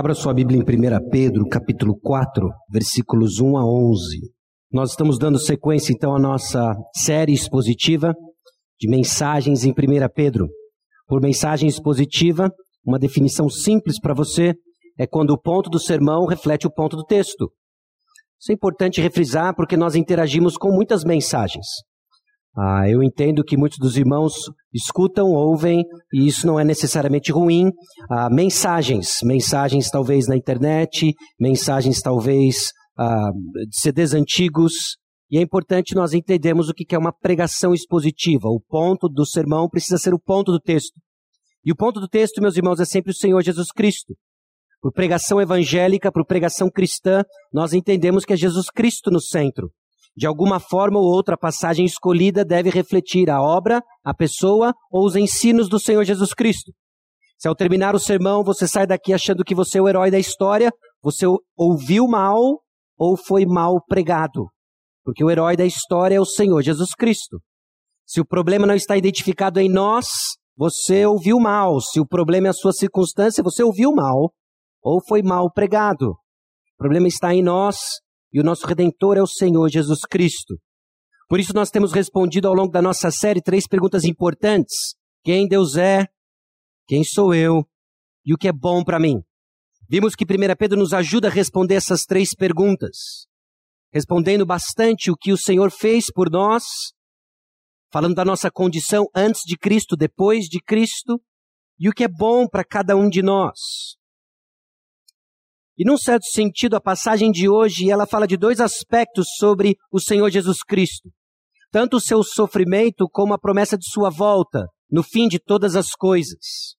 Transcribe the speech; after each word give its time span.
Abra 0.00 0.14
sua 0.14 0.32
Bíblia 0.32 0.58
em 0.58 0.62
1 0.62 1.10
Pedro, 1.10 1.46
capítulo 1.46 1.94
4, 2.00 2.48
versículos 2.72 3.38
1 3.38 3.58
a 3.58 3.66
11. 3.66 4.32
Nós 4.72 4.92
estamos 4.92 5.18
dando 5.18 5.38
sequência 5.38 5.92
então 5.92 6.16
à 6.16 6.18
nossa 6.18 6.74
série 6.96 7.34
expositiva 7.34 8.14
de 8.80 8.88
mensagens 8.88 9.62
em 9.62 9.72
1 9.72 9.74
Pedro. 10.14 10.48
Por 11.06 11.20
mensagem 11.20 11.68
expositiva, 11.68 12.50
uma 12.82 12.98
definição 12.98 13.50
simples 13.50 14.00
para 14.00 14.14
você 14.14 14.54
é 14.98 15.06
quando 15.06 15.32
o 15.32 15.38
ponto 15.38 15.68
do 15.68 15.78
sermão 15.78 16.24
reflete 16.24 16.66
o 16.66 16.72
ponto 16.72 16.96
do 16.96 17.04
texto. 17.04 17.52
Isso 18.40 18.52
é 18.52 18.54
importante 18.54 19.02
refrisar 19.02 19.54
porque 19.54 19.76
nós 19.76 19.94
interagimos 19.94 20.56
com 20.56 20.72
muitas 20.72 21.04
mensagens. 21.04 21.66
Ah, 22.56 22.88
eu 22.88 23.02
entendo 23.02 23.44
que 23.44 23.56
muitos 23.56 23.78
dos 23.78 23.96
irmãos 23.96 24.34
escutam, 24.74 25.28
ouvem, 25.28 25.84
e 26.12 26.26
isso 26.26 26.46
não 26.46 26.58
é 26.58 26.64
necessariamente 26.64 27.30
ruim. 27.30 27.70
Ah, 28.10 28.28
mensagens, 28.28 29.18
mensagens 29.22 29.88
talvez 29.88 30.26
na 30.26 30.36
internet, 30.36 31.14
mensagens 31.38 32.00
talvez 32.00 32.72
ah, 32.98 33.30
de 33.68 33.78
CDs 33.78 34.14
antigos. 34.14 34.96
E 35.30 35.38
é 35.38 35.40
importante 35.42 35.94
nós 35.94 36.12
entendermos 36.12 36.68
o 36.68 36.74
que 36.74 36.92
é 36.92 36.98
uma 36.98 37.12
pregação 37.12 37.72
expositiva. 37.72 38.48
O 38.48 38.60
ponto 38.60 39.08
do 39.08 39.24
sermão 39.24 39.68
precisa 39.68 39.96
ser 39.96 40.12
o 40.12 40.18
ponto 40.18 40.50
do 40.50 40.58
texto. 40.58 40.98
E 41.64 41.70
o 41.70 41.76
ponto 41.76 42.00
do 42.00 42.08
texto, 42.08 42.42
meus 42.42 42.56
irmãos, 42.56 42.80
é 42.80 42.84
sempre 42.84 43.12
o 43.12 43.14
Senhor 43.14 43.40
Jesus 43.42 43.70
Cristo. 43.70 44.14
Por 44.80 44.92
pregação 44.92 45.40
evangélica, 45.40 46.10
por 46.10 46.26
pregação 46.26 46.68
cristã, 46.70 47.22
nós 47.52 47.72
entendemos 47.72 48.24
que 48.24 48.32
é 48.32 48.36
Jesus 48.36 48.70
Cristo 48.70 49.10
no 49.10 49.20
centro. 49.20 49.70
De 50.16 50.26
alguma 50.26 50.58
forma 50.58 50.98
ou 50.98 51.04
outra, 51.04 51.34
a 51.34 51.38
passagem 51.38 51.84
escolhida 51.84 52.44
deve 52.44 52.68
refletir 52.70 53.30
a 53.30 53.40
obra, 53.40 53.82
a 54.04 54.12
pessoa 54.12 54.74
ou 54.90 55.06
os 55.06 55.16
ensinos 55.16 55.68
do 55.68 55.78
Senhor 55.78 56.04
Jesus 56.04 56.34
Cristo. 56.34 56.72
Se 57.38 57.48
ao 57.48 57.54
terminar 57.54 57.94
o 57.94 57.98
sermão 57.98 58.44
você 58.44 58.68
sai 58.68 58.86
daqui 58.86 59.14
achando 59.14 59.44
que 59.44 59.54
você 59.54 59.78
é 59.78 59.82
o 59.82 59.88
herói 59.88 60.10
da 60.10 60.18
história, 60.18 60.70
você 61.02 61.24
ouviu 61.56 62.06
mal 62.06 62.60
ou 62.98 63.16
foi 63.16 63.46
mal 63.46 63.82
pregado. 63.88 64.46
Porque 65.02 65.24
o 65.24 65.30
herói 65.30 65.56
da 65.56 65.64
história 65.64 66.16
é 66.16 66.20
o 66.20 66.26
Senhor 66.26 66.60
Jesus 66.62 66.94
Cristo. 66.94 67.40
Se 68.06 68.20
o 68.20 68.26
problema 68.26 68.66
não 68.66 68.74
está 68.74 68.96
identificado 68.96 69.58
em 69.58 69.70
nós, 69.70 70.06
você 70.54 71.06
ouviu 71.06 71.38
mal. 71.38 71.80
Se 71.80 71.98
o 71.98 72.06
problema 72.06 72.48
é 72.48 72.50
a 72.50 72.52
sua 72.52 72.72
circunstância, 72.72 73.42
você 73.42 73.62
ouviu 73.62 73.92
mal 73.92 74.30
ou 74.82 75.00
foi 75.06 75.22
mal 75.22 75.50
pregado. 75.50 76.10
O 76.10 76.76
problema 76.76 77.08
está 77.08 77.34
em 77.34 77.42
nós 77.42 77.78
e 78.32 78.40
o 78.40 78.44
nosso 78.44 78.66
redentor 78.66 79.16
é 79.16 79.22
o 79.22 79.26
Senhor 79.26 79.68
Jesus 79.68 80.00
Cristo. 80.08 80.58
Por 81.28 81.38
isso 81.38 81.54
nós 81.54 81.70
temos 81.70 81.92
respondido 81.92 82.48
ao 82.48 82.54
longo 82.54 82.72
da 82.72 82.82
nossa 82.82 83.10
série 83.10 83.40
três 83.40 83.66
perguntas 83.66 84.04
importantes: 84.04 84.94
quem 85.22 85.46
Deus 85.46 85.76
é, 85.76 86.06
quem 86.86 87.04
sou 87.04 87.34
eu 87.34 87.64
e 88.24 88.34
o 88.34 88.36
que 88.36 88.48
é 88.48 88.52
bom 88.52 88.82
para 88.82 88.98
mim. 88.98 89.22
Vimos 89.88 90.14
que 90.14 90.24
1 90.24 90.56
Pedro 90.58 90.78
nos 90.78 90.92
ajuda 90.92 91.28
a 91.28 91.30
responder 91.30 91.74
essas 91.74 92.02
três 92.02 92.34
perguntas, 92.34 93.26
respondendo 93.92 94.46
bastante 94.46 95.10
o 95.10 95.16
que 95.16 95.32
o 95.32 95.36
Senhor 95.36 95.70
fez 95.70 96.06
por 96.12 96.30
nós, 96.30 96.64
falando 97.92 98.14
da 98.14 98.24
nossa 98.24 98.50
condição 98.50 99.06
antes 99.14 99.42
de 99.44 99.56
Cristo, 99.56 99.96
depois 99.96 100.44
de 100.44 100.60
Cristo, 100.60 101.20
e 101.78 101.88
o 101.88 101.92
que 101.92 102.04
é 102.04 102.08
bom 102.08 102.46
para 102.46 102.64
cada 102.64 102.96
um 102.96 103.08
de 103.08 103.22
nós. 103.22 103.96
E 105.80 105.84
num 105.86 105.96
certo 105.96 106.26
sentido, 106.26 106.76
a 106.76 106.80
passagem 106.80 107.30
de 107.30 107.48
hoje, 107.48 107.90
ela 107.90 108.06
fala 108.06 108.26
de 108.26 108.36
dois 108.36 108.60
aspectos 108.60 109.28
sobre 109.38 109.78
o 109.90 109.98
Senhor 109.98 110.28
Jesus 110.30 110.62
Cristo. 110.62 111.08
Tanto 111.72 111.96
o 111.96 112.00
seu 112.00 112.22
sofrimento 112.22 113.08
como 113.10 113.32
a 113.32 113.38
promessa 113.38 113.78
de 113.78 113.90
sua 113.90 114.10
volta, 114.10 114.66
no 114.90 115.02
fim 115.02 115.26
de 115.26 115.38
todas 115.38 115.76
as 115.76 115.92
coisas. 115.92 116.76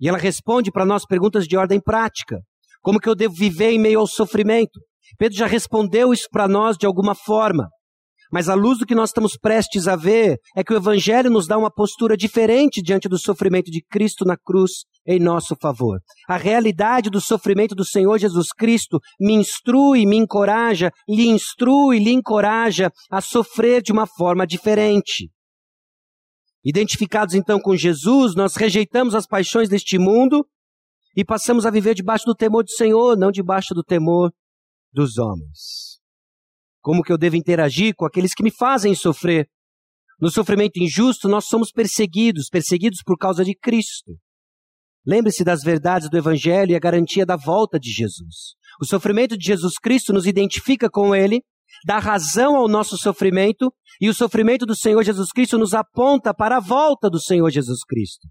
E 0.00 0.08
ela 0.08 0.16
responde 0.16 0.72
para 0.72 0.86
nós 0.86 1.04
perguntas 1.04 1.46
de 1.46 1.58
ordem 1.58 1.78
prática. 1.78 2.38
Como 2.80 2.98
que 2.98 3.06
eu 3.06 3.14
devo 3.14 3.34
viver 3.34 3.72
em 3.72 3.78
meio 3.78 4.00
ao 4.00 4.06
sofrimento? 4.06 4.80
Pedro 5.18 5.36
já 5.36 5.46
respondeu 5.46 6.10
isso 6.10 6.28
para 6.30 6.48
nós 6.48 6.78
de 6.78 6.86
alguma 6.86 7.14
forma. 7.14 7.68
Mas 8.32 8.48
a 8.48 8.54
luz 8.54 8.78
do 8.78 8.86
que 8.86 8.94
nós 8.94 9.10
estamos 9.10 9.36
prestes 9.36 9.86
a 9.86 9.96
ver 9.96 10.38
é 10.56 10.64
que 10.64 10.72
o 10.72 10.76
Evangelho 10.76 11.30
nos 11.30 11.46
dá 11.46 11.56
uma 11.56 11.70
postura 11.70 12.16
diferente 12.16 12.82
diante 12.82 13.08
do 13.08 13.18
sofrimento 13.18 13.70
de 13.70 13.82
Cristo 13.82 14.24
na 14.24 14.36
cruz 14.36 14.84
em 15.06 15.20
nosso 15.20 15.54
favor. 15.60 16.00
A 16.28 16.36
realidade 16.36 17.08
do 17.08 17.20
sofrimento 17.20 17.74
do 17.74 17.84
Senhor 17.84 18.18
Jesus 18.18 18.48
Cristo 18.48 18.98
me 19.20 19.34
instrui, 19.34 20.04
me 20.04 20.16
encoraja, 20.16 20.90
lhe 21.08 21.28
instrui, 21.28 21.98
lhe 21.98 22.12
encoraja 22.12 22.90
a 23.10 23.20
sofrer 23.20 23.82
de 23.82 23.92
uma 23.92 24.06
forma 24.06 24.46
diferente. 24.46 25.30
Identificados 26.64 27.34
então 27.34 27.60
com 27.60 27.76
Jesus, 27.76 28.34
nós 28.34 28.56
rejeitamos 28.56 29.14
as 29.14 29.26
paixões 29.26 29.68
deste 29.68 29.98
mundo 29.98 30.44
e 31.16 31.24
passamos 31.24 31.64
a 31.64 31.70
viver 31.70 31.94
debaixo 31.94 32.26
do 32.26 32.34
temor 32.34 32.64
do 32.64 32.70
Senhor, 32.70 33.16
não 33.16 33.30
debaixo 33.30 33.72
do 33.72 33.84
temor 33.84 34.32
dos 34.92 35.16
homens. 35.16 35.95
Como 36.86 37.02
que 37.02 37.12
eu 37.12 37.18
devo 37.18 37.34
interagir 37.34 37.96
com 37.96 38.06
aqueles 38.06 38.32
que 38.32 38.44
me 38.44 38.50
fazem 38.52 38.94
sofrer? 38.94 39.48
No 40.20 40.30
sofrimento 40.30 40.76
injusto, 40.76 41.28
nós 41.28 41.46
somos 41.46 41.72
perseguidos, 41.72 42.48
perseguidos 42.48 43.00
por 43.04 43.18
causa 43.18 43.44
de 43.44 43.56
Cristo. 43.56 44.12
Lembre-se 45.04 45.42
das 45.42 45.64
verdades 45.64 46.08
do 46.08 46.16
Evangelho 46.16 46.70
e 46.70 46.76
a 46.76 46.78
garantia 46.78 47.26
da 47.26 47.34
volta 47.34 47.76
de 47.76 47.90
Jesus. 47.90 48.54
O 48.80 48.84
sofrimento 48.84 49.36
de 49.36 49.44
Jesus 49.44 49.80
Cristo 49.82 50.12
nos 50.12 50.28
identifica 50.28 50.88
com 50.88 51.12
Ele, 51.12 51.42
dá 51.84 51.98
razão 51.98 52.54
ao 52.54 52.68
nosso 52.68 52.96
sofrimento, 52.96 53.74
e 54.00 54.08
o 54.08 54.14
sofrimento 54.14 54.64
do 54.64 54.76
Senhor 54.76 55.02
Jesus 55.02 55.32
Cristo 55.32 55.58
nos 55.58 55.74
aponta 55.74 56.32
para 56.32 56.58
a 56.58 56.60
volta 56.60 57.10
do 57.10 57.18
Senhor 57.18 57.50
Jesus 57.50 57.80
Cristo. 57.84 58.28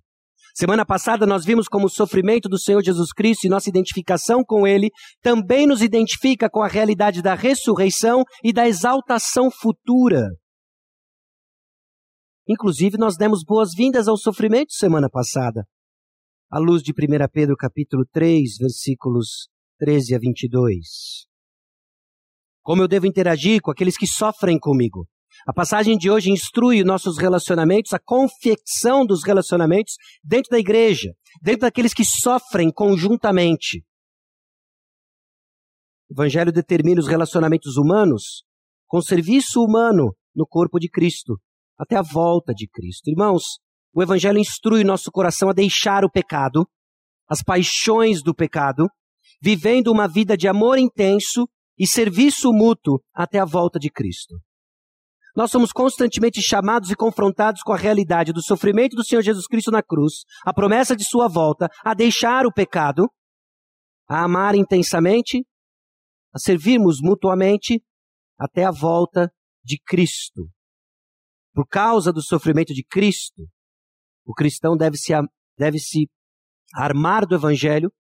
Semana 0.58 0.86
passada 0.86 1.26
nós 1.26 1.44
vimos 1.44 1.68
como 1.68 1.88
o 1.88 1.90
sofrimento 1.90 2.48
do 2.48 2.58
Senhor 2.58 2.82
Jesus 2.82 3.12
Cristo 3.12 3.46
e 3.46 3.50
nossa 3.50 3.68
identificação 3.68 4.42
com 4.42 4.66
Ele 4.66 4.90
também 5.22 5.68
nos 5.68 5.82
identifica 5.82 6.50
com 6.50 6.62
a 6.64 6.68
realidade 6.68 7.22
da 7.22 7.36
ressurreição 7.36 8.24
e 8.42 8.54
da 8.54 8.66
exaltação 8.66 9.52
futura. 9.52 10.30
Inclusive, 12.48 12.98
nós 12.98 13.18
demos 13.18 13.44
boas-vindas 13.44 14.08
ao 14.08 14.16
sofrimento 14.16 14.72
semana 14.72 15.10
passada, 15.10 15.66
à 16.50 16.58
luz 16.58 16.82
de 16.82 16.94
1 16.94 17.28
Pedro 17.34 17.58
capítulo 17.58 18.06
3, 18.14 18.56
versículos 18.58 19.50
13 19.78 20.16
a 20.16 20.20
22. 20.20 21.28
Como 22.62 22.82
eu 22.82 22.88
devo 22.88 23.06
interagir 23.06 23.60
com 23.62 23.72
aqueles 23.72 23.98
que 23.98 24.08
sofrem 24.08 24.58
comigo? 24.58 25.06
A 25.48 25.54
passagem 25.54 25.98
de 25.98 26.10
hoje 26.10 26.32
instrui 26.32 26.84
nossos 26.84 27.18
relacionamentos, 27.18 27.94
a 27.94 28.00
confecção 28.00 29.06
dos 29.06 29.24
relacionamentos 29.24 29.96
dentro 30.24 30.50
da 30.50 30.60
igreja, 30.60 31.12
dentro 31.42 31.62
daqueles 31.62 31.94
que 31.94 32.04
sofrem 32.04 32.72
conjuntamente. 32.72 33.84
O 36.10 36.14
Evangelho 36.14 36.52
determina 36.52 37.02
os 37.02 37.08
relacionamentos 37.08 37.78
humanos 37.78 38.44
com 38.88 39.02
serviço 39.02 39.62
humano 39.62 40.16
no 40.36 40.46
corpo 40.48 40.80
de 40.80 40.90
Cristo, 40.90 41.40
até 41.78 41.96
a 41.96 42.02
volta 42.02 42.54
de 42.54 42.68
Cristo. 42.68 43.10
Irmãos, 43.10 43.60
o 43.94 44.04
Evangelho 44.04 44.38
instrui 44.38 44.84
nosso 44.84 45.12
coração 45.12 45.50
a 45.50 45.54
deixar 45.54 46.04
o 46.04 46.12
pecado, 46.12 46.68
as 47.28 47.42
paixões 47.42 48.22
do 48.22 48.36
pecado, 48.36 48.88
vivendo 49.42 49.92
uma 49.92 50.08
vida 50.08 50.38
de 50.38 50.48
amor 50.48 50.78
intenso 50.78 51.48
e 51.78 51.88
serviço 51.88 52.52
mútuo 52.52 53.00
até 53.14 53.40
a 53.40 53.46
volta 53.46 53.80
de 53.80 53.90
Cristo. 53.90 54.36
Nós 55.36 55.52
somos 55.52 55.74
constantemente 55.74 56.42
chamados 56.42 56.90
e 56.90 56.96
confrontados 56.96 57.62
com 57.62 57.74
a 57.74 57.78
realidade 57.78 58.32
do 58.32 58.42
sofrimento 58.42 58.96
do 58.96 59.04
Senhor 59.04 59.22
Jesus 59.22 59.46
Cristo 59.48 59.70
na 59.70 59.84
cruz, 59.84 60.24
a 60.46 60.54
promessa 60.54 60.96
de 60.96 61.04
sua 61.04 61.28
volta, 61.28 61.68
a 61.84 61.94
deixar 61.94 62.46
o 62.46 62.54
pecado, 62.54 63.10
a 64.08 64.24
amar 64.24 64.56
intensamente, 64.56 65.46
a 66.34 66.40
servirmos 66.40 67.02
mutuamente 67.02 67.84
até 68.40 68.64
a 68.64 68.72
volta 68.72 69.30
de 69.62 69.78
Cristo. 69.86 70.50
Por 71.54 71.68
causa 71.68 72.14
do 72.14 72.22
sofrimento 72.22 72.74
de 72.74 72.84
Cristo, 72.84 73.46
o 74.26 74.34
cristão 74.34 74.78
deve 74.78 74.98
se, 74.98 75.12
deve 75.58 75.80
se 75.80 76.10
armar 76.74 77.26
do 77.26 77.36
Evangelho, 77.36 77.92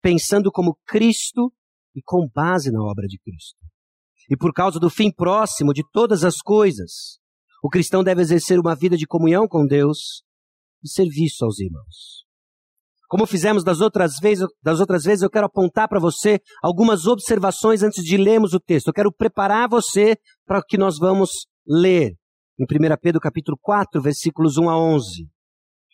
pensando 0.00 0.50
como 0.50 0.78
Cristo 0.86 1.52
e 1.94 2.00
com 2.02 2.26
base 2.34 2.70
na 2.70 2.82
obra 2.82 3.06
de 3.06 3.18
Cristo 3.18 3.69
e 4.30 4.36
por 4.36 4.52
causa 4.52 4.78
do 4.78 4.88
fim 4.88 5.10
próximo 5.10 5.74
de 5.74 5.82
todas 5.92 6.22
as 6.22 6.36
coisas, 6.36 7.18
o 7.62 7.68
cristão 7.68 8.04
deve 8.04 8.22
exercer 8.22 8.60
uma 8.60 8.76
vida 8.76 8.96
de 8.96 9.06
comunhão 9.06 9.48
com 9.48 9.66
Deus 9.66 10.22
e 10.82 10.88
serviço 10.88 11.44
aos 11.44 11.58
irmãos. 11.58 12.24
Como 13.08 13.26
fizemos 13.26 13.64
das 13.64 13.80
outras 13.80 14.12
vezes, 14.22 14.46
das 14.62 14.78
outras 14.78 15.02
vezes 15.02 15.22
eu 15.22 15.30
quero 15.30 15.46
apontar 15.46 15.88
para 15.88 15.98
você 15.98 16.38
algumas 16.62 17.06
observações 17.06 17.82
antes 17.82 18.04
de 18.04 18.16
lermos 18.16 18.54
o 18.54 18.60
texto. 18.60 18.86
Eu 18.86 18.94
quero 18.94 19.12
preparar 19.12 19.68
você 19.68 20.16
para 20.46 20.60
o 20.60 20.62
que 20.62 20.78
nós 20.78 20.96
vamos 20.96 21.30
ler 21.66 22.12
em 22.56 22.62
1 22.64 22.66
Pedro 23.02 23.20
capítulo 23.20 23.58
4, 23.60 24.00
versículos 24.00 24.56
1 24.56 24.70
a 24.70 24.78
11. 24.78 25.28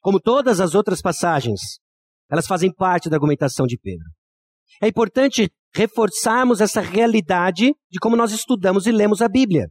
Como 0.03 0.21
todas 0.21 0.61
as 0.61 0.75
outras 0.75 1.01
passagens, 1.01 1.61
elas 2.31 2.47
fazem 2.47 2.71
parte 2.71 3.09
da 3.09 3.17
argumentação 3.17 3.67
de 3.67 3.79
Pedro. 3.79 4.07
É 4.83 4.87
importante 4.87 5.51
reforçarmos 5.77 6.63
essa 6.63 6.81
realidade 6.81 7.75
de 7.91 7.99
como 8.01 8.17
nós 8.17 8.33
estudamos 8.33 8.87
e 8.87 8.93
lemos 8.93 9.21
a 9.21 9.29
Bíblia. 9.29 9.69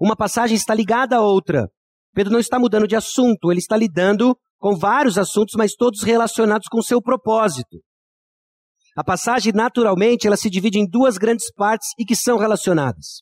Uma 0.00 0.16
passagem 0.16 0.56
está 0.56 0.74
ligada 0.74 1.16
à 1.16 1.20
outra. 1.20 1.68
Pedro 2.14 2.32
não 2.32 2.40
está 2.40 2.58
mudando 2.58 2.88
de 2.88 2.96
assunto, 2.96 3.52
ele 3.52 3.60
está 3.60 3.76
lidando 3.76 4.34
com 4.58 4.74
vários 4.74 5.18
assuntos, 5.18 5.54
mas 5.56 5.74
todos 5.74 6.02
relacionados 6.02 6.66
com 6.68 6.80
seu 6.80 7.02
propósito. 7.02 7.78
A 8.96 9.04
passagem, 9.04 9.52
naturalmente, 9.52 10.26
ela 10.26 10.36
se 10.36 10.48
divide 10.48 10.78
em 10.78 10.88
duas 10.88 11.18
grandes 11.18 11.52
partes 11.52 11.88
e 11.98 12.04
que 12.06 12.16
são 12.16 12.38
relacionadas. 12.38 13.20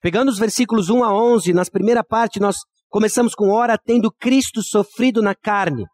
Pegando 0.00 0.28
os 0.28 0.38
versículos 0.38 0.90
1 0.90 1.02
a 1.02 1.12
11, 1.12 1.52
na 1.52 1.64
primeira 1.64 2.04
parte 2.04 2.38
nós 2.38 2.56
começamos 2.88 3.34
com 3.34 3.50
ora 3.50 3.76
tendo 3.76 4.12
Cristo 4.12 4.62
sofrido 4.62 5.20
na 5.20 5.34
carne. 5.34 5.84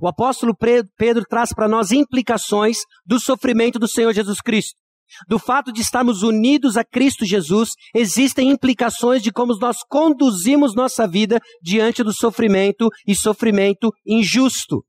O 0.00 0.08
apóstolo 0.08 0.54
Pedro 0.96 1.24
traz 1.28 1.52
para 1.52 1.68
nós 1.68 1.92
implicações 1.92 2.78
do 3.04 3.20
sofrimento 3.20 3.78
do 3.78 3.88
Senhor 3.88 4.12
Jesus 4.14 4.40
Cristo. 4.40 4.85
Do 5.28 5.38
fato 5.38 5.72
de 5.72 5.80
estarmos 5.80 6.22
unidos 6.22 6.76
a 6.76 6.84
Cristo 6.84 7.24
Jesus, 7.24 7.70
existem 7.94 8.50
implicações 8.50 9.22
de 9.22 9.32
como 9.32 9.56
nós 9.58 9.78
conduzimos 9.88 10.74
nossa 10.74 11.06
vida 11.06 11.40
diante 11.62 12.02
do 12.02 12.12
sofrimento 12.12 12.88
e 13.06 13.14
sofrimento 13.14 13.90
injusto. 14.06 14.84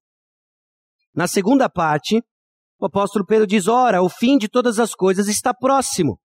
Na 1.15 1.27
segunda 1.27 1.69
parte, 1.69 2.21
o 2.79 2.85
apóstolo 2.85 3.25
Pedro 3.25 3.47
diz: 3.47 3.67
Ora, 3.67 4.01
o 4.01 4.09
fim 4.09 4.37
de 4.37 4.47
todas 4.47 4.79
as 4.79 4.93
coisas 4.93 5.27
está 5.27 5.53
próximo. 5.53 6.19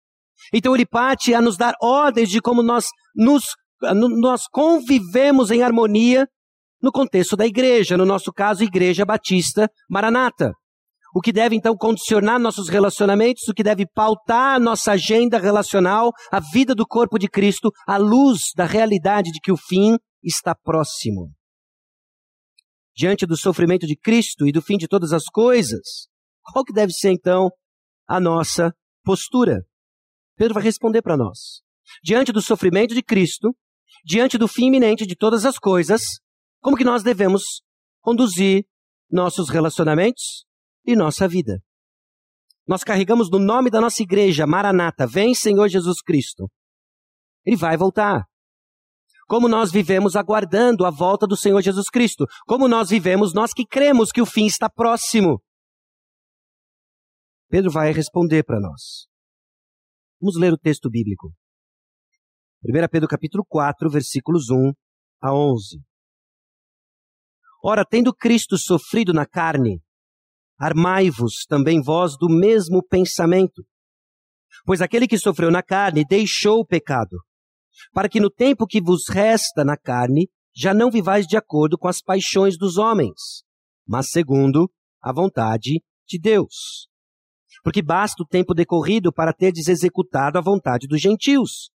Então 0.52 0.74
ele 0.74 0.86
parte 0.86 1.34
a 1.34 1.40
nos 1.40 1.56
dar 1.56 1.74
ordens 1.82 2.30
de 2.30 2.40
como 2.40 2.62
nós 2.62 2.86
nos 3.14 3.44
nós 3.80 4.48
convivemos 4.48 5.50
em 5.50 5.62
harmonia 5.62 6.26
no 6.82 6.90
contexto 6.90 7.36
da 7.36 7.46
igreja, 7.46 7.96
no 7.96 8.04
nosso 8.04 8.32
caso, 8.32 8.64
Igreja 8.64 9.04
Batista 9.04 9.68
Maranata. 9.88 10.52
O 11.18 11.20
que 11.20 11.32
deve 11.32 11.56
então 11.56 11.76
condicionar 11.76 12.38
nossos 12.38 12.68
relacionamentos, 12.68 13.48
o 13.48 13.52
que 13.52 13.64
deve 13.64 13.84
pautar 13.84 14.60
nossa 14.60 14.92
agenda 14.92 15.36
relacional, 15.36 16.12
a 16.30 16.38
vida 16.38 16.76
do 16.76 16.86
corpo 16.86 17.18
de 17.18 17.26
Cristo, 17.26 17.72
à 17.88 17.96
luz 17.96 18.52
da 18.54 18.64
realidade 18.64 19.32
de 19.32 19.40
que 19.40 19.50
o 19.50 19.56
fim 19.56 19.96
está 20.22 20.54
próximo. 20.54 21.32
Diante 22.94 23.26
do 23.26 23.36
sofrimento 23.36 23.84
de 23.84 23.96
Cristo 23.96 24.46
e 24.46 24.52
do 24.52 24.62
fim 24.62 24.76
de 24.76 24.86
todas 24.86 25.12
as 25.12 25.24
coisas, 25.24 26.06
qual 26.40 26.64
que 26.64 26.72
deve 26.72 26.92
ser 26.92 27.10
então 27.10 27.50
a 28.06 28.20
nossa 28.20 28.72
postura? 29.02 29.66
Pedro 30.36 30.54
vai 30.54 30.62
responder 30.62 31.02
para 31.02 31.16
nós. 31.16 31.62
Diante 32.00 32.30
do 32.30 32.40
sofrimento 32.40 32.94
de 32.94 33.02
Cristo, 33.02 33.56
diante 34.04 34.38
do 34.38 34.46
fim 34.46 34.66
iminente 34.66 35.04
de 35.04 35.16
todas 35.16 35.44
as 35.44 35.58
coisas, 35.58 36.00
como 36.62 36.76
que 36.76 36.84
nós 36.84 37.02
devemos 37.02 37.42
conduzir 38.04 38.64
nossos 39.10 39.48
relacionamentos 39.48 40.46
e 40.88 40.96
nossa 40.96 41.28
vida. 41.28 41.60
Nós 42.66 42.82
carregamos 42.82 43.30
no 43.30 43.38
nome 43.38 43.68
da 43.68 43.78
nossa 43.78 44.02
igreja, 44.02 44.46
Maranata, 44.46 45.06
vem 45.06 45.34
Senhor 45.34 45.68
Jesus 45.68 46.00
Cristo. 46.00 46.50
Ele 47.44 47.56
vai 47.56 47.76
voltar. 47.76 48.24
Como 49.26 49.48
nós 49.48 49.70
vivemos 49.70 50.16
aguardando 50.16 50.86
a 50.86 50.90
volta 50.90 51.26
do 51.26 51.36
Senhor 51.36 51.60
Jesus 51.60 51.90
Cristo? 51.90 52.24
Como 52.46 52.66
nós 52.66 52.88
vivemos, 52.88 53.34
nós 53.34 53.52
que 53.52 53.66
cremos 53.66 54.10
que 54.10 54.22
o 54.22 54.26
fim 54.26 54.46
está 54.46 54.70
próximo? 54.70 55.42
Pedro 57.50 57.70
vai 57.70 57.92
responder 57.92 58.42
para 58.42 58.58
nós. 58.58 59.06
Vamos 60.18 60.38
ler 60.38 60.54
o 60.54 60.58
texto 60.58 60.88
bíblico. 60.88 61.34
1 62.64 62.88
Pedro 62.90 63.06
capítulo 63.06 63.44
4, 63.46 63.90
versículos 63.90 64.48
1 64.48 64.72
a 65.20 65.34
11. 65.34 65.82
Ora, 67.62 67.84
tendo 67.84 68.14
Cristo 68.14 68.56
sofrido 68.56 69.12
na 69.12 69.26
carne, 69.26 69.82
armai-vos 70.58 71.44
também 71.48 71.80
vós 71.80 72.16
do 72.18 72.28
mesmo 72.28 72.82
pensamento. 72.82 73.64
Pois 74.64 74.80
aquele 74.80 75.06
que 75.06 75.16
sofreu 75.16 75.50
na 75.50 75.62
carne 75.62 76.04
deixou 76.04 76.60
o 76.60 76.66
pecado, 76.66 77.16
para 77.92 78.08
que 78.08 78.20
no 78.20 78.28
tempo 78.28 78.66
que 78.66 78.80
vos 78.80 79.08
resta 79.08 79.64
na 79.64 79.76
carne, 79.76 80.28
já 80.54 80.74
não 80.74 80.90
vivais 80.90 81.26
de 81.26 81.36
acordo 81.36 81.78
com 81.78 81.86
as 81.86 82.02
paixões 82.02 82.58
dos 82.58 82.76
homens, 82.76 83.44
mas 83.86 84.10
segundo 84.10 84.70
a 85.00 85.12
vontade 85.12 85.80
de 86.06 86.18
Deus. 86.18 86.88
Porque 87.62 87.80
basta 87.80 88.22
o 88.22 88.26
tempo 88.26 88.54
decorrido 88.54 89.12
para 89.12 89.32
terdes 89.32 89.68
executado 89.68 90.38
a 90.38 90.40
vontade 90.40 90.88
dos 90.88 91.00
gentios, 91.00 91.70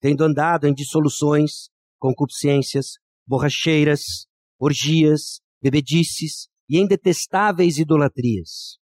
tendo 0.00 0.24
andado 0.24 0.66
em 0.66 0.74
dissoluções, 0.74 1.68
concupiscências, 1.98 2.94
borracheiras, 3.26 4.26
orgias, 4.58 5.40
bebedices 5.62 6.48
e 6.68 6.78
em 6.78 6.86
detestáveis 6.86 7.78
idolatrias. 7.78 8.78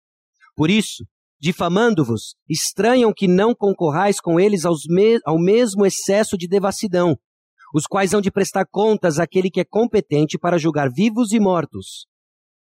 Por 0.56 0.70
isso, 0.70 1.06
difamando-vos, 1.40 2.36
estranham 2.48 3.12
que 3.12 3.28
não 3.28 3.56
concorrais 3.56 4.20
com 4.20 4.40
eles 4.40 4.64
me 4.88 5.20
ao 5.26 5.40
mesmo 5.40 5.86
excesso 5.86 6.38
de 6.38 6.48
devassidão, 6.48 7.18
os 7.74 7.86
quais 7.88 8.14
hão 8.14 8.22
de 8.22 8.30
prestar 8.30 8.66
contas 8.70 9.18
àquele 9.18 9.50
que 9.50 9.60
é 9.60 9.66
competente 9.66 10.38
para 10.38 10.58
julgar 10.58 10.90
vivos 10.92 11.32
e 11.32 11.40
mortos. 11.40 12.06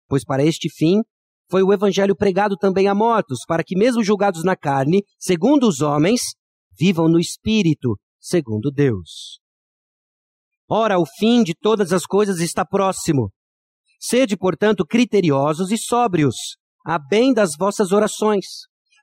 Pois 0.06 0.24
para 0.24 0.44
este 0.44 0.70
fim 0.70 1.02
foi 1.50 1.62
o 1.62 1.72
evangelho 1.72 2.14
pregado 2.14 2.56
também 2.56 2.86
a 2.86 2.94
mortos, 2.94 3.40
para 3.46 3.64
que 3.64 3.76
mesmo 3.76 4.04
julgados 4.04 4.44
na 4.44 4.54
carne, 4.54 5.02
segundo 5.18 5.66
os 5.66 5.80
homens, 5.80 6.20
vivam 6.78 7.08
no 7.08 7.18
espírito, 7.18 7.98
segundo 8.20 8.70
Deus. 8.70 9.40
Ora, 10.70 10.98
o 10.98 11.06
fim 11.18 11.42
de 11.42 11.54
todas 11.54 11.92
as 11.92 12.04
coisas 12.04 12.40
está 12.40 12.64
próximo. 12.64 13.32
Sede, 13.98 14.36
portanto, 14.36 14.86
criteriosos 14.86 15.72
e 15.72 15.76
sóbrios, 15.76 16.36
a 16.86 16.98
bem 16.98 17.34
das 17.34 17.50
vossas 17.58 17.90
orações. 17.90 18.46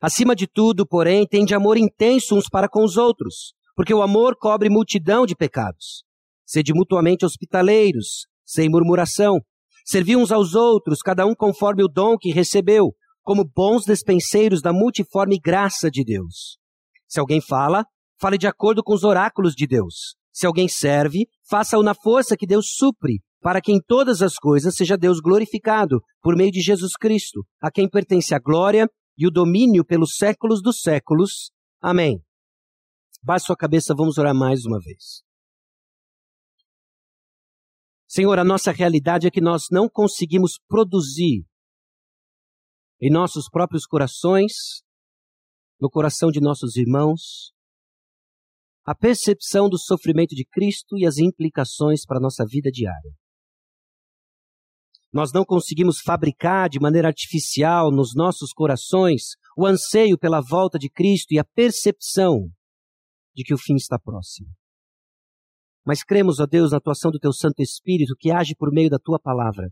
Acima 0.01 0.35
de 0.35 0.47
tudo, 0.47 0.87
porém, 0.87 1.27
tende 1.27 1.53
amor 1.53 1.77
intenso 1.77 2.35
uns 2.35 2.47
para 2.47 2.69
com 2.69 2.83
os 2.83 2.95
outros, 2.95 3.53
porque 3.75 3.93
o 3.93 4.01
amor 4.01 4.35
cobre 4.37 4.69
multidão 4.69 5.25
de 5.25 5.35
pecados. 5.35 6.03
Sede 6.45 6.73
mutuamente 6.73 7.25
hospitaleiros, 7.25 8.27
sem 8.45 8.69
murmuração. 8.69 9.41
Servi 9.85 10.15
uns 10.15 10.31
aos 10.31 10.55
outros, 10.55 10.99
cada 10.99 11.25
um 11.25 11.35
conforme 11.35 11.83
o 11.83 11.87
dom 11.87 12.17
que 12.17 12.31
recebeu, 12.31 12.93
como 13.21 13.43
bons 13.43 13.83
despenseiros 13.83 14.61
da 14.61 14.71
multiforme 14.71 15.39
graça 15.39 15.89
de 15.89 16.03
Deus. 16.03 16.57
Se 17.07 17.19
alguém 17.19 17.41
fala, 17.41 17.85
fale 18.19 18.37
de 18.37 18.47
acordo 18.47 18.83
com 18.83 18.93
os 18.93 19.03
oráculos 19.03 19.53
de 19.53 19.67
Deus. 19.67 20.15
Se 20.31 20.45
alguém 20.45 20.67
serve, 20.67 21.27
faça-o 21.49 21.83
na 21.83 21.95
força 21.95 22.37
que 22.37 22.45
Deus 22.45 22.75
supre, 22.75 23.19
para 23.45 23.61
que 23.61 23.71
em 23.71 23.79
todas 23.79 24.23
as 24.23 24.37
coisas 24.37 24.75
seja 24.75 24.97
Deus 24.97 25.19
glorificado, 25.19 26.01
por 26.19 26.35
meio 26.35 26.49
de 26.49 26.61
Jesus 26.61 26.93
Cristo, 26.93 27.45
a 27.61 27.69
quem 27.69 27.87
pertence 27.87 28.33
a 28.33 28.39
glória 28.39 28.89
e 29.15 29.27
o 29.27 29.29
domínio 29.29 29.85
pelos 29.85 30.15
séculos 30.15 30.63
dos 30.63 30.81
séculos. 30.81 31.51
Amém. 31.79 32.19
Baixe 33.21 33.45
sua 33.45 33.55
cabeça, 33.55 33.93
vamos 33.95 34.17
orar 34.17 34.33
mais 34.33 34.65
uma 34.65 34.79
vez. 34.79 35.21
Senhor, 38.07 38.39
a 38.39 38.43
nossa 38.43 38.71
realidade 38.71 39.27
é 39.27 39.29
que 39.29 39.41
nós 39.41 39.65
não 39.69 39.87
conseguimos 39.87 40.53
produzir 40.67 41.45
em 42.99 43.11
nossos 43.11 43.47
próprios 43.47 43.85
corações, 43.85 44.53
no 45.79 45.87
coração 45.87 46.31
de 46.31 46.41
nossos 46.41 46.77
irmãos, 46.77 47.53
a 48.83 48.95
percepção 48.95 49.69
do 49.69 49.77
sofrimento 49.77 50.33
de 50.33 50.43
Cristo 50.45 50.97
e 50.97 51.05
as 51.05 51.19
implicações 51.19 52.07
para 52.07 52.17
a 52.17 52.21
nossa 52.21 52.43
vida 52.43 52.71
diária. 52.71 53.13
Nós 55.15 55.31
não 55.31 55.45
conseguimos 55.45 56.01
fabricar 56.01 56.67
de 56.67 56.77
maneira 56.77 57.07
artificial 57.07 57.89
nos 57.89 58.13
nossos 58.13 58.51
corações 58.51 59.37
o 59.57 59.65
anseio 59.65 60.17
pela 60.17 60.41
volta 60.41 60.77
de 60.77 60.89
Cristo 60.89 61.31
e 61.31 61.39
a 61.39 61.45
percepção 61.45 62.49
de 63.33 63.45
que 63.45 63.53
o 63.53 63.57
fim 63.57 63.75
está 63.75 63.97
próximo. 63.97 64.49
Mas 65.85 66.03
cremos, 66.03 66.41
ó 66.41 66.45
Deus, 66.45 66.71
na 66.71 66.79
atuação 66.79 67.11
do 67.11 67.17
Teu 67.17 67.31
Santo 67.31 67.61
Espírito 67.61 68.13
que 68.19 68.29
age 68.29 68.55
por 68.57 68.73
meio 68.73 68.89
da 68.89 68.99
Tua 68.99 69.17
palavra. 69.17 69.69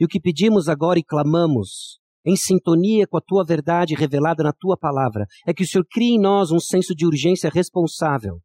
E 0.00 0.04
o 0.04 0.08
que 0.08 0.20
pedimos 0.20 0.68
agora 0.68 0.98
e 0.98 1.04
clamamos 1.04 2.00
em 2.26 2.34
sintonia 2.34 3.06
com 3.06 3.16
a 3.16 3.22
tua 3.24 3.44
verdade 3.44 3.94
revelada 3.94 4.42
na 4.42 4.52
tua 4.52 4.76
palavra, 4.76 5.24
é 5.46 5.54
que 5.54 5.62
o 5.62 5.66
Senhor 5.66 5.86
crie 5.88 6.16
em 6.16 6.20
nós 6.20 6.50
um 6.50 6.58
senso 6.58 6.96
de 6.96 7.06
urgência 7.06 7.48
responsável. 7.48 8.40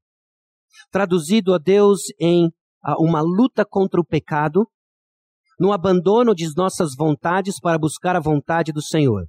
Traduzido 0.92 1.56
a 1.56 1.58
Deus 1.58 2.02
em 2.20 2.52
uma 3.00 3.22
luta 3.22 3.66
contra 3.66 4.00
o 4.00 4.06
pecado, 4.06 4.70
no 5.60 5.72
abandono 5.72 6.34
de 6.34 6.46
nossas 6.56 6.96
vontades 6.98 7.60
para 7.60 7.78
buscar 7.78 8.16
a 8.16 8.20
vontade 8.20 8.72
do 8.72 8.82
Senhor. 8.82 9.26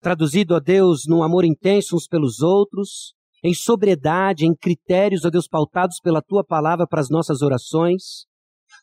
Traduzido 0.00 0.54
a 0.54 0.58
Deus 0.58 1.02
num 1.06 1.22
amor 1.22 1.44
intenso 1.44 1.96
uns 1.96 2.06
pelos 2.06 2.40
outros, 2.40 3.14
em 3.42 3.54
sobriedade, 3.54 4.44
em 4.44 4.54
critérios, 4.54 5.24
ó 5.24 5.30
Deus, 5.30 5.48
pautados 5.48 6.00
pela 6.00 6.22
tua 6.22 6.44
palavra 6.44 6.86
para 6.86 7.00
as 7.00 7.08
nossas 7.08 7.42
orações, 7.42 8.26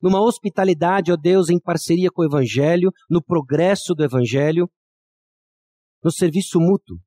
numa 0.01 0.21
hospitalidade, 0.21 1.11
ó 1.11 1.17
Deus, 1.17 1.49
em 1.49 1.59
parceria 1.59 2.09
com 2.11 2.21
o 2.21 2.25
Evangelho, 2.25 2.91
no 3.09 3.21
progresso 3.21 3.93
do 3.93 4.03
Evangelho, 4.03 4.69
no 6.03 6.11
serviço 6.11 6.59
mútuo. 6.59 6.97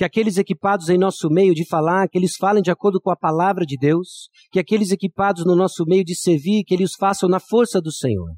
Que 0.00 0.04
aqueles 0.04 0.38
equipados 0.38 0.88
em 0.88 0.96
nosso 0.96 1.28
meio 1.28 1.52
de 1.52 1.68
falar, 1.68 2.08
que 2.08 2.16
eles 2.16 2.34
falem 2.38 2.62
de 2.62 2.70
acordo 2.70 2.98
com 2.98 3.10
a 3.10 3.16
palavra 3.16 3.66
de 3.66 3.76
Deus, 3.76 4.30
que 4.50 4.58
aqueles 4.58 4.92
equipados 4.92 5.44
no 5.44 5.54
nosso 5.54 5.84
meio 5.84 6.02
de 6.02 6.18
servir, 6.18 6.64
que 6.64 6.72
eles 6.72 6.92
façam 6.98 7.28
na 7.28 7.38
força 7.38 7.82
do 7.82 7.92
Senhor. 7.92 8.34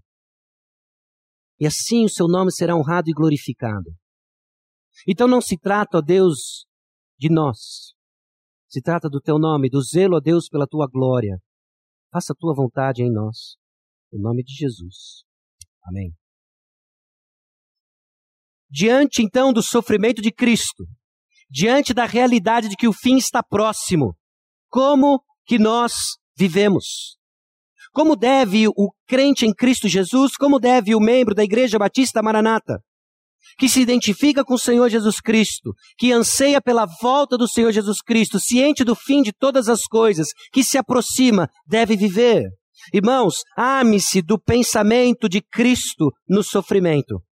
E 1.61 1.65
assim 1.65 2.05
o 2.05 2.09
seu 2.09 2.27
nome 2.27 2.51
será 2.51 2.75
honrado 2.75 3.09
e 3.09 3.13
glorificado. 3.13 3.95
Então 5.07 5.29
não 5.29 5.41
se 5.41 5.57
trata, 5.57 5.99
ó 5.99 6.01
Deus, 6.01 6.67
de 7.17 7.33
nós. 7.33 7.95
Se 8.69 8.83
trata 8.83 9.09
do 9.09 9.21
teu 9.21 9.39
nome, 9.39 9.71
do 9.71 9.81
zelo, 9.83 10.17
ó 10.17 10.21
Deus, 10.21 10.49
pela 10.49 10.67
tua 10.67 10.89
glória, 10.89 11.39
Faça 12.11 12.33
a 12.33 12.37
tua 12.37 12.57
vontade 12.57 13.05
em 13.05 13.11
nós. 13.13 13.57
Em 14.13 14.21
nome 14.21 14.43
de 14.43 14.53
Jesus. 14.53 15.23
Amém. 15.85 16.13
diante 18.69 19.23
então 19.23 19.53
do 19.53 19.63
sofrimento 19.63 20.21
de 20.21 20.33
Cristo, 20.33 20.87
diante 21.53 21.93
da 21.93 22.07
realidade 22.07 22.69
de 22.69 22.77
que 22.77 22.89
o 22.89 22.93
fim 22.95 23.19
está 23.19 23.43
próximo, 23.43 24.17
como 24.71 25.23
que 25.45 25.59
nós 25.59 25.93
vivemos? 26.35 27.19
Como 27.93 28.17
deve 28.17 28.67
o 28.69 28.91
crente 29.07 29.45
em 29.45 29.53
Cristo 29.53 29.87
Jesus, 29.87 30.35
como 30.35 30.59
deve 30.59 30.95
o 30.95 31.01
membro 31.01 31.35
da 31.35 31.45
Igreja 31.45 31.79
Batista 31.79 32.23
Maranata, 32.23 32.79
que 33.59 33.69
se 33.69 33.83
identifica 33.83 34.43
com 34.43 34.55
o 34.55 34.59
Senhor 34.59 34.89
Jesus 34.89 35.21
Cristo, 35.21 35.75
que 35.99 36.11
anseia 36.11 36.59
pela 36.59 36.87
volta 37.03 37.37
do 37.37 37.47
Senhor 37.47 37.71
Jesus 37.71 38.01
Cristo, 38.01 38.41
ciente 38.41 38.83
do 38.83 38.95
fim 38.95 39.21
de 39.21 39.31
todas 39.31 39.69
as 39.69 39.83
coisas, 39.83 40.29
que 40.51 40.65
se 40.65 40.79
aproxima, 40.79 41.51
deve 41.67 41.97
viver? 41.97 42.45
Irmãos, 42.95 43.43
ame-se 43.59 44.23
do 44.23 44.41
pensamento 44.41 45.29
de 45.29 45.43
Cristo 45.43 46.11
no 46.27 46.43
sofrimento. 46.43 47.23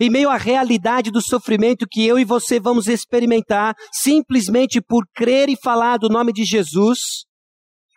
Em 0.00 0.10
meio 0.10 0.30
à 0.30 0.36
realidade 0.36 1.10
do 1.10 1.20
sofrimento 1.20 1.86
que 1.90 2.06
eu 2.06 2.18
e 2.18 2.24
você 2.24 2.58
vamos 2.58 2.86
experimentar, 2.86 3.74
simplesmente 3.92 4.80
por 4.80 5.04
crer 5.14 5.48
e 5.48 5.56
falar 5.56 5.98
do 5.98 6.08
nome 6.08 6.32
de 6.32 6.44
Jesus, 6.44 6.98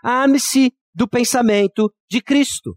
ame-se 0.03 0.71
do 0.93 1.07
pensamento 1.07 1.91
de 2.09 2.21
Cristo. 2.21 2.75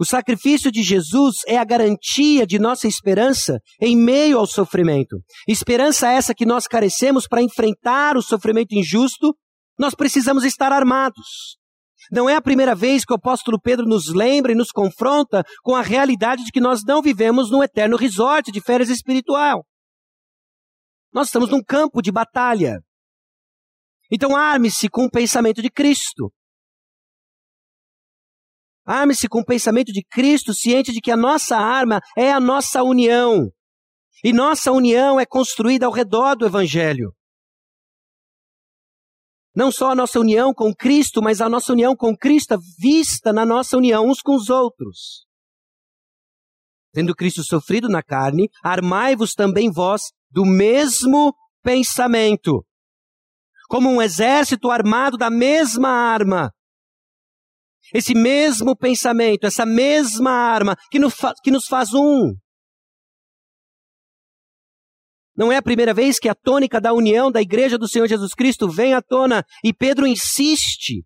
O 0.00 0.04
sacrifício 0.04 0.72
de 0.72 0.82
Jesus 0.82 1.36
é 1.46 1.56
a 1.56 1.64
garantia 1.64 2.44
de 2.44 2.58
nossa 2.58 2.88
esperança 2.88 3.60
em 3.80 3.96
meio 3.96 4.36
ao 4.36 4.48
sofrimento. 4.48 5.16
Esperança 5.46 6.10
essa 6.10 6.34
que 6.34 6.44
nós 6.44 6.66
carecemos 6.66 7.28
para 7.28 7.40
enfrentar 7.40 8.16
o 8.16 8.22
sofrimento 8.22 8.72
injusto, 8.72 9.32
nós 9.78 9.94
precisamos 9.94 10.44
estar 10.44 10.72
armados. 10.72 11.56
Não 12.10 12.28
é 12.28 12.34
a 12.34 12.42
primeira 12.42 12.74
vez 12.74 13.04
que 13.04 13.12
o 13.12 13.16
apóstolo 13.16 13.60
Pedro 13.60 13.86
nos 13.86 14.12
lembra 14.12 14.52
e 14.52 14.56
nos 14.56 14.70
confronta 14.70 15.44
com 15.62 15.74
a 15.74 15.82
realidade 15.82 16.44
de 16.44 16.50
que 16.50 16.60
nós 16.60 16.82
não 16.84 17.02
vivemos 17.02 17.50
num 17.50 17.62
eterno 17.62 17.96
resort 17.96 18.50
de 18.50 18.60
férias 18.60 18.88
espiritual. 18.88 19.64
Nós 21.12 21.28
estamos 21.28 21.50
num 21.50 21.62
campo 21.62 22.00
de 22.00 22.10
batalha. 22.10 22.80
Então 24.10 24.36
arme-se 24.36 24.88
com 24.88 25.04
o 25.04 25.10
pensamento 25.10 25.62
de 25.62 25.70
Cristo. 25.70 26.32
Arme-se 28.84 29.28
com 29.28 29.40
o 29.40 29.44
pensamento 29.44 29.92
de 29.92 30.02
Cristo, 30.04 30.52
ciente 30.52 30.92
de 30.92 31.00
que 31.00 31.10
a 31.10 31.16
nossa 31.16 31.56
arma 31.56 32.00
é 32.16 32.32
a 32.32 32.40
nossa 32.40 32.82
união. 32.82 33.48
E 34.24 34.32
nossa 34.32 34.72
união 34.72 35.20
é 35.20 35.26
construída 35.26 35.86
ao 35.86 35.92
redor 35.92 36.34
do 36.34 36.46
Evangelho. 36.46 37.14
Não 39.54 39.70
só 39.70 39.90
a 39.90 39.94
nossa 39.94 40.18
união 40.18 40.54
com 40.54 40.74
Cristo, 40.74 41.20
mas 41.22 41.40
a 41.40 41.48
nossa 41.48 41.72
união 41.72 41.94
com 41.94 42.16
Cristo 42.16 42.58
vista 42.78 43.32
na 43.32 43.44
nossa 43.44 43.76
união 43.76 44.06
uns 44.06 44.20
com 44.22 44.34
os 44.34 44.48
outros. 44.48 45.26
Tendo 46.92 47.14
Cristo 47.14 47.42
sofrido 47.42 47.88
na 47.88 48.02
carne, 48.02 48.48
armai-vos 48.62 49.34
também 49.34 49.70
vós 49.70 50.02
do 50.30 50.44
mesmo 50.44 51.34
pensamento 51.62 52.64
como 53.72 53.88
um 53.88 54.02
exército 54.02 54.70
armado 54.70 55.16
da 55.16 55.30
mesma 55.30 55.88
arma. 55.88 56.52
Esse 57.94 58.14
mesmo 58.14 58.76
pensamento, 58.76 59.46
essa 59.46 59.64
mesma 59.64 60.30
arma 60.30 60.76
que 60.90 60.98
nos, 60.98 61.14
que 61.42 61.50
nos 61.50 61.64
faz 61.68 61.94
um. 61.94 62.34
Não 65.36 65.50
é 65.50 65.56
a 65.56 65.62
primeira 65.62 65.94
vez 65.94 66.18
que 66.18 66.28
a 66.28 66.34
tônica 66.34 66.80
da 66.80 66.92
união 66.92 67.30
da 67.30 67.40
igreja 67.40 67.78
do 67.78 67.88
Senhor 67.88 68.06
Jesus 68.06 68.34
Cristo 68.34 68.68
vem 68.68 68.94
à 68.94 69.00
tona 69.00 69.44
e 69.64 69.72
Pedro 69.72 70.06
insiste. 70.06 71.04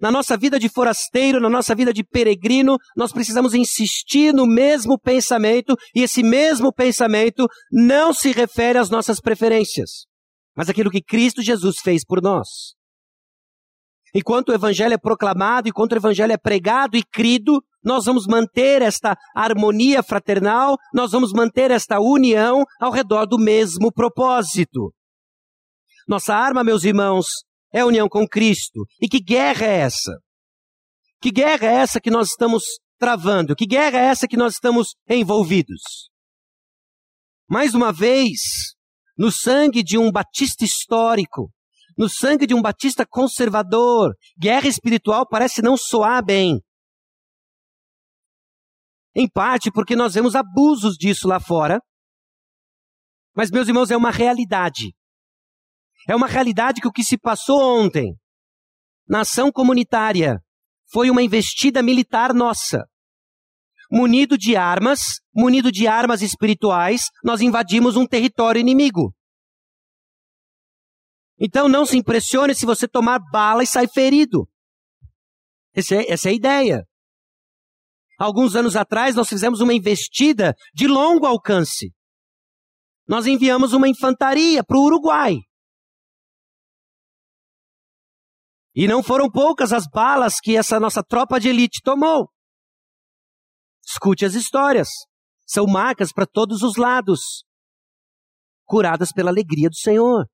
Na 0.00 0.10
nossa 0.10 0.36
vida 0.36 0.58
de 0.58 0.68
forasteiro, 0.68 1.40
na 1.40 1.48
nossa 1.48 1.74
vida 1.74 1.92
de 1.92 2.02
peregrino, 2.02 2.76
nós 2.96 3.12
precisamos 3.12 3.54
insistir 3.54 4.32
no 4.32 4.46
mesmo 4.46 4.98
pensamento 4.98 5.76
e 5.94 6.02
esse 6.02 6.22
mesmo 6.22 6.72
pensamento 6.72 7.46
não 7.70 8.12
se 8.12 8.32
refere 8.32 8.78
às 8.78 8.90
nossas 8.90 9.20
preferências 9.20 10.12
mas 10.54 10.68
aquilo 10.68 10.90
que 10.90 11.02
Cristo 11.02 11.42
Jesus 11.42 11.76
fez 11.82 12.04
por 12.04 12.22
nós. 12.22 12.74
Enquanto 14.14 14.50
o 14.50 14.54
Evangelho 14.54 14.92
é 14.92 14.98
proclamado, 14.98 15.68
enquanto 15.68 15.92
o 15.92 15.96
Evangelho 15.96 16.32
é 16.32 16.36
pregado 16.36 16.96
e 16.96 17.02
crido, 17.02 17.62
nós 17.84 18.04
vamos 18.04 18.26
manter 18.26 18.82
esta 18.82 19.16
harmonia 19.34 20.02
fraternal, 20.02 20.76
nós 20.94 21.12
vamos 21.12 21.32
manter 21.32 21.70
esta 21.70 22.00
união 22.00 22.64
ao 22.80 22.90
redor 22.90 23.26
do 23.26 23.38
mesmo 23.38 23.92
propósito. 23.92 24.92
Nossa 26.06 26.34
arma, 26.34 26.64
meus 26.64 26.84
irmãos, 26.84 27.26
é 27.72 27.80
a 27.80 27.86
união 27.86 28.08
com 28.08 28.26
Cristo. 28.26 28.84
E 29.00 29.08
que 29.08 29.20
guerra 29.20 29.66
é 29.66 29.78
essa? 29.78 30.18
Que 31.20 31.30
guerra 31.30 31.66
é 31.66 31.74
essa 31.74 32.00
que 32.00 32.10
nós 32.10 32.30
estamos 32.30 32.64
travando? 32.98 33.54
Que 33.54 33.66
guerra 33.66 33.98
é 33.98 34.04
essa 34.06 34.26
que 34.26 34.36
nós 34.36 34.54
estamos 34.54 34.94
envolvidos? 35.08 35.80
Mais 37.48 37.74
uma 37.74 37.92
vez, 37.92 38.40
no 39.16 39.30
sangue 39.30 39.82
de 39.82 39.98
um 39.98 40.10
batista 40.10 40.64
histórico, 40.64 41.50
no 41.96 42.08
sangue 42.08 42.46
de 42.46 42.54
um 42.54 42.62
batista 42.62 43.06
conservador. 43.08 44.14
Guerra 44.38 44.68
espiritual 44.68 45.26
parece 45.28 45.62
não 45.62 45.76
soar 45.76 46.24
bem. 46.24 46.60
Em 49.14 49.28
parte 49.28 49.70
porque 49.70 49.94
nós 49.94 50.14
vemos 50.14 50.34
abusos 50.34 50.96
disso 50.96 51.28
lá 51.28 51.38
fora. 51.38 51.80
Mas, 53.34 53.50
meus 53.50 53.68
irmãos, 53.68 53.90
é 53.90 53.96
uma 53.96 54.10
realidade. 54.10 54.94
É 56.08 56.16
uma 56.16 56.26
realidade 56.26 56.80
que 56.80 56.88
o 56.88 56.92
que 56.92 57.04
se 57.04 57.18
passou 57.18 57.60
ontem 57.60 58.14
na 59.08 59.20
ação 59.20 59.52
comunitária 59.52 60.40
foi 60.90 61.10
uma 61.10 61.22
investida 61.22 61.82
militar 61.82 62.34
nossa 62.34 62.86
munido 63.92 64.38
de 64.38 64.56
armas, 64.56 65.20
munido 65.34 65.70
de 65.70 65.86
armas 65.86 66.22
espirituais, 66.22 67.10
nós 67.22 67.42
invadimos 67.42 67.94
um 67.94 68.06
território 68.06 68.58
inimigo. 68.58 69.14
Então 71.38 71.68
não 71.68 71.84
se 71.84 71.98
impressione 71.98 72.54
se 72.54 72.64
você 72.64 72.88
tomar 72.88 73.18
bala 73.30 73.62
e 73.62 73.66
sair 73.66 73.90
ferido. 73.92 74.48
Essa 75.74 75.96
é, 75.96 76.10
essa 76.10 76.28
é 76.28 76.32
a 76.32 76.34
ideia. 76.34 76.86
Alguns 78.22 78.54
anos 78.54 78.76
atrás 78.76 79.16
nós 79.16 79.28
fizemos 79.28 79.60
uma 79.60 79.74
investida 79.74 80.54
de 80.72 80.86
longo 80.86 81.26
alcance. 81.26 81.92
Nós 83.04 83.26
enviamos 83.26 83.72
uma 83.72 83.88
infantaria 83.88 84.62
para 84.62 84.78
o 84.78 84.84
Uruguai. 84.84 85.38
E 88.76 88.86
não 88.86 89.02
foram 89.02 89.28
poucas 89.28 89.72
as 89.72 89.88
balas 89.92 90.36
que 90.40 90.56
essa 90.56 90.78
nossa 90.78 91.02
tropa 91.02 91.40
de 91.40 91.48
elite 91.48 91.80
tomou. 91.82 92.28
Escute 93.84 94.24
as 94.24 94.34
histórias. 94.34 94.88
São 95.44 95.66
marcas 95.66 96.12
para 96.12 96.24
todos 96.24 96.62
os 96.62 96.76
lados, 96.76 97.44
curadas 98.64 99.10
pela 99.10 99.30
alegria 99.30 99.68
do 99.68 99.76
Senhor. 99.76 100.28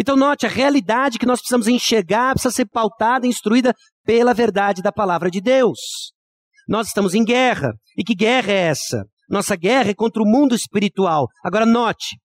Então, 0.00 0.14
note, 0.14 0.46
a 0.46 0.48
realidade 0.48 1.18
que 1.18 1.26
nós 1.26 1.40
precisamos 1.40 1.66
enxergar 1.66 2.32
precisa 2.32 2.54
ser 2.54 2.66
pautada 2.66 3.26
e 3.26 3.28
instruída 3.28 3.74
pela 4.04 4.32
verdade 4.32 4.80
da 4.80 4.92
palavra 4.92 5.28
de 5.28 5.40
Deus. 5.40 6.12
Nós 6.68 6.86
estamos 6.86 7.14
em 7.14 7.24
guerra. 7.24 7.72
E 7.96 8.04
que 8.04 8.14
guerra 8.14 8.52
é 8.52 8.68
essa? 8.68 9.04
Nossa 9.28 9.56
guerra 9.56 9.90
é 9.90 9.94
contra 9.94 10.22
o 10.22 10.26
mundo 10.26 10.54
espiritual. 10.54 11.26
Agora, 11.44 11.66
note, 11.66 12.16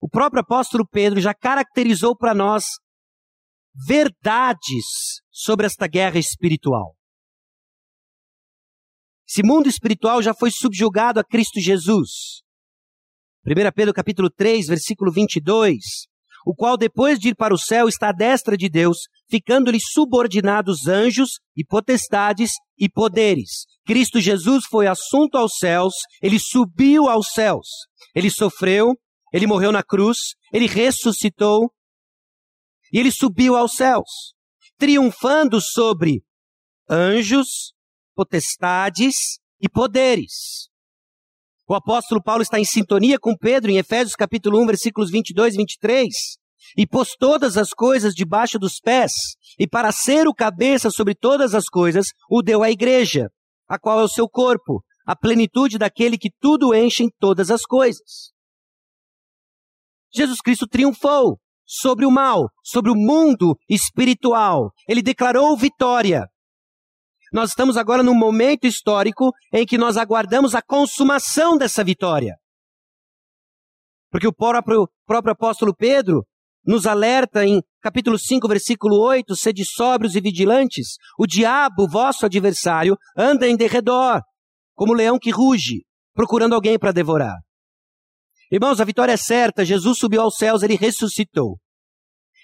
o 0.00 0.08
próprio 0.08 0.40
apóstolo 0.40 0.84
Pedro 0.86 1.20
já 1.20 1.32
caracterizou 1.32 2.16
para 2.16 2.34
nós 2.34 2.64
verdades 3.86 5.20
sobre 5.30 5.66
esta 5.66 5.86
guerra 5.86 6.18
espiritual. 6.18 6.96
Esse 9.28 9.42
mundo 9.42 9.68
espiritual 9.68 10.20
já 10.20 10.34
foi 10.34 10.50
subjugado 10.50 11.20
a 11.20 11.24
Cristo 11.24 11.60
Jesus. 11.60 12.42
1 13.46 13.72
Pedro 13.74 13.94
capítulo 13.94 14.30
3, 14.30 14.66
versículo 14.66 15.12
22, 15.12 16.06
o 16.46 16.54
qual 16.54 16.76
depois 16.76 17.18
de 17.18 17.30
ir 17.30 17.34
para 17.34 17.52
o 17.52 17.58
céu 17.58 17.88
está 17.88 18.10
à 18.10 18.12
destra 18.12 18.56
de 18.56 18.68
Deus, 18.68 18.98
ficando-lhe 19.28 19.80
subordinados 19.80 20.86
anjos 20.86 21.40
e 21.56 21.64
potestades 21.64 22.52
e 22.78 22.88
poderes. 22.88 23.66
Cristo 23.84 24.20
Jesus 24.20 24.64
foi 24.64 24.86
assunto 24.86 25.36
aos 25.36 25.58
céus, 25.58 25.94
ele 26.22 26.38
subiu 26.38 27.08
aos 27.08 27.32
céus. 27.32 27.66
Ele 28.14 28.30
sofreu, 28.30 28.94
ele 29.32 29.44
morreu 29.44 29.72
na 29.72 29.82
cruz, 29.82 30.18
ele 30.52 30.68
ressuscitou 30.68 31.68
e 32.92 33.00
ele 33.00 33.10
subiu 33.10 33.56
aos 33.56 33.72
céus, 33.72 34.32
triunfando 34.78 35.60
sobre 35.60 36.22
anjos, 36.88 37.74
potestades 38.14 39.40
e 39.60 39.68
poderes. 39.68 40.68
O 41.68 41.74
apóstolo 41.74 42.22
Paulo 42.22 42.42
está 42.42 42.60
em 42.60 42.64
sintonia 42.64 43.18
com 43.18 43.36
Pedro 43.36 43.72
em 43.72 43.78
Efésios 43.78 44.14
capítulo 44.14 44.62
1, 44.62 44.66
versículos 44.66 45.10
22 45.10 45.54
e 45.54 45.56
23. 45.56 46.14
E 46.76 46.86
pôs 46.86 47.10
todas 47.18 47.56
as 47.56 47.70
coisas 47.70 48.14
debaixo 48.14 48.56
dos 48.56 48.78
pés, 48.78 49.12
e 49.58 49.66
para 49.66 49.90
ser 49.90 50.28
o 50.28 50.34
cabeça 50.34 50.90
sobre 50.90 51.14
todas 51.14 51.54
as 51.54 51.68
coisas, 51.68 52.08
o 52.30 52.40
deu 52.40 52.62
à 52.62 52.70
igreja, 52.70 53.28
a 53.68 53.78
qual 53.78 54.00
é 54.00 54.04
o 54.04 54.08
seu 54.08 54.28
corpo, 54.28 54.80
a 55.04 55.16
plenitude 55.16 55.76
daquele 55.76 56.16
que 56.16 56.30
tudo 56.40 56.72
enche 56.72 57.02
em 57.02 57.10
todas 57.18 57.50
as 57.50 57.62
coisas. 57.62 58.32
Jesus 60.14 60.40
Cristo 60.40 60.68
triunfou 60.68 61.36
sobre 61.66 62.06
o 62.06 62.12
mal, 62.12 62.48
sobre 62.62 62.92
o 62.92 62.94
mundo 62.94 63.56
espiritual. 63.68 64.70
Ele 64.88 65.02
declarou 65.02 65.56
vitória. 65.56 66.26
Nós 67.36 67.50
estamos 67.50 67.76
agora 67.76 68.02
num 68.02 68.14
momento 68.14 68.66
histórico 68.66 69.30
em 69.52 69.66
que 69.66 69.76
nós 69.76 69.98
aguardamos 69.98 70.54
a 70.54 70.62
consumação 70.62 71.58
dessa 71.58 71.84
vitória. 71.84 72.34
Porque 74.10 74.26
o 74.26 74.32
próprio, 74.32 74.88
próprio 75.04 75.34
apóstolo 75.34 75.76
Pedro 75.76 76.24
nos 76.64 76.86
alerta 76.86 77.44
em 77.44 77.60
capítulo 77.82 78.18
5, 78.18 78.48
versículo 78.48 78.98
8, 79.02 79.36
sede 79.36 79.66
sóbrios 79.66 80.16
e 80.16 80.20
vigilantes. 80.22 80.96
O 81.18 81.26
diabo, 81.26 81.86
vosso 81.86 82.24
adversário, 82.24 82.96
anda 83.14 83.46
em 83.46 83.54
derredor, 83.54 84.22
como 84.74 84.94
leão 84.94 85.18
que 85.18 85.30
ruge, 85.30 85.84
procurando 86.14 86.54
alguém 86.54 86.78
para 86.78 86.90
devorar. 86.90 87.36
Irmãos, 88.50 88.80
a 88.80 88.84
vitória 88.84 89.12
é 89.12 89.18
certa, 89.18 89.62
Jesus 89.62 89.98
subiu 89.98 90.22
aos 90.22 90.38
céus, 90.38 90.62
ele 90.62 90.74
ressuscitou. 90.74 91.58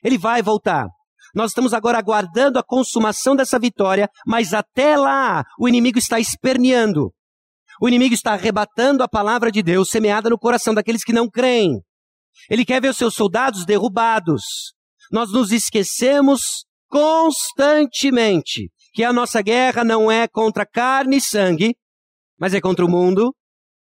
Ele 0.04 0.18
vai 0.18 0.42
voltar. 0.42 0.86
Nós 1.34 1.50
estamos 1.50 1.72
agora 1.72 1.98
aguardando 1.98 2.58
a 2.58 2.62
consumação 2.62 3.34
dessa 3.34 3.58
vitória, 3.58 4.08
mas 4.26 4.52
até 4.52 4.96
lá 4.96 5.44
o 5.58 5.68
inimigo 5.68 5.98
está 5.98 6.20
esperneando. 6.20 7.12
O 7.80 7.88
inimigo 7.88 8.14
está 8.14 8.32
arrebatando 8.34 9.02
a 9.02 9.08
palavra 9.08 9.50
de 9.50 9.62
Deus 9.62 9.88
semeada 9.88 10.28
no 10.28 10.38
coração 10.38 10.74
daqueles 10.74 11.02
que 11.02 11.12
não 11.12 11.28
creem. 11.28 11.80
Ele 12.50 12.64
quer 12.64 12.80
ver 12.80 12.90
os 12.90 12.96
seus 12.96 13.14
soldados 13.14 13.64
derrubados. 13.64 14.42
Nós 15.10 15.32
nos 15.32 15.52
esquecemos 15.52 16.64
constantemente 16.88 18.70
que 18.92 19.02
a 19.02 19.12
nossa 19.12 19.40
guerra 19.40 19.82
não 19.82 20.10
é 20.10 20.28
contra 20.28 20.66
carne 20.66 21.16
e 21.16 21.20
sangue, 21.20 21.74
mas 22.38 22.52
é 22.52 22.60
contra 22.60 22.84
o 22.84 22.90
mundo, 22.90 23.34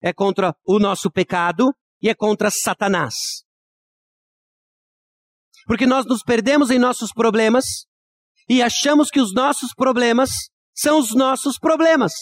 é 0.02 0.14
contra 0.14 0.56
o 0.66 0.78
nosso 0.78 1.10
pecado 1.10 1.74
e 2.02 2.10
é 2.10 2.14
contra 2.14 2.52
Satanás. 2.52 3.16
Porque 5.66 5.86
nós 5.86 6.06
nos 6.06 6.24
perdemos 6.24 6.70
em 6.70 6.80
nossos 6.80 7.12
problemas 7.12 7.86
e 8.50 8.62
achamos 8.62 9.10
que 9.10 9.20
os 9.20 9.34
nossos 9.34 9.74
problemas 9.74 10.30
são 10.74 11.00
os 11.00 11.14
nossos 11.16 11.58
problemas. 11.58 12.14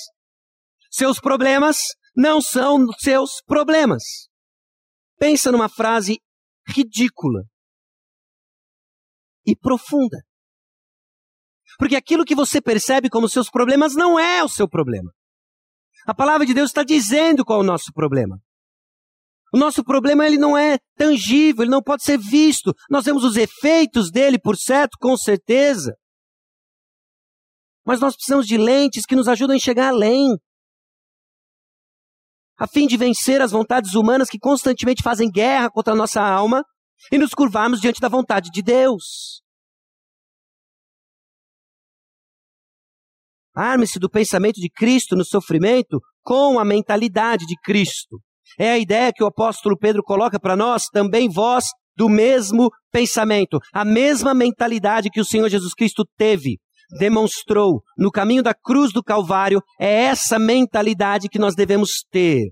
Seus 0.92 1.20
problemas 1.20 1.80
não 2.16 2.42
são 2.42 2.86
seus 3.00 3.42
problemas. 3.46 4.04
Pensa 5.18 5.52
numa 5.52 5.70
frase 5.70 6.20
ridícula 6.68 7.44
e 9.46 9.56
profunda. 9.56 10.18
Porque 11.78 11.96
aquilo 11.96 12.26
que 12.26 12.36
você 12.36 12.62
percebe 12.62 13.10
como 13.10 13.30
seus 13.30 13.50
problemas 13.50 13.96
não 13.96 14.20
é 14.20 14.44
o 14.44 14.50
seu 14.50 14.68
problema. 14.68 15.12
A 16.06 16.14
palavra 16.14 16.46
de 16.46 16.54
Deus 16.54 16.70
está 16.70 16.84
dizendo 16.84 17.46
qual 17.46 17.60
é 17.60 17.64
o 17.64 17.66
nosso 17.66 17.92
problema. 17.94 18.38
O 19.54 19.58
nosso 19.58 19.84
problema 19.84 20.26
ele 20.26 20.38
não 20.38 20.58
é 20.58 20.78
tangível, 20.96 21.64
ele 21.64 21.72
não 21.72 21.84
pode 21.84 22.04
ser 22.04 22.18
visto. 22.18 22.74
Nós 22.90 23.04
vemos 23.04 23.24
os 23.24 23.36
efeitos 23.36 24.10
dele, 24.10 24.40
por 24.40 24.56
certo, 24.56 24.98
com 24.98 25.18
certeza. 25.18 25.94
Mas 27.86 28.00
nós 28.00 28.16
precisamos 28.16 28.48
de 28.48 28.58
lentes 28.58 29.06
que 29.06 29.16
nos 29.16 29.28
ajudam 29.28 29.54
a 29.54 29.58
enxergar 29.58 29.90
além. 29.90 30.38
A 32.58 32.68
fim 32.68 32.88
de 32.88 32.96
vencer 32.96 33.42
as 33.42 33.52
vontades 33.52 33.94
humanas 33.94 34.30
que 34.30 34.40
constantemente 34.40 35.04
fazem 35.04 35.30
guerra 35.30 35.70
contra 35.70 35.94
a 35.94 35.98
nossa 35.98 36.22
alma 36.22 36.64
e 37.12 37.18
nos 37.18 37.32
curvarmos 37.32 37.82
diante 37.82 38.00
da 38.00 38.08
vontade 38.08 38.50
de 38.52 38.62
Deus. 38.62 39.42
Arme-se 43.54 44.00
do 44.00 44.10
pensamento 44.10 44.62
de 44.62 44.70
Cristo 44.70 45.16
no 45.16 45.26
sofrimento 45.26 46.00
com 46.22 46.58
a 46.58 46.64
mentalidade 46.64 47.46
de 47.46 47.56
Cristo. 47.62 48.22
É 48.60 48.72
a 48.72 48.78
ideia 48.78 49.12
que 49.14 49.24
o 49.24 49.28
apóstolo 49.28 49.78
Pedro 49.78 50.04
coloca 50.04 50.40
para 50.40 50.56
nós, 50.56 50.86
também 50.92 51.30
vós 51.30 51.66
do 51.96 52.10
mesmo 52.10 52.70
pensamento, 52.92 53.60
a 53.74 53.84
mesma 53.84 54.34
mentalidade 54.34 55.10
que 55.10 55.20
o 55.20 55.26
Senhor 55.26 55.50
Jesus 55.50 55.74
Cristo 55.74 56.04
teve, 56.18 56.58
demonstrou 56.98 57.82
no 57.98 58.12
caminho 58.12 58.42
da 58.44 58.54
cruz 58.54 58.92
do 58.92 59.04
Calvário, 59.04 59.62
é 59.80 60.04
essa 60.04 60.40
mentalidade 60.40 61.30
que 61.30 61.40
nós 61.40 61.56
devemos 61.56 62.04
ter. 62.10 62.52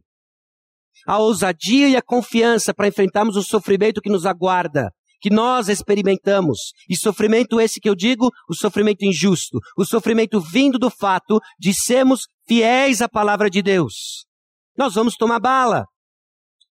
A 1.07 1.17
ousadia 1.17 1.87
e 1.89 1.95
a 1.95 2.01
confiança 2.01 2.73
para 2.73 2.87
enfrentarmos 2.87 3.35
o 3.35 3.41
sofrimento 3.41 4.01
que 4.01 4.09
nos 4.09 4.25
aguarda, 4.25 4.89
que 5.21 5.29
nós 5.29 5.67
experimentamos. 5.69 6.59
E 6.89 6.95
sofrimento 6.95 7.59
esse 7.59 7.79
que 7.79 7.89
eu 7.89 7.95
digo, 7.95 8.29
o 8.49 8.53
sofrimento 8.53 9.03
injusto, 9.03 9.59
o 9.77 9.85
sofrimento 9.85 10.39
vindo 10.39 10.77
do 10.77 10.89
fato 10.89 11.39
de 11.57 11.73
sermos 11.73 12.27
fiéis 12.47 13.01
à 13.01 13.09
palavra 13.09 13.49
de 13.49 13.61
Deus 13.61 14.29
nós 14.79 14.93
vamos 14.95 15.15
tomar 15.15 15.41
bala, 15.41 15.85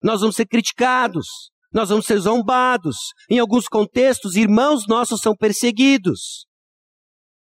nós 0.02 0.22
vamos 0.22 0.36
ser 0.36 0.46
criticados, 0.46 1.26
nós 1.72 1.90
vamos 1.90 2.06
ser 2.06 2.20
zombados. 2.20 2.98
Em 3.30 3.40
alguns 3.40 3.68
contextos, 3.68 4.36
irmãos 4.36 4.88
nossos 4.88 5.22
são 5.22 5.36
perseguidos. 5.36 6.46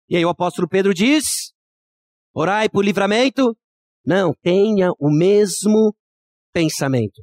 E 0.09 0.15
aí 0.15 0.25
o 0.25 0.29
apóstolo 0.29 0.67
Pedro 0.67 0.93
diz: 0.93 1.53
orai 2.33 2.69
por 2.69 2.83
livramento. 2.83 3.55
Não, 4.05 4.33
tenha 4.41 4.91
o 4.99 5.09
mesmo 5.11 5.93
pensamento. 6.53 7.21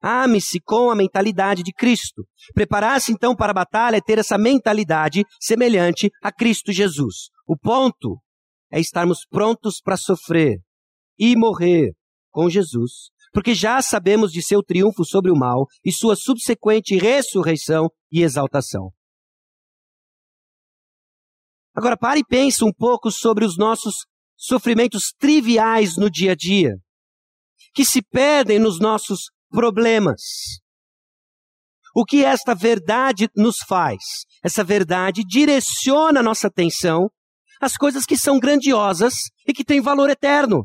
Ame-se 0.00 0.60
com 0.60 0.90
a 0.90 0.94
mentalidade 0.94 1.62
de 1.62 1.72
Cristo. 1.72 2.24
Preparar-se 2.54 3.10
então 3.12 3.34
para 3.34 3.50
a 3.50 3.54
batalha 3.54 3.96
é 3.96 4.00
ter 4.00 4.18
essa 4.18 4.38
mentalidade 4.38 5.24
semelhante 5.40 6.10
a 6.22 6.30
Cristo 6.30 6.70
Jesus. 6.70 7.30
O 7.46 7.56
ponto 7.56 8.20
é 8.70 8.78
estarmos 8.78 9.26
prontos 9.28 9.80
para 9.80 9.96
sofrer 9.96 10.58
e 11.18 11.34
morrer 11.34 11.92
com 12.30 12.48
Jesus, 12.48 13.10
porque 13.32 13.54
já 13.54 13.80
sabemos 13.82 14.32
de 14.32 14.42
seu 14.42 14.62
triunfo 14.62 15.04
sobre 15.04 15.30
o 15.30 15.36
mal 15.36 15.66
e 15.84 15.92
sua 15.92 16.16
subsequente 16.16 16.96
ressurreição 16.96 17.88
e 18.10 18.22
exaltação. 18.22 18.90
Agora 21.74 21.96
pare 21.96 22.20
e 22.20 22.24
pense 22.24 22.64
um 22.64 22.72
pouco 22.72 23.10
sobre 23.10 23.44
os 23.44 23.56
nossos 23.56 23.94
sofrimentos 24.36 25.12
triviais 25.18 25.96
no 25.96 26.10
dia 26.10 26.32
a 26.32 26.34
dia, 26.34 26.74
que 27.74 27.84
se 27.84 28.02
perdem 28.02 28.58
nos 28.58 28.80
nossos 28.80 29.30
problemas. 29.50 30.20
O 31.94 32.04
que 32.04 32.24
esta 32.24 32.54
verdade 32.54 33.28
nos 33.36 33.58
faz? 33.68 34.02
Essa 34.42 34.62
verdade 34.62 35.22
direciona 35.24 36.20
a 36.20 36.22
nossa 36.22 36.46
atenção 36.46 37.08
às 37.60 37.76
coisas 37.76 38.06
que 38.06 38.16
são 38.16 38.38
grandiosas 38.38 39.14
e 39.46 39.52
que 39.52 39.64
têm 39.64 39.80
valor 39.80 40.10
eterno. 40.10 40.64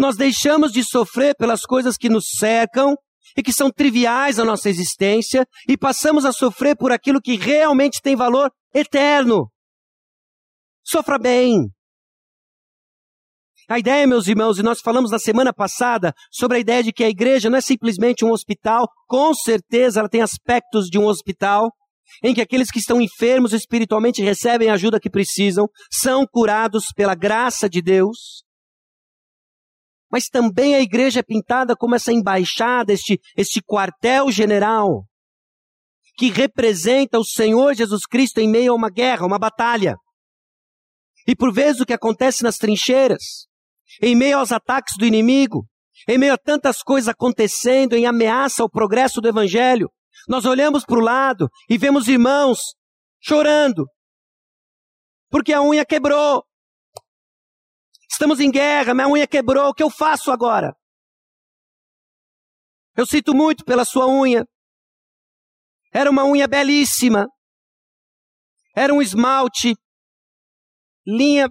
Nós 0.00 0.16
deixamos 0.16 0.72
de 0.72 0.82
sofrer 0.82 1.34
pelas 1.36 1.60
coisas 1.60 1.98
que 1.98 2.08
nos 2.08 2.30
cercam 2.38 2.96
e 3.36 3.42
que 3.42 3.52
são 3.52 3.70
triviais 3.70 4.38
à 4.38 4.44
nossa 4.46 4.70
existência 4.70 5.46
e 5.68 5.76
passamos 5.76 6.24
a 6.24 6.32
sofrer 6.32 6.74
por 6.74 6.90
aquilo 6.90 7.20
que 7.20 7.36
realmente 7.36 8.00
tem 8.00 8.16
valor 8.16 8.50
eterno. 8.74 9.50
Sofra 10.82 11.18
bem. 11.18 11.68
A 13.68 13.78
ideia, 13.78 14.06
meus 14.06 14.26
irmãos, 14.26 14.58
e 14.58 14.62
nós 14.62 14.80
falamos 14.80 15.10
na 15.10 15.18
semana 15.18 15.52
passada 15.52 16.14
sobre 16.32 16.56
a 16.56 16.60
ideia 16.60 16.82
de 16.82 16.94
que 16.94 17.04
a 17.04 17.10
igreja 17.10 17.50
não 17.50 17.58
é 17.58 17.60
simplesmente 17.60 18.24
um 18.24 18.30
hospital, 18.30 18.88
com 19.06 19.34
certeza 19.34 20.00
ela 20.00 20.08
tem 20.08 20.22
aspectos 20.22 20.86
de 20.86 20.98
um 20.98 21.04
hospital, 21.04 21.70
em 22.24 22.34
que 22.34 22.40
aqueles 22.40 22.70
que 22.70 22.78
estão 22.78 23.02
enfermos 23.02 23.52
espiritualmente 23.52 24.22
recebem 24.22 24.70
a 24.70 24.74
ajuda 24.74 24.98
que 24.98 25.10
precisam, 25.10 25.68
são 25.92 26.24
curados 26.26 26.86
pela 26.96 27.14
graça 27.14 27.68
de 27.68 27.82
Deus. 27.82 28.48
Mas 30.10 30.28
também 30.28 30.74
a 30.74 30.80
igreja 30.80 31.20
é 31.20 31.22
pintada 31.22 31.76
como 31.76 31.94
essa 31.94 32.12
embaixada, 32.12 32.92
este, 32.92 33.20
este 33.36 33.62
quartel-general, 33.62 35.04
que 36.16 36.30
representa 36.30 37.18
o 37.18 37.24
Senhor 37.24 37.74
Jesus 37.74 38.02
Cristo 38.06 38.38
em 38.38 38.48
meio 38.48 38.72
a 38.72 38.76
uma 38.76 38.90
guerra, 38.90 39.26
uma 39.26 39.38
batalha. 39.38 39.94
E 41.26 41.36
por 41.36 41.52
vezes 41.52 41.80
o 41.80 41.86
que 41.86 41.92
acontece 41.92 42.42
nas 42.42 42.56
trincheiras, 42.56 43.46
em 44.02 44.16
meio 44.16 44.38
aos 44.38 44.52
ataques 44.52 44.96
do 44.98 45.06
inimigo, 45.06 45.66
em 46.08 46.18
meio 46.18 46.34
a 46.34 46.38
tantas 46.38 46.82
coisas 46.82 47.08
acontecendo 47.08 47.94
em 47.94 48.06
ameaça 48.06 48.62
ao 48.62 48.70
progresso 48.70 49.20
do 49.20 49.28
Evangelho, 49.28 49.88
nós 50.28 50.44
olhamos 50.44 50.84
para 50.84 50.98
o 50.98 51.02
lado 51.02 51.48
e 51.68 51.78
vemos 51.78 52.08
irmãos 52.08 52.58
chorando, 53.20 53.86
porque 55.30 55.52
a 55.52 55.62
unha 55.62 55.84
quebrou, 55.84 56.42
Estamos 58.20 58.38
em 58.38 58.50
guerra, 58.50 58.92
minha 58.92 59.08
unha 59.08 59.26
quebrou, 59.26 59.70
o 59.70 59.72
que 59.72 59.82
eu 59.82 59.88
faço 59.88 60.30
agora? 60.30 60.76
Eu 62.94 63.06
sinto 63.06 63.32
muito 63.34 63.64
pela 63.64 63.82
sua 63.82 64.06
unha. 64.06 64.46
Era 65.90 66.10
uma 66.10 66.26
unha 66.26 66.46
belíssima. 66.46 67.26
Era 68.76 68.92
um 68.92 69.00
esmalte. 69.00 69.74
Linha 71.06 71.48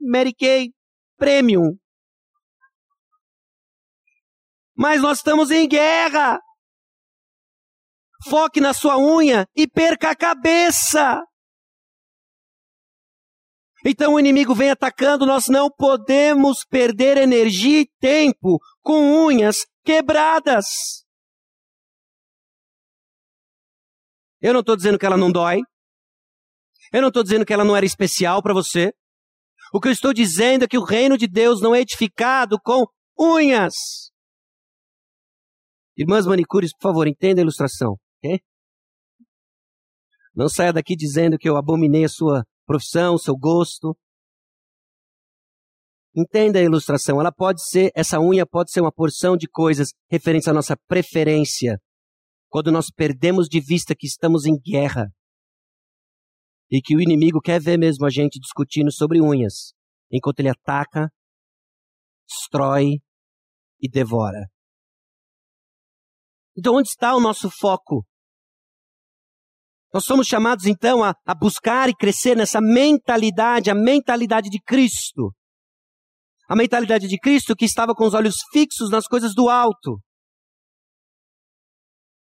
Mary 0.00 0.34
Kay 0.34 0.72
Premium. 1.16 1.78
Mas 4.76 5.00
nós 5.00 5.18
estamos 5.18 5.52
em 5.52 5.68
guerra. 5.68 6.40
Foque 8.28 8.60
na 8.60 8.74
sua 8.74 8.98
unha 8.98 9.46
e 9.54 9.68
perca 9.68 10.10
a 10.10 10.16
cabeça. 10.16 11.22
Então 13.84 14.14
o 14.14 14.20
inimigo 14.20 14.54
vem 14.54 14.70
atacando, 14.70 15.24
nós 15.24 15.46
não 15.48 15.70
podemos 15.70 16.64
perder 16.68 17.16
energia 17.16 17.80
e 17.80 17.90
tempo 18.00 18.58
com 18.82 19.26
unhas 19.26 19.66
quebradas. 19.84 20.66
Eu 24.40 24.52
não 24.52 24.60
estou 24.60 24.76
dizendo 24.76 24.98
que 24.98 25.06
ela 25.06 25.16
não 25.16 25.30
dói. 25.30 25.60
Eu 26.92 27.02
não 27.02 27.08
estou 27.08 27.22
dizendo 27.22 27.44
que 27.44 27.52
ela 27.52 27.64
não 27.64 27.76
era 27.76 27.84
especial 27.84 28.42
para 28.42 28.54
você. 28.54 28.92
O 29.72 29.80
que 29.80 29.88
eu 29.88 29.92
estou 29.92 30.14
dizendo 30.14 30.64
é 30.64 30.68
que 30.68 30.78
o 30.78 30.84
reino 30.84 31.18
de 31.18 31.26
Deus 31.26 31.60
não 31.60 31.74
é 31.74 31.80
edificado 31.80 32.58
com 32.60 32.86
unhas. 33.18 33.74
Irmãs 35.96 36.26
manicures, 36.26 36.70
por 36.72 36.88
favor, 36.88 37.06
entenda 37.08 37.40
a 37.40 37.42
ilustração, 37.42 37.96
ok? 38.22 38.40
Não 40.34 40.48
saia 40.48 40.72
daqui 40.72 40.94
dizendo 40.94 41.36
que 41.36 41.48
eu 41.48 41.56
abominei 41.56 42.04
a 42.04 42.08
sua 42.08 42.44
profissão, 42.68 43.16
seu 43.16 43.34
gosto. 43.34 43.96
Entenda 46.14 46.58
a 46.58 46.62
ilustração. 46.62 47.20
Ela 47.20 47.32
pode 47.32 47.66
ser, 47.66 47.90
essa 47.94 48.20
unha 48.20 48.46
pode 48.46 48.70
ser 48.70 48.82
uma 48.82 48.92
porção 48.92 49.36
de 49.36 49.48
coisas 49.48 49.88
referentes 50.10 50.48
à 50.48 50.52
nossa 50.52 50.76
preferência. 50.86 51.80
Quando 52.50 52.70
nós 52.70 52.90
perdemos 52.90 53.48
de 53.48 53.60
vista 53.60 53.94
que 53.96 54.06
estamos 54.06 54.44
em 54.44 54.58
guerra 54.58 55.06
e 56.70 56.80
que 56.82 56.94
o 56.94 57.00
inimigo 57.00 57.40
quer 57.40 57.60
ver 57.60 57.78
mesmo 57.78 58.04
a 58.04 58.10
gente 58.10 58.38
discutindo 58.38 58.92
sobre 58.92 59.20
unhas, 59.20 59.72
enquanto 60.10 60.40
ele 60.40 60.50
ataca, 60.50 61.08
destrói 62.28 63.00
e 63.80 63.88
devora. 63.88 64.48
Então, 66.56 66.74
onde 66.74 66.88
está 66.88 67.14
o 67.14 67.20
nosso 67.20 67.48
foco? 67.60 68.04
Nós 69.92 70.04
somos 70.04 70.26
chamados 70.26 70.66
então 70.66 71.02
a, 71.02 71.14
a, 71.26 71.34
buscar 71.34 71.88
e 71.88 71.94
crescer 71.94 72.36
nessa 72.36 72.60
mentalidade, 72.60 73.70
a 73.70 73.74
mentalidade 73.74 74.50
de 74.50 74.60
Cristo. 74.60 75.32
A 76.48 76.54
mentalidade 76.54 77.08
de 77.08 77.18
Cristo 77.18 77.56
que 77.56 77.64
estava 77.64 77.94
com 77.94 78.06
os 78.06 78.14
olhos 78.14 78.36
fixos 78.52 78.90
nas 78.90 79.06
coisas 79.06 79.34
do 79.34 79.48
alto. 79.48 79.98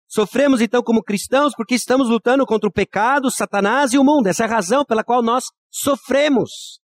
Sofremos 0.10 0.62
então 0.62 0.82
como 0.82 1.04
cristãos 1.04 1.54
porque 1.56 1.76
estamos 1.76 2.10
lutando 2.10 2.46
contra 2.46 2.70
o 2.70 2.72
pecado, 2.72 3.30
Satanás 3.30 3.92
e 3.92 3.98
o 3.98 4.04
mundo. 4.04 4.28
Essa 4.28 4.44
é 4.44 4.48
a 4.48 4.50
razão 4.50 4.86
pela 4.86 5.04
qual 5.04 5.22
nós 5.22 5.46
sofremos. 5.70 6.80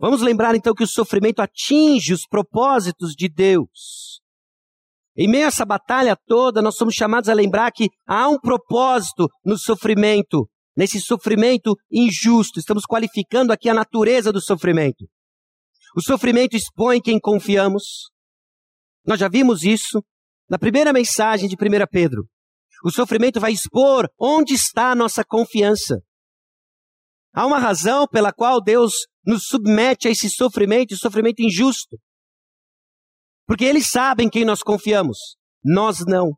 Vamos 0.00 0.20
lembrar 0.20 0.56
então 0.56 0.74
que 0.74 0.82
o 0.82 0.88
sofrimento 0.88 1.38
atinge 1.38 2.12
os 2.12 2.26
propósitos 2.26 3.12
de 3.12 3.28
Deus. 3.28 4.21
Em 5.16 5.28
meio 5.28 5.44
a 5.44 5.48
essa 5.48 5.64
batalha 5.64 6.16
toda, 6.26 6.62
nós 6.62 6.76
somos 6.76 6.94
chamados 6.94 7.28
a 7.28 7.34
lembrar 7.34 7.70
que 7.70 7.88
há 8.06 8.28
um 8.28 8.38
propósito 8.38 9.28
no 9.44 9.58
sofrimento, 9.58 10.48
nesse 10.76 11.00
sofrimento 11.00 11.76
injusto. 11.90 12.58
Estamos 12.58 12.84
qualificando 12.84 13.52
aqui 13.52 13.68
a 13.68 13.74
natureza 13.74 14.32
do 14.32 14.40
sofrimento. 14.40 15.06
O 15.94 16.00
sofrimento 16.00 16.56
expõe 16.56 17.00
quem 17.00 17.20
confiamos. 17.20 18.10
Nós 19.06 19.20
já 19.20 19.28
vimos 19.28 19.62
isso 19.64 20.02
na 20.48 20.58
primeira 20.58 20.92
mensagem 20.92 21.48
de 21.48 21.56
1 21.56 21.58
Pedro. 21.90 22.24
O 22.84 22.90
sofrimento 22.90 23.38
vai 23.38 23.52
expor 23.52 24.08
onde 24.18 24.54
está 24.54 24.92
a 24.92 24.94
nossa 24.94 25.22
confiança. 25.22 26.00
Há 27.34 27.46
uma 27.46 27.58
razão 27.58 28.06
pela 28.06 28.32
qual 28.32 28.62
Deus 28.62 28.94
nos 29.24 29.44
submete 29.44 30.08
a 30.08 30.10
esse 30.10 30.28
sofrimento, 30.30 30.96
sofrimento 30.96 31.40
injusto. 31.40 31.98
Porque 33.46 33.64
eles 33.64 33.90
sabem 33.90 34.28
quem 34.28 34.44
nós 34.44 34.62
confiamos, 34.62 35.18
nós 35.64 36.04
não. 36.06 36.32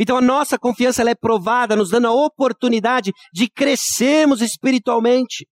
Então 0.00 0.16
a 0.16 0.22
nossa 0.22 0.58
confiança 0.58 1.08
é 1.08 1.14
provada, 1.14 1.76
nos 1.76 1.90
dando 1.90 2.06
a 2.06 2.12
oportunidade 2.12 3.12
de 3.32 3.48
crescermos 3.48 4.40
espiritualmente. 4.40 5.46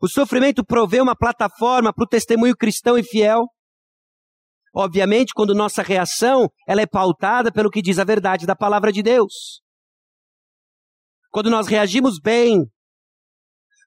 O 0.00 0.08
sofrimento 0.08 0.64
provê 0.64 1.00
uma 1.00 1.16
plataforma 1.16 1.92
para 1.92 2.04
o 2.04 2.08
testemunho 2.08 2.56
cristão 2.56 2.98
e 2.98 3.02
fiel. 3.02 3.46
Obviamente, 4.74 5.32
quando 5.34 5.54
nossa 5.54 5.82
reação 5.82 6.50
ela 6.68 6.82
é 6.82 6.86
pautada 6.86 7.50
pelo 7.50 7.70
que 7.70 7.80
diz 7.80 7.98
a 7.98 8.04
verdade 8.04 8.44
da 8.44 8.54
palavra 8.54 8.92
de 8.92 9.02
Deus. 9.02 9.62
Quando 11.30 11.48
nós 11.48 11.66
reagimos 11.66 12.18
bem, 12.20 12.66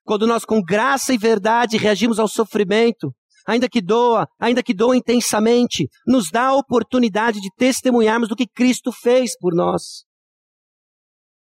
quando 0.02 0.26
nós 0.26 0.44
com 0.44 0.60
graça 0.60 1.12
e 1.14 1.18
verdade 1.18 1.76
reagimos 1.76 2.18
ao 2.18 2.26
sofrimento, 2.26 3.14
ainda 3.46 3.68
que 3.68 3.80
doa, 3.80 4.26
ainda 4.38 4.62
que 4.62 4.74
doa 4.74 4.96
intensamente, 4.96 5.88
nos 6.06 6.30
dá 6.30 6.48
a 6.48 6.56
oportunidade 6.56 7.40
de 7.40 7.50
testemunharmos 7.56 8.28
do 8.28 8.36
que 8.36 8.46
Cristo 8.46 8.92
fez 8.92 9.36
por 9.38 9.54
nós. 9.54 10.04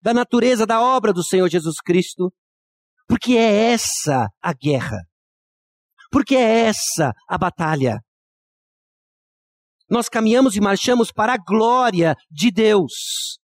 Da 0.02 0.13
natureza 0.13 0.65
da 0.65 0.82
obra 0.82 1.12
do 1.12 1.23
Senhor 1.23 1.50
Jesus 1.50 1.78
Cristo. 1.84 2.32
Porque 3.08 3.34
é 3.34 3.71
essa 3.71 4.28
a 4.41 4.54
guerra. 4.54 4.97
Porque 6.12 6.36
é 6.36 6.65
essa 6.65 7.13
a 7.28 7.38
batalha. 7.38 8.00
Nós 9.89 10.10
caminhamos 10.10 10.56
e 10.56 10.62
marchamos 10.62 11.12
para 11.12 11.34
a 11.34 11.38
glória 11.38 12.15
de 12.30 12.52
Deus. 12.52 13.39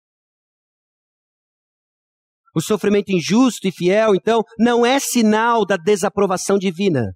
O 2.55 2.61
sofrimento 2.61 3.11
injusto 3.11 3.67
e 3.67 3.73
fiel, 3.73 4.15
então, 4.15 4.43
não 4.59 4.87
é 4.87 4.99
sinal 4.99 5.67
da 5.67 5.77
desaprovação 5.77 6.59
divina. 6.59 7.13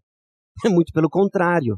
É 0.65 0.69
muito 0.69 0.93
pelo 0.93 1.09
contrário. 1.09 1.77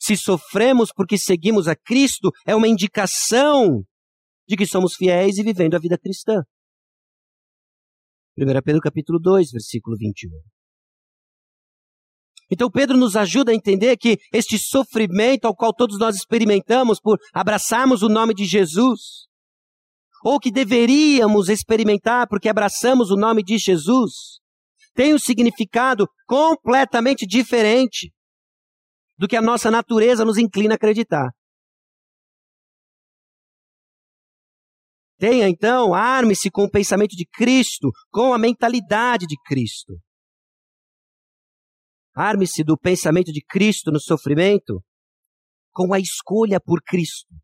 Se 0.00 0.16
sofremos 0.16 0.90
porque 0.94 1.18
seguimos 1.18 1.68
a 1.68 1.74
Cristo, 1.76 2.30
é 2.46 2.54
uma 2.54 2.68
indicação 2.68 3.82
de 4.48 4.56
que 4.56 4.66
somos 4.66 4.94
fiéis 4.94 5.38
e 5.38 5.42
vivendo 5.42 5.74
a 5.74 5.78
vida 5.78 5.98
cristã. 5.98 6.42
1 8.38 8.44
Pedro 8.64 8.80
capítulo 8.80 9.18
2, 9.18 9.50
versículo 9.50 9.96
21. 9.96 10.30
Então 12.50 12.70
Pedro 12.70 12.96
nos 12.96 13.14
ajuda 13.14 13.52
a 13.52 13.54
entender 13.54 13.96
que 13.96 14.18
este 14.32 14.58
sofrimento 14.58 15.44
ao 15.44 15.54
qual 15.54 15.72
todos 15.72 15.98
nós 15.98 16.16
experimentamos 16.16 16.98
por 17.00 17.18
abraçarmos 17.32 18.02
o 18.02 18.08
nome 18.08 18.34
de 18.34 18.44
Jesus, 18.44 19.28
ou 20.24 20.40
que 20.40 20.50
deveríamos 20.50 21.48
experimentar 21.48 22.26
porque 22.28 22.48
abraçamos 22.48 23.10
o 23.10 23.16
nome 23.16 23.42
de 23.42 23.56
Jesus, 23.56 24.39
tem 25.00 25.14
um 25.14 25.18
significado 25.18 26.06
completamente 26.26 27.26
diferente 27.26 28.12
do 29.16 29.26
que 29.26 29.34
a 29.34 29.40
nossa 29.40 29.70
natureza 29.70 30.26
nos 30.26 30.36
inclina 30.36 30.74
a 30.74 30.76
acreditar. 30.76 31.30
Tenha 35.16 35.48
então, 35.48 35.94
arme-se 35.94 36.50
com 36.50 36.64
o 36.64 36.70
pensamento 36.70 37.16
de 37.16 37.24
Cristo, 37.32 37.90
com 38.10 38.34
a 38.34 38.38
mentalidade 38.38 39.26
de 39.26 39.36
Cristo. 39.46 39.98
Arme-se 42.14 42.62
do 42.62 42.76
pensamento 42.76 43.32
de 43.32 43.42
Cristo 43.42 43.90
no 43.90 43.98
sofrimento 43.98 44.84
com 45.72 45.94
a 45.94 45.98
escolha 45.98 46.60
por 46.60 46.82
Cristo. 46.82 47.34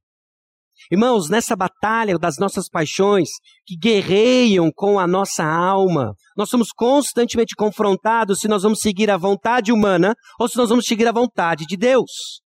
Irmãos, 0.90 1.28
nessa 1.28 1.56
batalha 1.56 2.18
das 2.18 2.38
nossas 2.38 2.68
paixões, 2.68 3.28
que 3.66 3.76
guerreiam 3.76 4.70
com 4.74 4.98
a 4.98 5.06
nossa 5.06 5.44
alma, 5.44 6.14
nós 6.36 6.48
somos 6.48 6.68
constantemente 6.70 7.54
confrontados 7.56 8.40
se 8.40 8.48
nós 8.48 8.62
vamos 8.62 8.80
seguir 8.80 9.10
a 9.10 9.16
vontade 9.16 9.72
humana 9.72 10.14
ou 10.38 10.48
se 10.48 10.56
nós 10.56 10.68
vamos 10.68 10.86
seguir 10.86 11.08
a 11.08 11.12
vontade 11.12 11.64
de 11.66 11.76
Deus. 11.76 12.40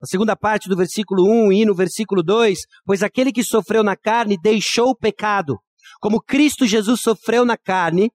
Na 0.00 0.06
segunda 0.06 0.36
parte 0.36 0.68
do 0.68 0.76
versículo 0.76 1.24
1 1.24 1.52
e 1.52 1.64
no 1.64 1.74
versículo 1.74 2.22
2, 2.22 2.60
pois 2.84 3.02
aquele 3.02 3.32
que 3.32 3.42
sofreu 3.42 3.82
na 3.82 3.96
carne 3.96 4.38
deixou 4.40 4.90
o 4.90 4.96
pecado. 4.96 5.58
Como 6.00 6.22
Cristo 6.22 6.66
Jesus 6.66 7.00
sofreu 7.00 7.44
na 7.44 7.56
carne, 7.56 8.10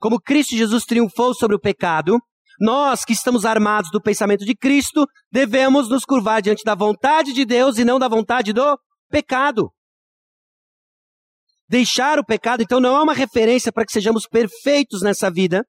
como 0.00 0.20
Cristo 0.20 0.56
Jesus 0.56 0.84
triunfou 0.84 1.34
sobre 1.34 1.56
o 1.56 1.60
pecado, 1.60 2.18
nós 2.62 3.04
que 3.04 3.12
estamos 3.12 3.44
armados 3.44 3.90
do 3.90 4.00
pensamento 4.00 4.44
de 4.44 4.54
Cristo, 4.54 5.04
devemos 5.32 5.88
nos 5.88 6.04
curvar 6.04 6.40
diante 6.40 6.62
da 6.62 6.76
vontade 6.76 7.32
de 7.32 7.44
Deus 7.44 7.76
e 7.76 7.84
não 7.84 7.98
da 7.98 8.06
vontade 8.06 8.52
do 8.52 8.78
pecado. 9.10 9.68
Deixar 11.68 12.20
o 12.20 12.24
pecado, 12.24 12.62
então, 12.62 12.78
não 12.78 12.96
é 12.96 13.02
uma 13.02 13.14
referência 13.14 13.72
para 13.72 13.84
que 13.84 13.90
sejamos 13.90 14.28
perfeitos 14.28 15.02
nessa 15.02 15.28
vida, 15.28 15.66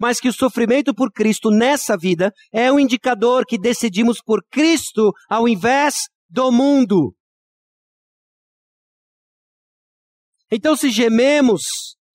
mas 0.00 0.18
que 0.18 0.28
o 0.28 0.32
sofrimento 0.32 0.92
por 0.92 1.12
Cristo 1.12 1.50
nessa 1.50 1.96
vida 1.96 2.32
é 2.52 2.72
um 2.72 2.80
indicador 2.80 3.46
que 3.46 3.56
decidimos 3.56 4.20
por 4.20 4.42
Cristo 4.50 5.12
ao 5.30 5.46
invés 5.46 6.08
do 6.28 6.50
mundo. 6.50 7.14
Então, 10.50 10.74
se 10.74 10.90
gememos, 10.90 11.62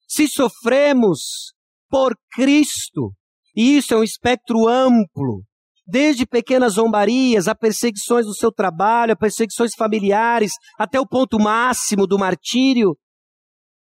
se 0.06 0.28
sofremos 0.28 1.54
por 1.88 2.14
Cristo, 2.32 3.14
e 3.56 3.76
isso 3.76 3.94
é 3.94 3.96
um 3.96 4.04
espectro 4.04 4.68
amplo, 4.68 5.42
desde 5.86 6.26
pequenas 6.26 6.74
zombarias, 6.74 7.48
a 7.48 7.54
perseguições 7.54 8.26
no 8.26 8.34
seu 8.34 8.52
trabalho, 8.52 9.12
a 9.12 9.16
perseguições 9.16 9.74
familiares, 9.74 10.52
até 10.78 11.00
o 11.00 11.06
ponto 11.06 11.38
máximo 11.38 12.06
do 12.06 12.18
martírio. 12.18 12.96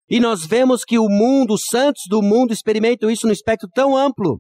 E 0.08 0.20
nós 0.20 0.46
vemos 0.46 0.84
que 0.84 1.00
o 1.00 1.10
mundo, 1.10 1.56
os 1.56 1.64
santos 1.66 2.04
do 2.08 2.22
mundo 2.22 2.54
experimentam 2.54 3.10
isso 3.10 3.26
no 3.26 3.34
espectro 3.34 3.68
tão 3.74 3.98
amplo. 3.98 4.40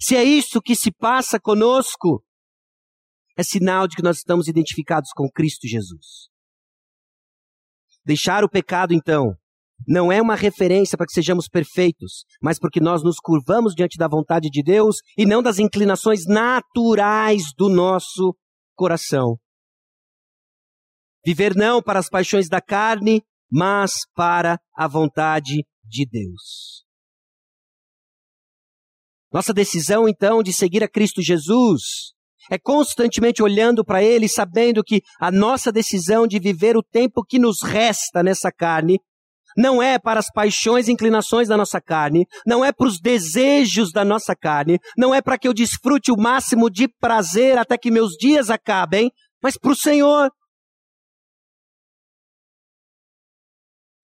Se 0.00 0.16
é 0.16 0.24
isso 0.24 0.60
que 0.60 0.74
se 0.74 0.90
passa 0.90 1.38
conosco, 1.38 2.22
é 3.36 3.44
sinal 3.44 3.86
de 3.86 3.94
que 3.94 4.02
nós 4.02 4.18
estamos 4.18 4.48
identificados 4.48 5.10
com 5.14 5.30
Cristo 5.30 5.68
Jesus. 5.68 6.28
Deixar 8.04 8.42
o 8.42 8.48
pecado, 8.50 8.92
então, 8.92 9.34
não 9.86 10.10
é 10.10 10.20
uma 10.20 10.34
referência 10.34 10.96
para 10.96 11.06
que 11.06 11.12
sejamos 11.12 11.48
perfeitos, 11.48 12.24
mas 12.42 12.58
porque 12.58 12.80
nós 12.80 13.02
nos 13.02 13.18
curvamos 13.18 13.74
diante 13.74 13.96
da 13.96 14.08
vontade 14.08 14.48
de 14.50 14.62
Deus 14.62 14.96
e 15.16 15.24
não 15.24 15.42
das 15.42 15.58
inclinações 15.58 16.24
naturais 16.26 17.42
do 17.56 17.68
nosso 17.68 18.36
coração. 18.74 19.36
Viver 21.24 21.54
não 21.54 21.82
para 21.82 21.98
as 21.98 22.08
paixões 22.08 22.48
da 22.48 22.60
carne, 22.60 23.22
mas 23.50 23.92
para 24.14 24.58
a 24.74 24.86
vontade 24.86 25.64
de 25.84 26.06
Deus. 26.06 26.84
Nossa 29.32 29.52
decisão, 29.52 30.08
então, 30.08 30.42
de 30.42 30.52
seguir 30.52 30.82
a 30.82 30.88
Cristo 30.88 31.22
Jesus 31.22 32.14
é 32.50 32.58
constantemente 32.58 33.42
olhando 33.42 33.84
para 33.84 34.02
Ele, 34.02 34.26
sabendo 34.26 34.82
que 34.82 35.02
a 35.20 35.30
nossa 35.30 35.70
decisão 35.70 36.26
de 36.26 36.38
viver 36.38 36.76
o 36.76 36.82
tempo 36.82 37.22
que 37.22 37.38
nos 37.38 37.62
resta 37.62 38.22
nessa 38.22 38.50
carne 38.50 38.98
não 39.56 39.82
é 39.82 39.98
para 39.98 40.20
as 40.20 40.30
paixões 40.30 40.88
e 40.88 40.92
inclinações 40.92 41.48
da 41.48 41.56
nossa 41.56 41.80
carne, 41.80 42.26
não 42.46 42.64
é 42.64 42.72
para 42.72 42.86
os 42.86 43.00
desejos 43.00 43.92
da 43.92 44.04
nossa 44.04 44.34
carne, 44.34 44.78
não 44.96 45.14
é 45.14 45.20
para 45.20 45.38
que 45.38 45.48
eu 45.48 45.54
desfrute 45.54 46.12
o 46.12 46.16
máximo 46.16 46.70
de 46.70 46.88
prazer 46.88 47.58
até 47.58 47.76
que 47.76 47.90
meus 47.90 48.12
dias 48.12 48.50
acabem, 48.50 49.10
mas 49.42 49.56
para 49.56 49.72
o 49.72 49.76
Senhor. 49.76 50.30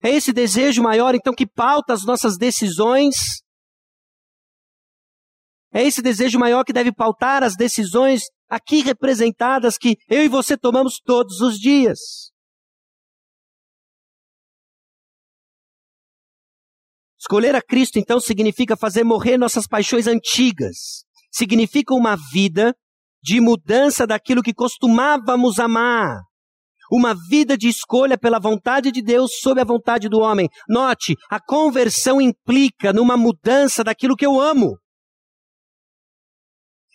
É 0.03 0.09
esse 0.09 0.31
desejo 0.31 0.83
maior, 0.83 1.15
então, 1.15 1.33
que 1.33 1.47
pauta 1.47 1.91
as 1.91 2.05
nossas 2.05 2.37
decisões. 2.37 3.15
É 5.73 5.83
esse 5.83 6.01
desejo 6.01 6.37
maior 6.37 6.63
que 6.63 6.71
deve 6.71 6.93
pautar 6.93 7.43
as 7.43 7.55
decisões 7.55 8.21
aqui 8.47 8.81
representadas 8.81 9.77
que 9.77 9.97
eu 10.07 10.23
e 10.23 10.27
você 10.27 10.55
tomamos 10.55 10.99
todos 11.03 11.41
os 11.41 11.57
dias. 11.57 12.34
Escolher 17.25 17.55
a 17.55 17.61
Cristo, 17.61 17.97
então, 17.97 18.19
significa 18.19 18.77
fazer 18.77 19.03
morrer 19.03 19.35
nossas 19.35 19.65
paixões 19.65 20.05
antigas. 20.05 21.03
Significa 21.31 21.95
uma 21.95 22.15
vida 22.15 22.71
de 23.19 23.41
mudança 23.41 24.05
daquilo 24.05 24.43
que 24.43 24.53
costumávamos 24.53 25.57
amar. 25.57 26.19
Uma 26.91 27.15
vida 27.27 27.57
de 27.57 27.67
escolha 27.67 28.15
pela 28.15 28.37
vontade 28.37 28.91
de 28.91 29.01
Deus 29.01 29.39
sobre 29.39 29.59
a 29.59 29.65
vontade 29.65 30.07
do 30.07 30.19
homem. 30.19 30.47
Note, 30.69 31.15
a 31.27 31.39
conversão 31.39 32.21
implica 32.21 32.93
numa 32.93 33.17
mudança 33.17 33.83
daquilo 33.83 34.15
que 34.15 34.25
eu 34.25 34.39
amo. 34.39 34.77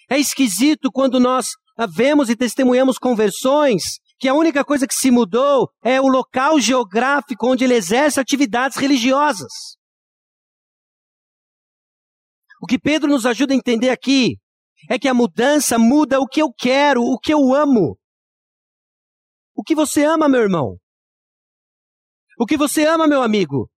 É 0.08 0.16
esquisito 0.16 0.92
quando 0.92 1.18
nós 1.18 1.48
vemos 1.92 2.30
e 2.30 2.36
testemunhamos 2.36 2.98
conversões 2.98 3.82
que 4.16 4.28
a 4.28 4.34
única 4.34 4.64
coisa 4.64 4.86
que 4.86 4.94
se 4.94 5.10
mudou 5.10 5.68
é 5.82 6.00
o 6.00 6.06
local 6.06 6.60
geográfico 6.60 7.48
onde 7.48 7.64
ele 7.64 7.74
exerce 7.74 8.20
atividades 8.20 8.76
religiosas. 8.76 9.79
O 12.60 12.66
que 12.66 12.78
Pedro 12.78 13.08
nos 13.08 13.24
ajuda 13.24 13.54
a 13.54 13.56
entender 13.56 13.88
aqui 13.88 14.36
é 14.88 14.98
que 14.98 15.08
a 15.08 15.14
mudança 15.14 15.78
muda 15.78 16.20
o 16.20 16.26
que 16.26 16.42
eu 16.42 16.52
quero, 16.52 17.02
o 17.02 17.18
que 17.18 17.32
eu 17.32 17.54
amo. 17.54 17.98
O 19.54 19.62
que 19.62 19.74
você 19.74 20.04
ama, 20.04 20.28
meu 20.28 20.40
irmão? 20.40 20.76
O 22.38 22.46
que 22.46 22.56
você 22.56 22.86
ama, 22.86 23.06
meu 23.06 23.22
amigo? 23.22 23.70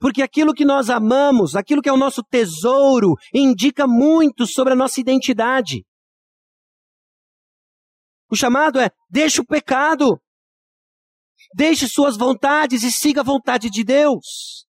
Porque 0.00 0.22
aquilo 0.22 0.54
que 0.54 0.64
nós 0.64 0.88
amamos, 0.88 1.54
aquilo 1.54 1.82
que 1.82 1.88
é 1.88 1.92
o 1.92 1.98
nosso 1.98 2.22
tesouro, 2.22 3.14
indica 3.34 3.86
muito 3.86 4.46
sobre 4.46 4.72
a 4.72 4.76
nossa 4.76 5.00
identidade. 5.00 5.84
O 8.30 8.36
chamado 8.36 8.78
é: 8.80 8.90
deixe 9.10 9.40
o 9.40 9.46
pecado, 9.46 10.18
deixe 11.54 11.86
suas 11.86 12.16
vontades 12.16 12.82
e 12.82 12.90
siga 12.90 13.20
a 13.20 13.24
vontade 13.24 13.68
de 13.68 13.84
Deus. 13.84 14.66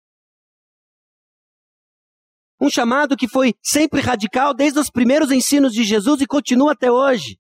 Um 2.61 2.69
chamado 2.69 3.17
que 3.17 3.29
foi 3.29 3.55
sempre 3.63 4.01
radical 4.01 4.53
desde 4.53 4.79
os 4.79 4.91
primeiros 4.91 5.31
ensinos 5.31 5.73
de 5.73 5.85
Jesus 5.85 6.21
e 6.21 6.27
continua 6.27 6.73
até 6.73 6.91
hoje. 6.91 7.39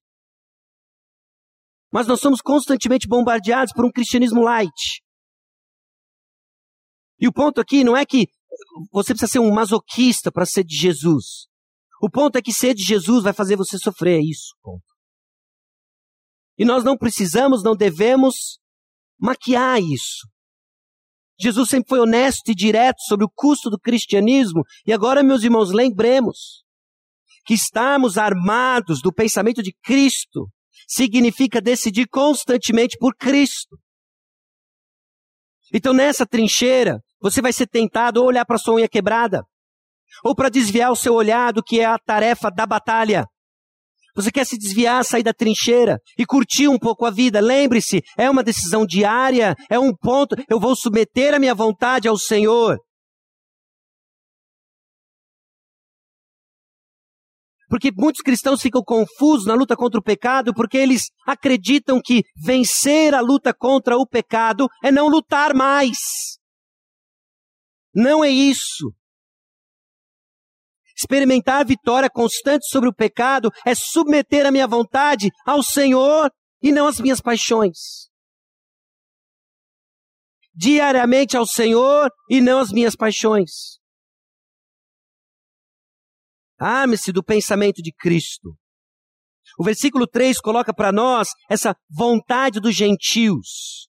Mas 1.92 2.07
nós 2.07 2.20
somos 2.20 2.40
constantemente 2.40 3.09
bombardeados 3.09 3.72
por 3.72 3.85
um 3.85 3.90
cristianismo 3.90 4.42
light. 4.42 5.02
E 7.18 7.26
o 7.26 7.33
ponto 7.33 7.61
aqui 7.61 7.83
não 7.83 7.96
é 7.96 8.07
que 8.07 8.28
você 8.92 9.12
precisa 9.12 9.33
ser 9.33 9.38
um 9.40 9.52
masoquista 9.52 10.31
para 10.31 10.46
ser 10.46 10.64
de 10.64 10.76
Jesus. 10.76 11.48
O 12.00 12.09
ponto 12.09 12.37
é 12.37 12.42
que 12.42 12.52
ser 12.52 12.74
de 12.74 12.85
Jesus 12.85 13.24
vai 13.24 13.33
fazer 13.33 13.57
você 13.57 13.76
sofrer, 13.76 14.20
é 14.20 14.22
isso. 14.22 14.54
E 16.57 16.64
nós 16.64 16.85
não 16.85 16.96
precisamos, 16.96 17.62
não 17.62 17.74
devemos 17.74 18.61
maquiar 19.18 19.81
isso. 19.81 20.28
Jesus 21.40 21.68
sempre 21.68 21.88
foi 21.88 22.01
honesto 22.01 22.51
e 22.51 22.55
direto 22.55 23.01
sobre 23.03 23.24
o 23.24 23.31
custo 23.33 23.70
do 23.70 23.79
cristianismo, 23.79 24.62
e 24.87 24.92
agora, 24.92 25.22
meus 25.22 25.42
irmãos, 25.44 25.70
lembremos 25.70 26.64
que 27.44 27.55
estarmos 27.55 28.18
armados 28.18 29.01
do 29.01 29.12
pensamento 29.12 29.62
de 29.62 29.72
Cristo 29.83 30.48
significa 30.87 31.61
decidir 31.61 32.07
constantemente 32.09 32.96
por 32.98 33.14
Cristo. 33.16 33.79
Então, 35.72 35.92
nessa 35.92 36.27
trincheira, 36.27 36.98
você 37.20 37.40
vai 37.40 37.53
ser 37.53 37.66
tentado 37.66 38.20
ou 38.20 38.27
olhar 38.27 38.44
para 38.44 38.59
sua 38.59 38.74
unha 38.74 38.88
quebrada, 38.88 39.42
ou 40.24 40.35
para 40.35 40.48
desviar 40.48 40.90
o 40.90 40.96
seu 40.96 41.14
olhar 41.14 41.53
do 41.53 41.62
que 41.62 41.81
é 41.81 41.85
a 41.85 41.98
tarefa 41.98 42.51
da 42.51 42.66
batalha. 42.66 43.27
Você 44.18 44.33
quer 44.33 44.44
se 44.44 44.59
desviar, 44.59 45.04
sair 45.04 45.22
da 45.22 45.33
trincheira 45.33 46.00
e 46.18 46.26
curtir 46.26 46.66
um 46.66 46.76
pouco 46.76 47.07
a 47.07 47.11
vida. 47.11 47.38
Lembre-se, 47.38 48.02
é 48.18 48.28
uma 48.28 48.42
decisão 48.42 48.85
diária, 48.85 49.54
é 49.70 49.78
um 49.78 49.94
ponto. 49.94 50.35
Eu 50.50 50.59
vou 50.59 50.74
submeter 50.74 51.35
a 51.35 51.38
minha 51.38 51.54
vontade 51.54 52.09
ao 52.09 52.18
Senhor. 52.18 52.76
Porque 57.68 57.92
muitos 57.96 58.20
cristãos 58.20 58.61
ficam 58.61 58.83
confusos 58.83 59.46
na 59.46 59.54
luta 59.54 59.76
contra 59.76 60.00
o 60.00 60.02
pecado, 60.02 60.52
porque 60.52 60.78
eles 60.78 61.04
acreditam 61.24 62.00
que 62.04 62.24
vencer 62.37 63.14
a 63.14 63.20
luta 63.20 63.54
contra 63.54 63.96
o 63.96 64.04
pecado 64.04 64.66
é 64.83 64.90
não 64.90 65.07
lutar 65.07 65.54
mais. 65.54 65.96
Não 67.94 68.24
é 68.24 68.31
isso. 68.31 68.92
Experimentar 70.98 71.61
a 71.61 71.64
vitória 71.64 72.11
constante 72.11 72.66
sobre 72.68 72.88
o 72.88 72.94
pecado 72.94 73.50
é 73.64 73.72
submeter 73.72 74.44
a 74.44 74.50
minha 74.50 74.66
vontade 74.66 75.30
ao 75.46 75.62
Senhor 75.62 76.28
e 76.61 76.72
não 76.72 76.88
às 76.88 76.98
minhas 76.98 77.20
paixões. 77.20 78.08
Diariamente 80.52 81.37
ao 81.37 81.46
Senhor 81.46 82.11
e 82.28 82.40
não 82.40 82.58
às 82.58 82.72
minhas 82.72 82.96
paixões. 82.96 83.78
Arme-se 86.58 87.12
do 87.12 87.22
pensamento 87.22 87.80
de 87.80 87.92
Cristo. 87.92 88.56
O 89.56 89.62
versículo 89.62 90.04
3 90.04 90.40
coloca 90.40 90.74
para 90.74 90.90
nós 90.90 91.28
essa 91.48 91.76
vontade 91.88 92.58
dos 92.58 92.74
gentios. 92.74 93.88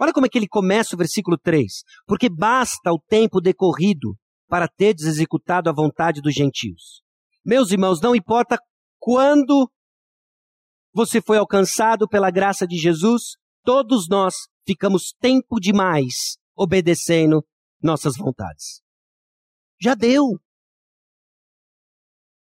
Olha 0.00 0.14
como 0.14 0.24
é 0.24 0.30
que 0.30 0.38
ele 0.38 0.48
começa 0.48 0.94
o 0.94 0.98
versículo 0.98 1.36
3. 1.36 1.82
Porque 2.06 2.30
basta 2.30 2.90
o 2.90 2.98
tempo 2.98 3.38
decorrido 3.38 4.16
para 4.48 4.66
teres 4.68 5.02
executado 5.02 5.68
a 5.68 5.72
vontade 5.72 6.20
dos 6.20 6.34
gentios. 6.34 7.02
Meus 7.44 7.70
irmãos, 7.70 8.00
não 8.00 8.14
importa 8.14 8.58
quando 8.98 9.70
você 10.92 11.20
foi 11.20 11.38
alcançado 11.38 12.08
pela 12.08 12.30
graça 12.30 12.66
de 12.66 12.76
Jesus, 12.76 13.36
todos 13.62 14.08
nós 14.08 14.34
ficamos 14.66 15.14
tempo 15.20 15.60
demais 15.60 16.38
obedecendo 16.56 17.46
nossas 17.82 18.16
vontades. 18.16 18.82
Já 19.80 19.94
deu. 19.94 20.24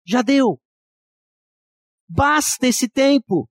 Já 0.06 0.22
deu. 0.22 0.60
Basta 2.08 2.66
esse 2.66 2.88
tempo 2.88 3.48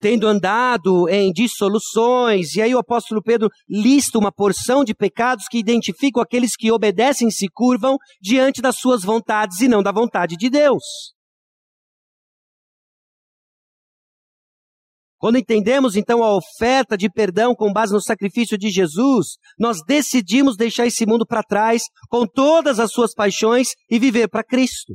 tendo 0.00 0.26
andado 0.26 1.08
em 1.08 1.32
dissoluções, 1.32 2.54
e 2.54 2.62
aí 2.62 2.74
o 2.74 2.78
apóstolo 2.78 3.22
Pedro 3.22 3.48
lista 3.68 4.18
uma 4.18 4.32
porção 4.32 4.84
de 4.84 4.94
pecados 4.94 5.46
que 5.50 5.58
identificam 5.58 6.22
aqueles 6.22 6.54
que 6.56 6.70
obedecem 6.70 7.28
e 7.28 7.32
se 7.32 7.48
curvam 7.48 7.96
diante 8.20 8.62
das 8.62 8.76
suas 8.76 9.02
vontades 9.02 9.60
e 9.60 9.68
não 9.68 9.82
da 9.82 9.92
vontade 9.92 10.36
de 10.36 10.48
Deus. 10.48 10.82
Quando 15.18 15.36
entendemos 15.36 15.96
então 15.96 16.22
a 16.22 16.36
oferta 16.36 16.96
de 16.96 17.10
perdão 17.10 17.52
com 17.52 17.72
base 17.72 17.92
no 17.92 18.00
sacrifício 18.00 18.56
de 18.56 18.70
Jesus, 18.70 19.36
nós 19.58 19.78
decidimos 19.84 20.56
deixar 20.56 20.86
esse 20.86 21.04
mundo 21.04 21.26
para 21.26 21.42
trás 21.42 21.82
com 22.08 22.24
todas 22.24 22.78
as 22.78 22.92
suas 22.92 23.12
paixões 23.12 23.70
e 23.90 23.98
viver 23.98 24.28
para 24.28 24.44
Cristo. 24.44 24.94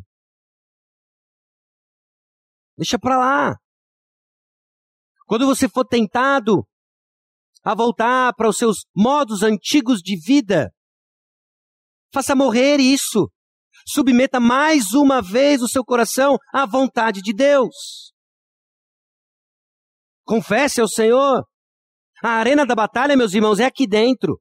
Deixa 2.77 2.97
para 2.97 3.17
lá. 3.17 3.62
Quando 5.25 5.45
você 5.45 5.67
for 5.69 5.85
tentado 5.85 6.65
a 7.63 7.73
voltar 7.73 8.33
para 8.35 8.49
os 8.49 8.57
seus 8.57 8.85
modos 8.95 9.41
antigos 9.41 9.99
de 9.99 10.17
vida, 10.19 10.69
faça 12.13 12.35
morrer 12.35 12.79
isso. 12.79 13.31
Submeta 13.85 14.39
mais 14.39 14.93
uma 14.93 15.21
vez 15.21 15.61
o 15.61 15.67
seu 15.67 15.83
coração 15.83 16.37
à 16.53 16.65
vontade 16.65 17.21
de 17.21 17.33
Deus. 17.33 18.13
Confesse 20.25 20.79
ao 20.79 20.87
Senhor. 20.87 21.43
A 22.23 22.29
arena 22.29 22.65
da 22.65 22.75
batalha, 22.75 23.17
meus 23.17 23.33
irmãos, 23.33 23.59
é 23.59 23.65
aqui 23.65 23.85
dentro. 23.85 24.39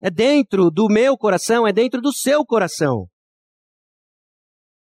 É 0.00 0.10
dentro 0.10 0.70
do 0.70 0.88
meu 0.88 1.16
coração, 1.16 1.66
é 1.66 1.72
dentro 1.72 2.00
do 2.00 2.12
seu 2.12 2.44
coração. 2.44 3.08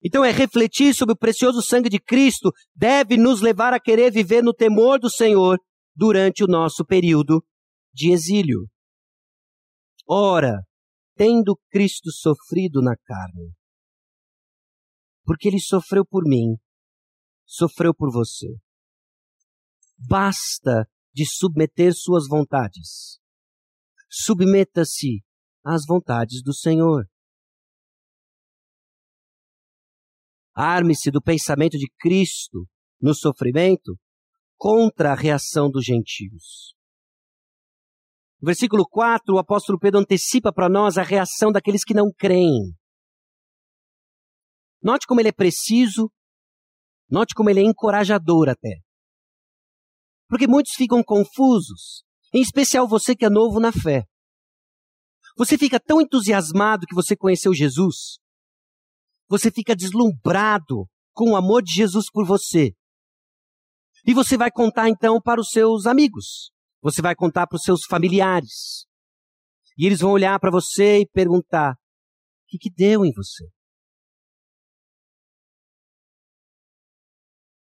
Então 0.03 0.23
é 0.23 0.31
refletir 0.31 0.93
sobre 0.93 1.13
o 1.13 1.17
precioso 1.17 1.61
sangue 1.61 1.89
de 1.89 1.99
Cristo, 1.99 2.51
deve 2.73 3.17
nos 3.17 3.41
levar 3.41 3.73
a 3.73 3.79
querer 3.79 4.11
viver 4.11 4.41
no 4.41 4.53
temor 4.53 4.99
do 4.99 5.09
Senhor, 5.09 5.57
durante 5.99 6.43
o 6.45 6.47
nosso 6.47 6.85
período 6.85 7.43
de 7.93 8.13
exílio. 8.13 8.69
Ora, 10.07 10.61
tendo 11.15 11.59
Cristo 11.69 12.09
sofrido 12.09 12.81
na 12.81 12.95
carne, 12.95 13.51
porque 15.25 15.49
ele 15.49 15.59
sofreu 15.59 16.05
por 16.05 16.23
mim, 16.23 16.55
sofreu 17.45 17.93
por 17.93 18.09
você. 18.11 18.47
Basta 19.97 20.87
de 21.13 21.25
submeter 21.25 21.93
suas 21.93 22.25
vontades. 22.29 23.19
Submeta-se 24.09 25.21
às 25.65 25.85
vontades 25.85 26.41
do 26.41 26.53
Senhor. 26.53 27.08
Arme-se 30.55 31.11
do 31.11 31.21
pensamento 31.21 31.77
de 31.77 31.87
Cristo 31.99 32.67
no 33.01 33.13
sofrimento 33.13 33.97
contra 34.57 35.13
a 35.13 35.15
reação 35.15 35.69
dos 35.69 35.85
gentios. 35.85 36.75
No 38.41 38.47
versículo 38.47 38.87
4, 38.87 39.35
o 39.35 39.39
apóstolo 39.39 39.79
Pedro 39.79 39.99
antecipa 39.99 40.51
para 40.51 40.69
nós 40.69 40.97
a 40.97 41.03
reação 41.03 41.51
daqueles 41.51 41.83
que 41.83 41.93
não 41.93 42.11
creem. 42.17 42.73
Note 44.81 45.05
como 45.05 45.19
ele 45.19 45.29
é 45.29 45.33
preciso, 45.33 46.09
note 47.09 47.33
como 47.33 47.49
ele 47.49 47.59
é 47.59 47.63
encorajador 47.63 48.49
até. 48.49 48.79
Porque 50.29 50.47
muitos 50.47 50.73
ficam 50.73 51.03
confusos, 51.03 52.03
em 52.33 52.41
especial 52.41 52.87
você 52.87 53.15
que 53.15 53.25
é 53.25 53.29
novo 53.29 53.59
na 53.59 53.71
fé. 53.71 54.05
Você 55.37 55.57
fica 55.57 55.79
tão 55.79 55.99
entusiasmado 55.99 56.85
que 56.85 56.95
você 56.95 57.15
conheceu 57.15 57.53
Jesus, 57.53 58.19
você 59.29 59.51
fica 59.51 59.75
deslumbrado 59.75 60.87
com 61.13 61.31
o 61.31 61.35
amor 61.35 61.61
de 61.61 61.71
Jesus 61.71 62.09
por 62.11 62.25
você. 62.25 62.73
E 64.05 64.13
você 64.13 64.35
vai 64.35 64.49
contar 64.49 64.89
então 64.89 65.21
para 65.21 65.39
os 65.39 65.49
seus 65.49 65.85
amigos, 65.85 66.51
você 66.81 67.01
vai 67.01 67.15
contar 67.15 67.45
para 67.45 67.57
os 67.57 67.63
seus 67.63 67.81
familiares. 67.85 68.85
E 69.77 69.85
eles 69.85 69.99
vão 69.99 70.11
olhar 70.11 70.39
para 70.39 70.51
você 70.51 71.01
e 71.01 71.07
perguntar: 71.07 71.73
o 71.73 71.75
que, 72.47 72.57
que 72.57 72.69
deu 72.69 73.05
em 73.05 73.11
você? 73.13 73.45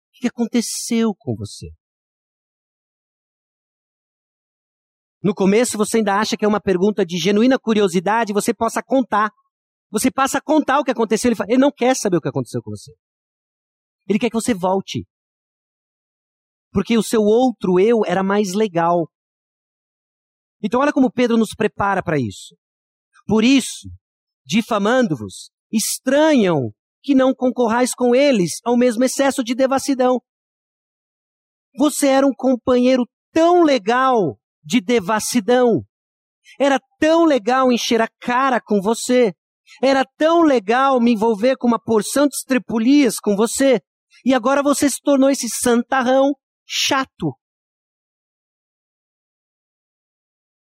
O 0.10 0.24
que, 0.24 0.28
aconteceu 0.28 1.14
com 1.18 1.36
você? 1.36 1.70
No 5.22 5.34
começo 5.34 5.78
você 5.78 5.98
ainda 5.98 6.16
acha 6.16 6.38
que 6.38 6.46
é 6.46 6.48
uma 6.48 6.62
pergunta 6.62 7.06
de 7.06 7.18
genuína 7.18 7.60
curiosidade, 7.60 8.34
você 8.34 8.54
possa 8.54 8.82
contar. 8.82 9.30
Você 9.94 10.10
passa 10.10 10.40
a 10.40 10.42
contar 10.42 10.80
o 10.80 10.84
que 10.84 10.90
aconteceu. 10.90 11.30
Ele, 11.30 11.36
fala, 11.36 11.52
ele 11.52 11.62
não 11.62 11.72
quer 11.72 11.96
saber 11.96 12.18
o 12.18 12.22
que 12.22 12.28
aconteceu 12.28 12.64
com 12.64 12.72
você. 12.72 12.92
Ele 14.10 14.18
quer 14.18 14.32
que 14.32 14.36
você 14.36 14.52
volte. 14.52 15.06
Porque 16.72 16.98
o 16.98 17.04
seu 17.04 17.22
outro 17.22 17.80
eu 17.80 18.02
era 18.04 18.24
mais 18.24 18.54
legal. 18.54 19.08
Então, 20.64 20.82
olha 20.82 20.92
como 20.92 21.12
Pedro 21.12 21.38
nos 21.38 21.54
prepara 21.54 22.02
para 22.02 22.18
isso. 22.18 22.58
Por 23.28 23.44
isso, 23.44 23.88
difamando-vos, 24.44 25.52
estranham 25.72 26.74
que 27.04 27.14
não 27.14 27.32
concorrais 27.32 27.94
com 27.94 28.16
eles 28.16 28.54
ao 28.66 28.76
mesmo 28.76 29.04
excesso 29.04 29.44
de 29.44 29.54
devassidão. 29.54 30.20
Você 31.78 32.08
era 32.08 32.26
um 32.26 32.34
companheiro 32.36 33.08
tão 33.32 33.62
legal 33.62 34.40
de 34.64 34.82
devassidão. 34.82 35.86
Era 36.60 36.80
tão 37.00 37.26
legal 37.26 37.72
encher 37.72 38.02
a 38.02 38.08
cara 38.20 38.60
com 38.60 38.82
você. 38.82 39.36
Era 39.82 40.06
tão 40.18 40.42
legal 40.42 41.00
me 41.00 41.14
envolver 41.14 41.56
com 41.58 41.68
uma 41.68 41.82
porção 41.82 42.28
de 42.28 42.36
estrepulias 42.36 43.20
com 43.20 43.36
você. 43.36 43.80
E 44.26 44.34
agora 44.34 44.62
você 44.62 44.90
se 44.90 45.02
tornou 45.02 45.30
esse 45.30 45.50
santarrão 45.50 46.34
chato. 46.66 47.38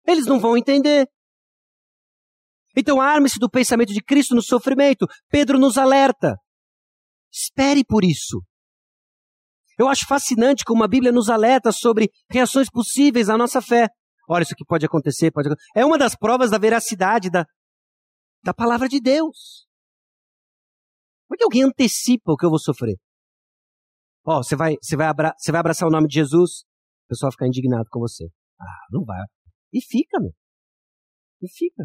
Eles 0.05 0.25
não 0.25 0.39
vão 0.39 0.57
entender. 0.57 1.07
Então 2.75 2.99
arme-se 2.99 3.39
do 3.39 3.49
pensamento 3.49 3.93
de 3.93 4.01
Cristo 4.01 4.35
no 4.35 4.41
sofrimento. 4.41 5.07
Pedro 5.29 5.59
nos 5.59 5.77
alerta. 5.77 6.35
Espere 7.31 7.83
por 7.85 8.03
isso. 8.03 8.41
Eu 9.77 9.87
acho 9.87 10.05
fascinante 10.07 10.63
como 10.63 10.83
a 10.83 10.87
Bíblia 10.87 11.11
nos 11.11 11.29
alerta 11.29 11.71
sobre 11.71 12.09
reações 12.29 12.69
possíveis 12.69 13.29
à 13.29 13.37
nossa 13.37 13.61
fé. 13.61 13.87
Olha, 14.29 14.43
isso 14.43 14.53
aqui 14.53 14.63
pode 14.65 14.85
acontecer, 14.85 15.31
pode 15.31 15.47
acontecer. 15.47 15.69
É 15.75 15.85
uma 15.85 15.97
das 15.97 16.15
provas 16.15 16.51
da 16.51 16.57
veracidade 16.57 17.29
da, 17.29 17.45
da 18.43 18.53
palavra 18.53 18.89
de 18.89 18.99
Deus. 18.99 19.67
Como 21.27 21.35
é 21.35 21.37
que 21.37 21.43
alguém 21.43 21.63
antecipa 21.63 22.31
o 22.31 22.37
que 22.37 22.45
eu 22.45 22.49
vou 22.49 22.59
sofrer? 22.59 22.97
Ó, 24.25 24.39
oh, 24.39 24.43
você 24.43 24.55
vai, 24.55 24.75
você 24.81 24.95
vai, 24.95 25.07
abra, 25.07 25.33
você 25.37 25.51
vai 25.51 25.59
abraçar 25.59 25.87
o 25.87 25.91
nome 25.91 26.07
de 26.07 26.15
Jesus, 26.15 26.61
o 27.05 27.07
pessoal 27.09 27.29
vai 27.29 27.33
ficar 27.33 27.47
indignado 27.47 27.89
com 27.89 27.99
você. 27.99 28.29
Ah, 28.59 28.87
não 28.91 29.03
vai. 29.03 29.25
E 29.71 29.81
fica, 29.81 30.19
meu. 30.19 30.33
E 31.41 31.49
fica. 31.49 31.83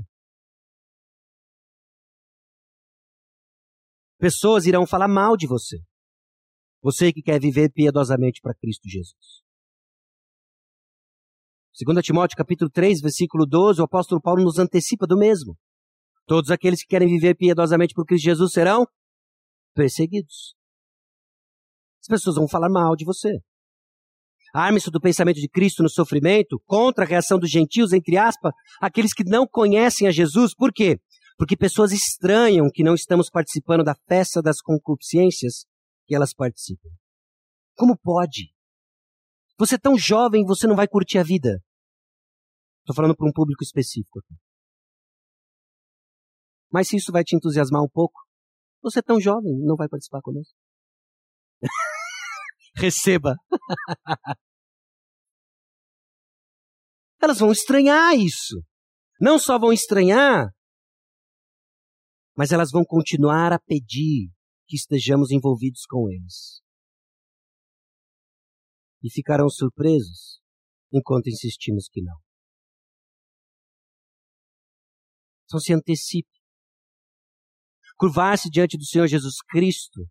Pessoas 4.19 4.67
irão 4.67 4.87
falar 4.87 5.09
mal 5.09 5.37
de 5.37 5.47
você. 5.47 5.79
Você 6.83 7.13
que 7.13 7.23
quer 7.23 7.41
viver 7.41 7.73
piedosamente 7.73 8.41
para 8.41 8.55
Cristo 8.55 8.89
Jesus. 8.89 9.43
2 11.81 12.05
Timóteo 12.05 12.37
capítulo 12.37 12.69
3, 12.71 13.01
versículo 13.01 13.47
12, 13.47 13.81
o 13.81 13.85
apóstolo 13.85 14.21
Paulo 14.21 14.43
nos 14.43 14.59
antecipa 14.59 15.07
do 15.07 15.17
mesmo. 15.17 15.57
Todos 16.29 16.51
aqueles 16.51 16.83
que 16.83 16.89
querem 16.89 17.09
viver 17.09 17.35
piedosamente 17.35 17.95
por 17.95 18.05
Cristo 18.05 18.25
Jesus 18.25 18.53
serão 18.53 18.87
perseguidos. 19.75 20.55
As 22.03 22.07
pessoas 22.07 22.37
vão 22.37 22.47
falar 22.47 22.69
mal 22.69 22.95
de 22.95 23.07
você. 23.07 23.41
Arme-se 24.53 24.91
do 24.91 25.01
pensamento 25.01 25.41
de 25.41 25.49
Cristo 25.49 25.83
no 25.83 25.89
sofrimento 25.89 26.61
contra 26.67 27.05
a 27.05 27.09
reação 27.09 27.39
dos 27.39 27.51
gentios, 27.51 27.95
entre 27.95 28.19
aspas, 28.19 28.53
aqueles 28.79 29.15
que 29.15 29.25
não 29.25 29.47
conhecem 29.47 30.07
a 30.07 30.11
Jesus. 30.11 30.55
Por 30.55 30.71
quê? 30.71 31.01
Porque 31.39 31.57
pessoas 31.57 31.93
estranham 31.93 32.69
que 32.71 32.85
não 32.85 32.95
estamos 32.95 33.31
participando 33.31 33.83
da 33.83 33.95
festa 34.07 34.43
das 34.43 34.61
concupiscências 34.61 35.65
que 36.07 36.15
elas 36.15 36.35
participam. 36.35 36.91
Como 37.75 37.97
pode? 37.97 38.53
Você 39.59 39.77
é 39.77 39.79
tão 39.79 39.97
jovem, 39.97 40.45
você 40.45 40.67
não 40.67 40.77
vai 40.77 40.87
curtir 40.87 41.17
a 41.17 41.23
vida. 41.23 41.59
Estou 42.81 42.95
falando 42.95 43.17
para 43.17 43.27
um 43.27 43.33
público 43.33 43.65
específico 43.65 44.19
aqui. 44.19 44.48
Mas 46.71 46.89
se 46.89 46.97
isso 46.97 47.13
vai 47.13 47.25
te 47.25 47.35
entusiasmar 47.37 47.83
um 47.83 47.89
pouco, 47.89 48.21
você 48.83 48.99
é 49.01 49.03
tão 49.03 49.21
jovem, 49.21 49.59
não 49.65 49.77
vai 49.77 49.89
participar 49.89 50.21
conosco. 50.21 50.55
Receba. 52.77 53.35
Elas 57.21 57.39
vão 57.41 57.51
estranhar 57.51 58.15
isso. 58.17 58.63
Não 59.21 59.39
só 59.39 59.59
vão 59.59 59.73
estranhar, 59.73 60.53
mas 62.37 62.53
elas 62.53 62.71
vão 62.71 62.85
continuar 62.85 63.53
a 63.53 63.59
pedir 63.59 64.31
que 64.69 64.77
estejamos 64.77 65.33
envolvidos 65.33 65.85
com 65.87 66.09
eles. 66.09 66.63
E 69.03 69.11
ficarão 69.11 69.49
surpresos 69.49 70.41
enquanto 70.93 71.27
insistimos 71.27 71.89
que 71.91 72.01
não. 72.01 72.17
Então 75.47 75.59
se 75.59 75.73
antecipe 75.73 76.38
curvar-se 77.99 78.49
diante 78.49 78.79
do 78.79 78.85
Senhor 78.85 79.07
Jesus 79.07 79.35
Cristo 79.49 80.07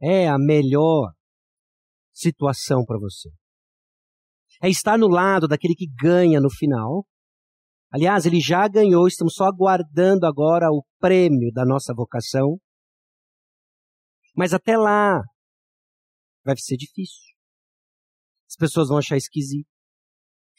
é 0.00 0.28
a 0.28 0.36
melhor 0.36 1.12
situação 2.12 2.84
para 2.84 2.98
você. 2.98 3.30
É 4.60 4.68
estar 4.68 4.98
no 4.98 5.08
lado 5.08 5.46
daquele 5.46 5.74
que 5.74 5.86
ganha 5.86 6.40
no 6.40 6.50
final. 6.50 7.06
Aliás, 7.90 8.26
ele 8.26 8.40
já 8.40 8.66
ganhou, 8.68 9.06
estamos 9.06 9.34
só 9.34 9.44
aguardando 9.44 10.26
agora 10.26 10.70
o 10.70 10.84
prêmio 10.98 11.52
da 11.52 11.64
nossa 11.64 11.94
vocação. 11.94 12.58
Mas 14.36 14.52
até 14.52 14.76
lá 14.76 15.20
vai 16.44 16.56
ser 16.56 16.76
difícil. 16.76 17.32
As 18.48 18.56
pessoas 18.56 18.88
vão 18.88 18.98
achar 18.98 19.16
esquisito. 19.16 19.68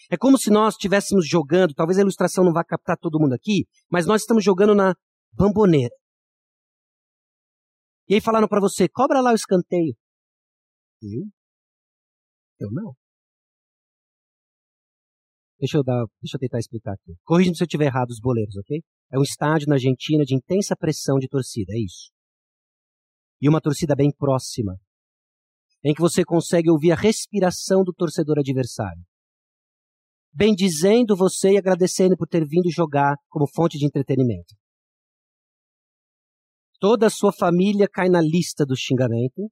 É 0.10 0.18
como 0.18 0.38
se 0.38 0.50
nós 0.50 0.76
estivéssemos 0.76 1.28
jogando, 1.28 1.74
talvez 1.74 1.98
a 1.98 2.02
ilustração 2.02 2.44
não 2.44 2.54
vá 2.54 2.64
captar 2.64 2.98
todo 2.98 3.20
mundo 3.20 3.34
aqui, 3.34 3.66
mas 3.90 4.06
nós 4.06 4.22
estamos 4.22 4.44
jogando 4.44 4.76
na 4.76 4.94
bamboneira. 5.34 5.96
E 8.08 8.16
aí 8.16 8.22
falaram 8.22 8.48
para 8.48 8.60
você, 8.60 8.88
cobra 8.88 9.22
lá 9.22 9.32
o 9.32 9.36
escanteio. 9.36 9.96
Viu? 11.02 11.26
Eu 12.60 12.72
não. 12.72 12.94
Deixa 15.60 15.78
eu, 15.78 15.84
dar, 15.84 16.06
deixa 16.22 16.36
eu 16.36 16.40
tentar 16.40 16.60
explicar 16.60 16.94
aqui. 16.94 17.16
Corrija-me 17.24 17.56
se 17.56 17.64
eu 17.64 17.66
estiver 17.66 17.86
errado 17.86 18.10
os 18.10 18.20
boleiros, 18.20 18.58
ok? 18.58 18.82
É 19.12 19.18
um 19.18 19.24
estádio 19.24 19.68
na 19.68 19.76
Argentina 19.76 20.26
de 20.26 20.36
intensa 20.36 20.76
pressão 20.76 21.18
de 21.18 21.28
torcida, 21.28 21.72
é 21.74 21.80
isso. 21.80 22.12
E 23.42 23.48
uma 23.48 23.62
torcida 23.62 23.96
bem 23.96 24.12
próxima, 24.12 24.78
em 25.84 25.94
que 25.94 26.02
você 26.02 26.24
consegue 26.24 26.70
ouvir 26.70 26.92
a 26.92 26.96
respiração 26.96 27.84
do 27.84 27.94
torcedor 27.94 28.40
adversário. 28.40 29.02
Bendizendo 30.34 31.16
você 31.16 31.52
e 31.52 31.58
agradecendo 31.58 32.18
por 32.18 32.28
ter 32.28 32.46
vindo 32.46 32.70
jogar 32.72 33.16
como 33.30 33.48
fonte 33.48 33.78
de 33.78 33.86
entretenimento. 33.86 34.56
Toda 36.84 37.08
a 37.08 37.10
sua 37.10 37.32
família 37.32 37.88
cai 37.90 38.10
na 38.10 38.20
lista 38.20 38.66
do 38.66 38.76
xingamento. 38.76 39.50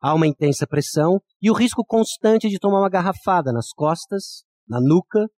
há 0.00 0.12
uma 0.16 0.26
intensa 0.26 0.66
pressão 0.66 1.20
e 1.40 1.48
o 1.48 1.54
risco 1.54 1.84
constante 1.86 2.48
de 2.48 2.58
tomar 2.58 2.80
uma 2.80 2.90
garrafada 2.90 3.52
nas 3.52 3.68
costas, 3.68 4.42
na 4.66 4.80
nuca, 4.80 5.28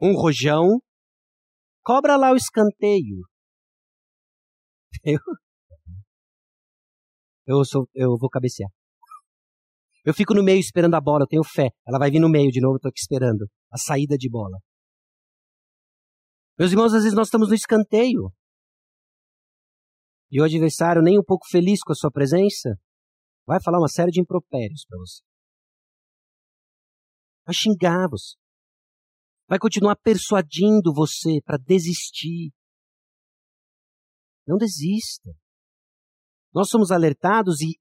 um 0.00 0.14
rojão. 0.14 0.80
Cobra 1.84 2.16
lá 2.16 2.32
o 2.32 2.36
escanteio. 2.36 3.20
Eu, 7.44 7.58
eu, 7.58 7.64
sou, 7.66 7.86
eu 7.94 8.16
vou 8.16 8.30
cabecear. 8.30 8.70
Eu 10.06 10.14
fico 10.14 10.32
no 10.32 10.42
meio 10.42 10.60
esperando 10.60 10.94
a 10.94 11.00
bola, 11.02 11.24
eu 11.24 11.28
tenho 11.28 11.44
fé. 11.44 11.68
Ela 11.86 11.98
vai 11.98 12.10
vir 12.10 12.20
no 12.20 12.30
meio 12.30 12.50
de 12.50 12.62
novo, 12.62 12.78
eu 12.82 12.88
aqui 12.88 13.00
esperando. 13.00 13.46
A 13.70 13.76
saída 13.76 14.16
de 14.16 14.30
bola. 14.30 14.58
Meus 16.58 16.70
irmãos, 16.70 16.94
às 16.94 17.02
vezes 17.02 17.14
nós 17.14 17.26
estamos 17.26 17.48
no 17.48 17.54
escanteio. 17.54 18.32
E 20.32 20.40
o 20.40 20.44
adversário, 20.44 21.02
nem 21.02 21.18
um 21.18 21.22
pouco 21.22 21.46
feliz 21.46 21.82
com 21.82 21.92
a 21.92 21.94
sua 21.94 22.10
presença, 22.10 22.70
vai 23.46 23.60
falar 23.62 23.78
uma 23.78 23.88
série 23.88 24.10
de 24.10 24.18
impropérios 24.18 24.82
para 24.88 24.98
você. 24.98 25.22
Vai 27.44 27.54
xingar 27.54 28.08
você. 28.08 28.34
Vai 29.46 29.58
continuar 29.58 29.94
persuadindo 29.96 30.94
você 30.94 31.42
para 31.44 31.58
desistir. 31.58 32.50
Não 34.46 34.56
desista. 34.56 35.30
Nós 36.54 36.70
somos 36.70 36.90
alertados 36.90 37.60
e, 37.60 37.78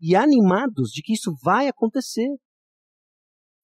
e 0.00 0.16
animados 0.16 0.90
de 0.90 1.00
que 1.00 1.12
isso 1.12 1.32
vai 1.44 1.68
acontecer. 1.68 2.28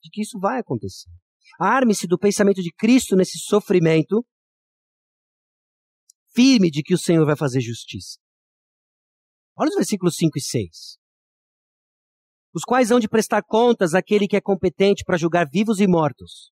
De 0.04 0.08
que 0.08 0.22
isso 0.22 0.38
vai 0.38 0.60
acontecer. 0.60 1.10
Arme-se 1.58 2.06
do 2.06 2.16
pensamento 2.16 2.62
de 2.62 2.72
Cristo 2.72 3.16
nesse 3.16 3.38
sofrimento, 3.38 4.24
firme 6.32 6.70
de 6.70 6.80
que 6.82 6.94
o 6.94 6.98
Senhor 6.98 7.26
vai 7.26 7.36
fazer 7.36 7.60
justiça. 7.60 8.19
Olha 9.60 9.68
os 9.68 9.74
versículos 9.74 10.16
5 10.16 10.38
e 10.38 10.40
6. 10.40 10.68
Os 12.54 12.62
quais 12.64 12.90
hão 12.90 12.98
de 12.98 13.06
prestar 13.06 13.42
contas 13.42 13.92
àquele 13.92 14.26
que 14.26 14.34
é 14.34 14.40
competente 14.40 15.04
para 15.04 15.18
julgar 15.18 15.46
vivos 15.52 15.80
e 15.80 15.86
mortos. 15.86 16.50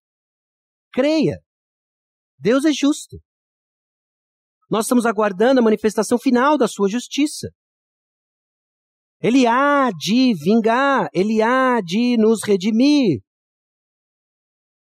Creia, 0.93 1.39
Deus 2.39 2.67
é 2.67 2.73
justo. 2.73 3.19
Nós 4.71 4.85
estamos 4.85 5.07
aguardando 5.07 5.59
a 5.59 5.63
manifestação 5.63 6.19
final 6.19 6.59
da 6.59 6.69
sua 6.69 6.87
justiça. 6.87 7.49
Ele 9.23 9.47
há 9.47 9.91
de 9.91 10.35
vingar, 10.35 11.09
ele 11.15 11.41
há 11.41 11.81
de 11.81 12.19
nos 12.19 12.45
redimir. 12.45 13.23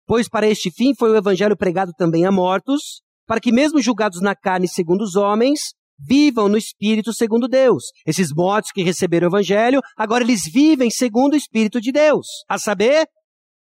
Pois 0.07 0.31
para 0.31 0.49
este 0.49 0.71
fim 0.71 0.95
foi 0.95 1.11
o 1.11 1.17
evangelho 1.17 1.59
pregado 1.59 1.93
também 1.93 2.25
a 2.25 2.33
mortos, 2.33 3.03
para 3.27 3.39
que 3.39 3.53
mesmo 3.53 3.83
julgados 3.83 4.23
na 4.23 4.35
carne 4.35 4.67
segundo 4.67 5.03
os 5.03 5.15
homens, 5.15 5.75
vivam 5.99 6.49
no 6.49 6.57
espírito 6.57 7.13
segundo 7.13 7.49
Deus. 7.49 7.85
Esses 8.07 8.33
mortos 8.33 8.73
que 8.73 8.83
receberam 8.83 9.29
o 9.29 9.31
evangelho, 9.31 9.81
agora 9.97 10.25
eles 10.25 10.43
vivem 10.45 10.91
segundo 10.91 11.35
o 11.35 11.37
espírito 11.37 11.81
de 11.81 11.93
Deus, 11.93 12.27
a 12.49 12.59
saber, 12.59 13.07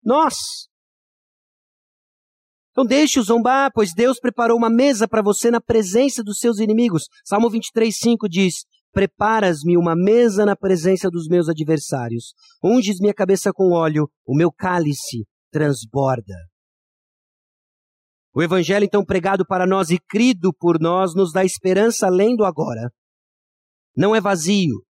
nós. 0.05 0.35
Então 2.71 2.85
deixe-o 2.85 3.23
zombar, 3.23 3.71
pois 3.75 3.93
Deus 3.93 4.19
preparou 4.19 4.57
uma 4.57 4.71
mesa 4.71 5.09
para 5.09 5.23
você 5.23 5.51
na 5.51 5.61
presença 5.61 6.23
dos 6.23 6.39
seus 6.39 6.59
inimigos. 6.59 7.05
Salmo 7.25 7.51
23, 7.51 7.95
5 7.97 8.29
diz: 8.29 8.65
Preparas-me 8.93 9.77
uma 9.77 9.95
mesa 9.95 10.47
na 10.47 10.57
presença 10.57 11.11
dos 11.11 11.27
meus 11.29 11.49
adversários. 11.49 12.33
Unges 12.63 13.01
minha 13.01 13.15
cabeça 13.15 13.53
com 13.53 13.73
óleo, 13.73 14.09
o 14.27 14.37
meu 14.37 14.53
cálice 14.53 15.27
transborda. 15.51 16.50
O 18.35 18.43
evangelho 18.43 18.85
então 18.85 19.05
pregado 19.05 19.45
para 19.45 19.67
nós 19.67 19.91
e 19.91 19.99
crido 19.99 20.53
por 20.53 20.81
nós 20.81 21.15
nos 21.15 21.33
dá 21.33 21.45
esperança 21.45 22.07
além 22.07 22.37
do 22.37 22.45
agora. 22.45 22.93
Não 23.97 24.15
é 24.15 24.21
vazio, 24.21 24.85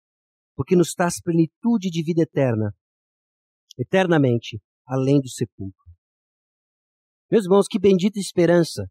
porque 0.55 0.75
nos 0.75 0.91
traz 0.91 1.21
plenitude 1.21 1.89
de 1.89 2.03
vida 2.03 2.21
eterna, 2.21 2.73
eternamente, 3.77 4.61
além 4.85 5.21
do 5.21 5.29
sepulcro. 5.29 5.89
Meus 7.31 7.45
irmãos, 7.45 7.67
que 7.67 7.79
bendita 7.79 8.19
esperança! 8.19 8.85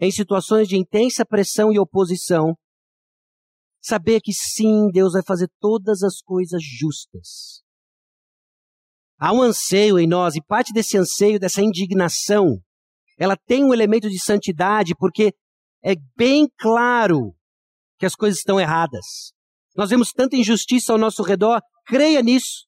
Em 0.00 0.10
situações 0.10 0.66
de 0.66 0.76
intensa 0.76 1.24
pressão 1.24 1.72
e 1.72 1.78
oposição, 1.78 2.56
Saber 3.84 4.20
que 4.20 4.32
sim, 4.32 4.88
Deus 4.92 5.14
vai 5.14 5.22
fazer 5.26 5.50
todas 5.60 6.04
as 6.04 6.20
coisas 6.22 6.62
justas. 6.62 7.62
Há 9.18 9.32
um 9.32 9.42
anseio 9.42 9.98
em 9.98 10.06
nós, 10.06 10.36
e 10.36 10.40
parte 10.40 10.72
desse 10.72 10.96
anseio, 10.96 11.40
dessa 11.40 11.60
indignação, 11.60 12.62
ela 13.18 13.36
tem 13.36 13.64
um 13.64 13.72
elemento 13.72 14.08
de 14.08 14.22
santidade, 14.22 14.94
porque 14.96 15.32
é 15.82 15.94
bem 16.16 16.48
claro 16.58 17.34
que 17.98 18.06
as 18.06 18.14
coisas 18.14 18.38
estão 18.38 18.60
erradas. 18.60 19.32
Nós 19.76 19.90
vemos 19.90 20.10
tanta 20.12 20.36
injustiça 20.36 20.92
ao 20.92 20.98
nosso 20.98 21.22
redor, 21.22 21.60
creia 21.86 22.22
nisso. 22.22 22.66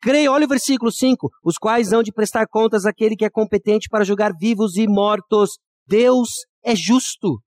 Creia, 0.00 0.32
olha 0.32 0.46
o 0.46 0.48
versículo 0.48 0.90
5: 0.90 1.28
os 1.44 1.56
quais 1.56 1.92
hão 1.92 2.02
de 2.02 2.12
prestar 2.12 2.46
contas 2.48 2.84
àquele 2.84 3.16
que 3.16 3.24
é 3.24 3.30
competente 3.30 3.88
para 3.88 4.04
julgar 4.04 4.32
vivos 4.38 4.76
e 4.76 4.86
mortos. 4.86 5.58
Deus 5.86 6.28
é 6.64 6.74
justo. 6.74 7.40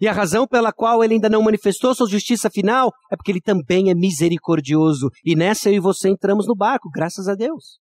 E 0.00 0.08
a 0.08 0.12
razão 0.12 0.48
pela 0.48 0.72
qual 0.72 1.04
ele 1.04 1.14
ainda 1.14 1.28
não 1.28 1.42
manifestou 1.42 1.94
sua 1.94 2.08
justiça 2.08 2.50
final 2.50 2.90
é 3.10 3.16
porque 3.16 3.30
ele 3.30 3.40
também 3.40 3.88
é 3.88 3.94
misericordioso. 3.94 5.08
E 5.24 5.36
nessa 5.36 5.70
eu 5.70 5.74
e 5.74 5.80
você 5.80 6.08
entramos 6.08 6.46
no 6.46 6.56
barco, 6.56 6.90
graças 6.92 7.28
a 7.28 7.34
Deus. 7.34 7.78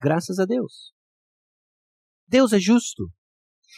Graças 0.00 0.38
a 0.38 0.44
Deus. 0.44 0.92
Deus 2.26 2.52
é 2.52 2.58
justo. 2.58 3.08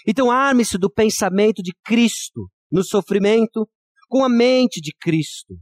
Então 0.06 0.30
arme-se 0.30 0.78
do 0.78 0.90
pensamento 0.90 1.62
de 1.62 1.72
Cristo 1.84 2.48
no 2.70 2.84
sofrimento 2.84 3.68
com 4.08 4.24
a 4.24 4.28
mente 4.28 4.80
de 4.80 4.92
Cristo. 5.00 5.54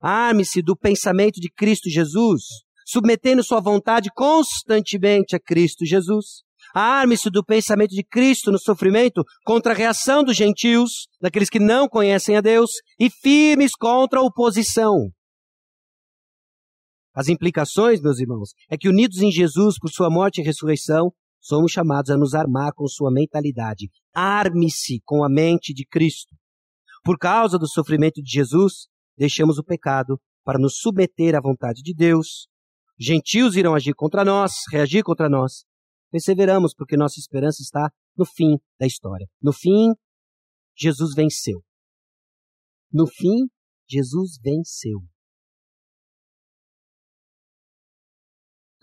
Arme-se 0.00 0.60
do 0.62 0.76
pensamento 0.76 1.40
de 1.40 1.50
Cristo 1.50 1.88
Jesus, 1.88 2.42
submetendo 2.86 3.42
sua 3.42 3.60
vontade 3.60 4.10
constantemente 4.14 5.34
a 5.34 5.40
Cristo 5.40 5.84
Jesus. 5.86 6.44
Arme-se 6.74 7.30
do 7.30 7.44
pensamento 7.44 7.90
de 7.90 8.04
Cristo 8.04 8.52
no 8.52 8.58
sofrimento 8.58 9.24
contra 9.44 9.72
a 9.72 9.74
reação 9.74 10.22
dos 10.22 10.36
gentios, 10.36 11.08
daqueles 11.20 11.48
que 11.48 11.58
não 11.58 11.88
conhecem 11.88 12.36
a 12.36 12.40
Deus, 12.40 12.70
e 12.98 13.08
firmes 13.08 13.72
contra 13.72 14.20
a 14.20 14.22
oposição. 14.22 15.10
As 17.16 17.28
implicações, 17.28 18.00
meus 18.00 18.18
irmãos, 18.20 18.50
é 18.70 18.76
que 18.76 18.88
unidos 18.88 19.18
em 19.18 19.30
Jesus 19.30 19.78
por 19.78 19.90
sua 19.90 20.10
morte 20.10 20.40
e 20.40 20.44
ressurreição, 20.44 21.12
somos 21.40 21.72
chamados 21.72 22.10
a 22.10 22.16
nos 22.16 22.34
armar 22.34 22.72
com 22.74 22.86
sua 22.86 23.10
mentalidade. 23.10 23.88
Arme-se 24.14 25.00
com 25.04 25.24
a 25.24 25.28
mente 25.28 25.72
de 25.72 25.86
Cristo. 25.86 26.36
Por 27.02 27.16
causa 27.16 27.58
do 27.58 27.68
sofrimento 27.68 28.22
de 28.22 28.30
Jesus, 28.30 28.88
deixamos 29.16 29.58
o 29.58 29.64
pecado 29.64 30.20
para 30.44 30.58
nos 30.58 30.76
submeter 30.78 31.34
à 31.34 31.40
vontade 31.40 31.82
de 31.82 31.94
Deus. 31.94 32.48
Gentios 32.98 33.56
irão 33.56 33.74
agir 33.74 33.94
contra 33.94 34.24
nós, 34.24 34.52
reagir 34.70 35.02
contra 35.02 35.28
nós, 35.28 35.64
Perseveramos 36.10 36.72
porque 36.74 36.96
nossa 36.96 37.18
esperança 37.18 37.62
está 37.62 37.90
no 38.16 38.24
fim 38.24 38.56
da 38.78 38.86
história. 38.86 39.26
No 39.42 39.52
fim, 39.52 39.92
Jesus 40.74 41.14
venceu. 41.14 41.62
No 42.92 43.06
fim, 43.06 43.48
Jesus 43.88 44.38
venceu. 44.42 45.00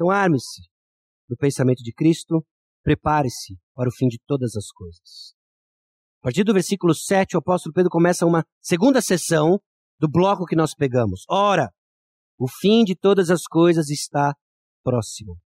Então 0.03 0.11
arme-se 0.11 0.63
no 1.29 1.37
pensamento 1.37 1.81
de 1.81 1.93
Cristo, 1.93 2.45
prepare-se 2.83 3.57
para 3.73 3.87
o 3.87 3.91
fim 3.93 4.09
de 4.09 4.19
todas 4.27 4.53
as 4.57 4.69
coisas. 4.69 5.33
A 6.19 6.23
partir 6.23 6.43
do 6.43 6.53
versículo 6.53 6.93
7, 6.93 7.37
o 7.37 7.39
apóstolo 7.39 7.73
Pedro 7.73 7.89
começa 7.89 8.25
uma 8.25 8.43
segunda 8.61 9.01
sessão 9.01 9.61
do 9.97 10.09
bloco 10.09 10.45
que 10.45 10.57
nós 10.57 10.75
pegamos. 10.75 11.23
Ora, 11.29 11.71
o 12.37 12.49
fim 12.49 12.83
de 12.83 12.97
todas 12.97 13.29
as 13.29 13.43
coisas 13.43 13.89
está 13.89 14.35
próximo. 14.83 15.39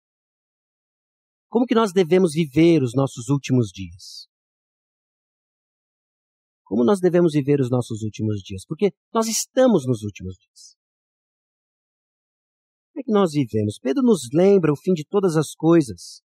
Como 1.49 1.65
que 1.65 1.75
nós 1.75 1.91
devemos 1.91 2.31
viver 2.31 2.81
os 2.81 2.93
nossos 2.95 3.27
últimos 3.27 3.67
dias? 3.73 4.29
Como 6.63 6.85
nós 6.85 7.01
devemos 7.01 7.33
viver 7.33 7.59
os 7.59 7.69
nossos 7.69 8.03
últimos 8.03 8.39
dias? 8.39 8.63
Porque 8.65 8.93
nós 9.13 9.27
estamos 9.27 9.85
nos 9.85 10.01
últimos 10.01 10.37
dias. 10.37 10.77
Que 13.05 13.11
nós 13.11 13.33
vivemos? 13.33 13.77
Pedro 13.79 14.01
nos 14.01 14.27
lembra 14.33 14.73
o 14.73 14.75
fim 14.75 14.91
de 14.91 15.05
todas 15.05 15.37
as 15.37 15.53
coisas, 15.53 16.23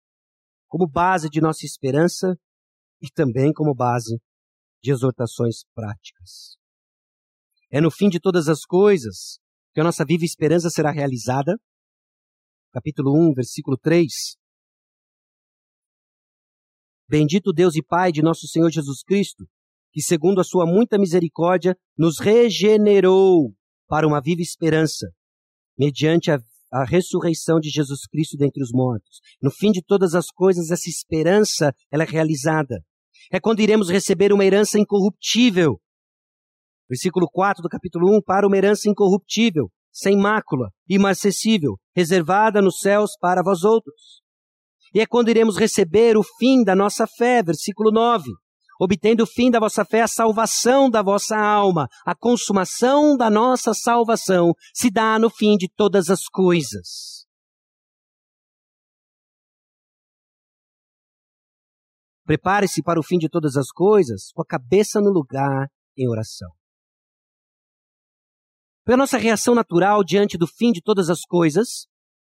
como 0.65 0.88
base 0.88 1.30
de 1.30 1.41
nossa 1.41 1.65
esperança 1.65 2.39
e 3.01 3.11
também 3.11 3.51
como 3.51 3.75
base 3.75 4.17
de 4.82 4.89
exortações 4.89 5.65
práticas. 5.75 6.57
É 7.69 7.82
no 7.82 7.91
fim 7.91 8.07
de 8.07 8.17
todas 8.17 8.47
as 8.47 8.61
coisas 8.61 9.39
que 9.73 9.82
a 9.82 9.84
nossa 9.84 10.05
viva 10.05 10.23
esperança 10.23 10.69
será 10.69 10.89
realizada. 10.89 11.59
Capítulo 12.71 13.11
1, 13.30 13.34
versículo 13.34 13.77
3. 13.77 14.38
Bendito 17.09 17.51
Deus 17.51 17.75
e 17.75 17.84
Pai 17.84 18.13
de 18.13 18.21
nosso 18.21 18.47
Senhor 18.47 18.71
Jesus 18.71 19.03
Cristo, 19.03 19.45
que, 19.91 20.01
segundo 20.01 20.39
a 20.39 20.45
sua 20.45 20.65
muita 20.65 20.97
misericórdia, 20.97 21.75
nos 21.97 22.19
regenerou 22.19 23.53
para 23.86 24.07
uma 24.07 24.21
viva 24.21 24.41
esperança, 24.41 25.09
mediante 25.77 26.32
a, 26.32 26.38
a 26.72 26.84
ressurreição 26.84 27.59
de 27.59 27.70
Jesus 27.70 28.01
Cristo 28.07 28.38
dentre 28.38 28.61
os 28.63 28.72
mortos. 28.72 29.20
No 29.41 29.51
fim 29.51 29.72
de 29.72 29.84
todas 29.84 30.15
as 30.15 30.28
coisas, 30.28 30.72
essa 30.72 30.89
esperança 30.89 31.74
ela 31.91 32.03
é 32.03 32.07
realizada. 32.07 32.84
É 33.32 33.39
quando 33.39 33.59
iremos 33.59 33.89
receber 33.89 34.32
uma 34.34 34.45
herança 34.45 34.80
incorruptível, 34.80 35.80
Versículo 36.89 37.30
4 37.32 37.61
do 37.61 37.70
capítulo 37.70 38.17
1, 38.17 38.22
para 38.24 38.47
uma 38.47 38.57
herança 38.57 38.89
incorruptível, 38.89 39.70
sem 39.91 40.17
mácula, 40.17 40.70
imarcessível, 40.89 41.78
reservada 41.95 42.63
nos 42.63 42.80
céus 42.80 43.11
para 43.22 43.43
vós 43.43 43.63
outros. 43.63 44.24
E 44.95 44.99
é 44.99 45.05
quando 45.05 45.30
iremos 45.30 45.55
receber 45.55 46.17
o 46.17 46.24
fim 46.24 46.63
da 46.63 46.76
nossa 46.76 47.05
fé, 47.05 47.43
versículo 47.43 47.91
9. 47.91 48.32
Obtendo 48.80 49.23
o 49.23 49.27
fim 49.27 49.51
da 49.51 49.59
vossa 49.59 49.84
fé, 49.84 50.01
a 50.01 50.07
salvação 50.07 50.89
da 50.89 51.01
vossa 51.01 51.38
alma, 51.38 51.89
a 52.05 52.15
consumação 52.15 53.17
da 53.17 53.30
nossa 53.30 53.73
salvação 53.73 54.53
se 54.73 54.89
dá 54.89 55.19
no 55.19 55.30
fim 55.30 55.57
de 55.57 55.67
todas 55.67 56.09
as 56.09 56.30
coisas. 56.30 57.27
Prepare-se 62.23 62.82
para 62.82 62.99
o 62.99 63.03
fim 63.03 63.17
de 63.17 63.27
todas 63.27 63.57
as 63.57 63.69
coisas 63.69 64.32
com 64.32 64.41
a 64.41 64.45
cabeça 64.45 65.01
no 65.01 65.09
lugar 65.09 65.67
em 65.97 66.07
oração. 66.07 66.49
Porque 68.86 68.93
a 68.93 68.97
nossa 68.97 69.17
reação 69.17 69.53
natural 69.53 70.05
diante 70.05 70.38
do 70.38 70.47
fim 70.47 70.71
de 70.71 70.82
todas 70.82 71.09
as 71.09 71.21
coisas 71.21 71.86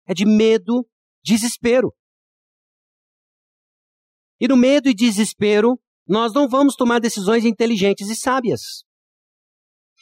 é 0.07 0.13
de 0.13 0.25
medo, 0.25 0.87
desespero. 1.21 1.93
E 4.39 4.47
no 4.47 4.55
medo 4.55 4.87
e 4.87 4.93
desespero, 4.93 5.77
nós 6.07 6.33
não 6.33 6.47
vamos 6.47 6.75
tomar 6.75 6.99
decisões 6.99 7.45
inteligentes 7.45 8.09
e 8.09 8.15
sábias. 8.15 8.61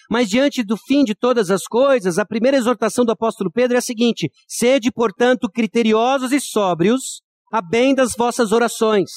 Mas 0.10 0.30
diante 0.30 0.64
do 0.64 0.78
fim 0.78 1.04
de 1.04 1.16
todas 1.16 1.50
as 1.50 1.64
coisas, 1.64 2.20
a 2.20 2.26
primeira 2.26 2.58
exortação 2.58 3.04
do 3.04 3.12
apóstolo 3.12 3.52
Pedro 3.52 3.76
é 3.76 3.80
a 3.80 3.82
seguinte: 3.82 4.30
sede, 4.48 4.92
portanto, 4.92 5.50
criteriosos 5.50 6.32
e 6.32 6.40
sóbrios, 6.40 7.22
a 7.52 7.62
bem 7.62 7.96
das 7.96 8.14
vossas 8.16 8.52
orações. 8.52 9.10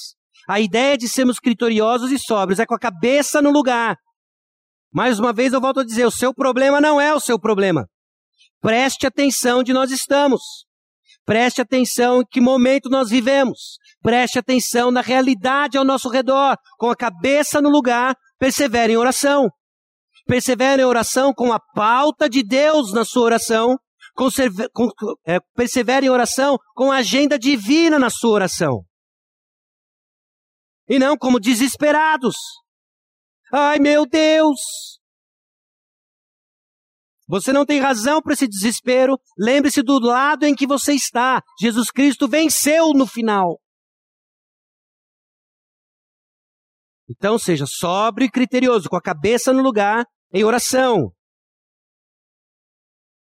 A 0.49 0.61
ideia 0.61 0.97
de 0.97 1.07
sermos 1.07 1.39
criteriosos 1.39 2.11
e 2.11 2.19
sóbrios 2.19 2.59
é 2.59 2.65
com 2.65 2.75
a 2.75 2.79
cabeça 2.79 3.43
no 3.43 3.51
lugar. 3.51 3.97
Mais 4.91 5.19
uma 5.19 5.33
vez 5.33 5.53
eu 5.53 5.61
volto 5.61 5.81
a 5.81 5.85
dizer, 5.85 6.07
o 6.07 6.11
seu 6.11 6.33
problema 6.33 6.81
não 6.81 6.99
é 6.99 7.15
o 7.15 7.21
seu 7.21 7.39
problema. 7.39 7.87
Preste 8.61 9.07
atenção 9.07 9.61
onde 9.61 9.75
nós 9.75 9.91
estamos. 9.91 10.41
Preste 11.27 11.61
atenção 11.61 12.23
em 12.23 12.25
que 12.25 12.41
momento 12.41 12.89
nós 12.89 13.11
vivemos. 13.11 13.77
Preste 14.01 14.39
atenção 14.39 14.91
na 14.91 15.01
realidade 15.01 15.77
ao 15.77 15.85
nosso 15.85 16.09
redor. 16.09 16.57
Com 16.79 16.91
a 16.91 16.97
cabeça 16.97 17.61
no 17.61 17.69
lugar, 17.69 18.15
persevere 18.39 18.93
em 18.93 18.97
oração. 18.97 19.49
Persevere 20.27 20.83
em 20.83 20.85
oração 20.85 21.33
com 21.35 21.53
a 21.53 21.59
pauta 21.75 22.29
de 22.29 22.43
Deus 22.43 22.93
na 22.93 23.05
sua 23.05 23.23
oração. 23.23 23.77
Conserve, 24.15 24.69
com, 24.73 24.89
é, 25.27 25.39
persevere 25.55 26.07
em 26.07 26.11
oração 26.11 26.57
com 26.75 26.91
a 26.93 26.97
agenda 26.97 27.39
divina 27.39 27.99
na 27.99 28.11
sua 28.11 28.33
oração. 28.33 28.83
E 30.89 30.99
não 30.99 31.17
como 31.17 31.41
desesperados. 31.41 32.37
Ai 33.53 33.79
meu 33.79 34.07
Deus! 34.07 34.59
Você 37.29 37.53
não 37.53 37.67
tem 37.67 37.79
razão 37.79 38.23
para 38.23 38.33
esse 38.33 38.49
desespero. 38.49 39.19
Lembre-se 39.39 39.83
do 39.83 39.99
lado 39.99 40.45
em 40.45 40.55
que 40.55 40.67
você 40.67 40.95
está. 40.95 41.43
Jesus 41.61 41.91
Cristo 41.91 42.27
venceu 42.27 42.93
no 42.95 43.07
final. 43.07 43.61
Então 47.09 47.39
seja 47.39 47.65
sóbrio 47.67 48.27
e 48.27 48.31
criterioso, 48.31 48.89
com 48.89 48.97
a 48.97 49.03
cabeça 49.03 49.53
no 49.53 49.63
lugar, 49.63 50.05
em 50.33 50.45
oração. 50.45 51.13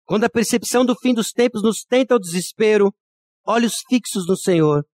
Quando 0.05 0.25
a 0.25 0.31
percepção 0.31 0.85
do 0.85 0.97
fim 0.97 1.15
dos 1.15 1.31
tempos 1.31 1.63
nos 1.63 1.85
tenta 1.85 2.15
ao 2.15 2.21
desespero, 2.21 2.93
olhos 3.47 3.75
fixos 3.89 4.27
no 4.27 4.37
Senhor. 4.37 4.85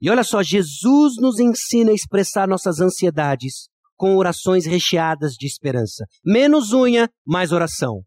E 0.00 0.10
olha 0.10 0.24
só, 0.24 0.42
Jesus 0.42 1.16
nos 1.20 1.38
ensina 1.38 1.90
a 1.90 1.94
expressar 1.94 2.48
nossas 2.48 2.80
ansiedades 2.80 3.68
com 3.94 4.16
orações 4.16 4.64
recheadas 4.64 5.32
de 5.32 5.46
esperança. 5.46 6.06
Menos 6.24 6.72
unha, 6.72 7.10
mais 7.26 7.52
oração. 7.52 8.02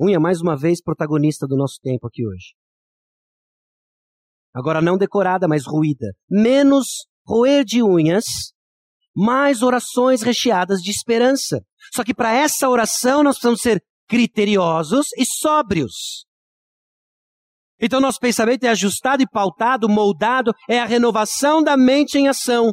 Unha, 0.00 0.20
mais 0.20 0.40
uma 0.40 0.56
vez, 0.56 0.80
protagonista 0.80 1.46
do 1.46 1.56
nosso 1.56 1.78
tempo 1.82 2.06
aqui 2.06 2.26
hoje. 2.26 2.54
Agora 4.54 4.80
não 4.80 4.96
decorada, 4.96 5.46
mas 5.48 5.66
ruída. 5.66 6.06
Menos 6.30 7.06
roer 7.28 7.62
de 7.62 7.82
unhas, 7.82 8.24
mais 9.14 9.62
orações 9.62 10.22
recheadas 10.22 10.80
de 10.80 10.90
esperança. 10.90 11.60
Só 11.94 12.02
que 12.02 12.14
para 12.14 12.32
essa 12.32 12.68
oração 12.68 13.22
nós 13.22 13.34
precisamos 13.34 13.60
ser 13.60 13.84
criteriosos 14.08 15.08
e 15.18 15.26
sóbrios. 15.26 16.26
Então 17.78 18.00
nosso 18.00 18.18
pensamento 18.18 18.64
é 18.64 18.68
ajustado 18.68 19.22
e 19.22 19.28
pautado, 19.28 19.88
moldado, 19.88 20.52
é 20.68 20.80
a 20.80 20.86
renovação 20.86 21.62
da 21.62 21.76
mente 21.76 22.16
em 22.16 22.26
ação. 22.26 22.70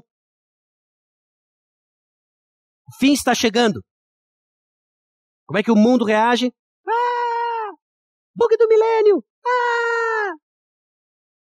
O 2.87 2.97
fim 2.97 3.11
está 3.11 3.35
chegando. 3.35 3.83
Como 5.45 5.59
é 5.59 5.63
que 5.63 5.71
o 5.71 5.75
mundo 5.75 6.05
reage? 6.05 6.51
Ah! 6.87 7.71
Bug 8.33 8.55
do 8.57 8.67
milênio! 8.67 9.23
Ah! 9.45 10.33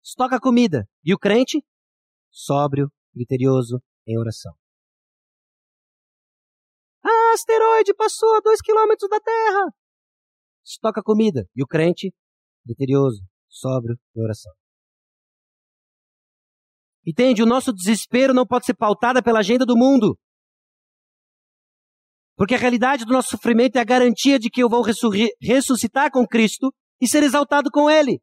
Estoca 0.02 0.38
comida. 0.40 0.86
E 1.02 1.14
o 1.14 1.18
crente? 1.18 1.64
Sóbrio, 2.30 2.90
criterioso, 3.14 3.80
em 4.06 4.18
oração. 4.18 4.52
Ah, 7.02 7.32
asteroide 7.34 7.94
passou 7.94 8.34
a 8.34 8.40
dois 8.40 8.60
quilômetros 8.60 9.08
da 9.08 9.20
Terra. 9.20 9.72
Estoca 10.64 11.02
comida. 11.02 11.46
E 11.54 11.62
o 11.62 11.66
crente? 11.66 12.12
Criterioso, 12.64 13.22
sóbrio, 13.48 13.96
em 14.16 14.22
oração. 14.22 14.52
Entende? 17.06 17.42
O 17.42 17.46
nosso 17.46 17.72
desespero 17.72 18.32
não 18.32 18.46
pode 18.46 18.64
ser 18.64 18.74
pautada 18.74 19.22
pela 19.22 19.40
agenda 19.40 19.66
do 19.66 19.76
mundo. 19.76 20.18
Porque 22.36 22.54
a 22.54 22.58
realidade 22.58 23.04
do 23.04 23.12
nosso 23.12 23.28
sofrimento 23.30 23.76
é 23.76 23.80
a 23.80 23.84
garantia 23.84 24.38
de 24.38 24.50
que 24.50 24.62
eu 24.62 24.68
vou 24.68 24.82
ressuscitar 24.82 26.10
com 26.10 26.26
Cristo 26.26 26.74
e 27.00 27.06
ser 27.06 27.22
exaltado 27.22 27.70
com 27.70 27.88
Ele. 27.88 28.20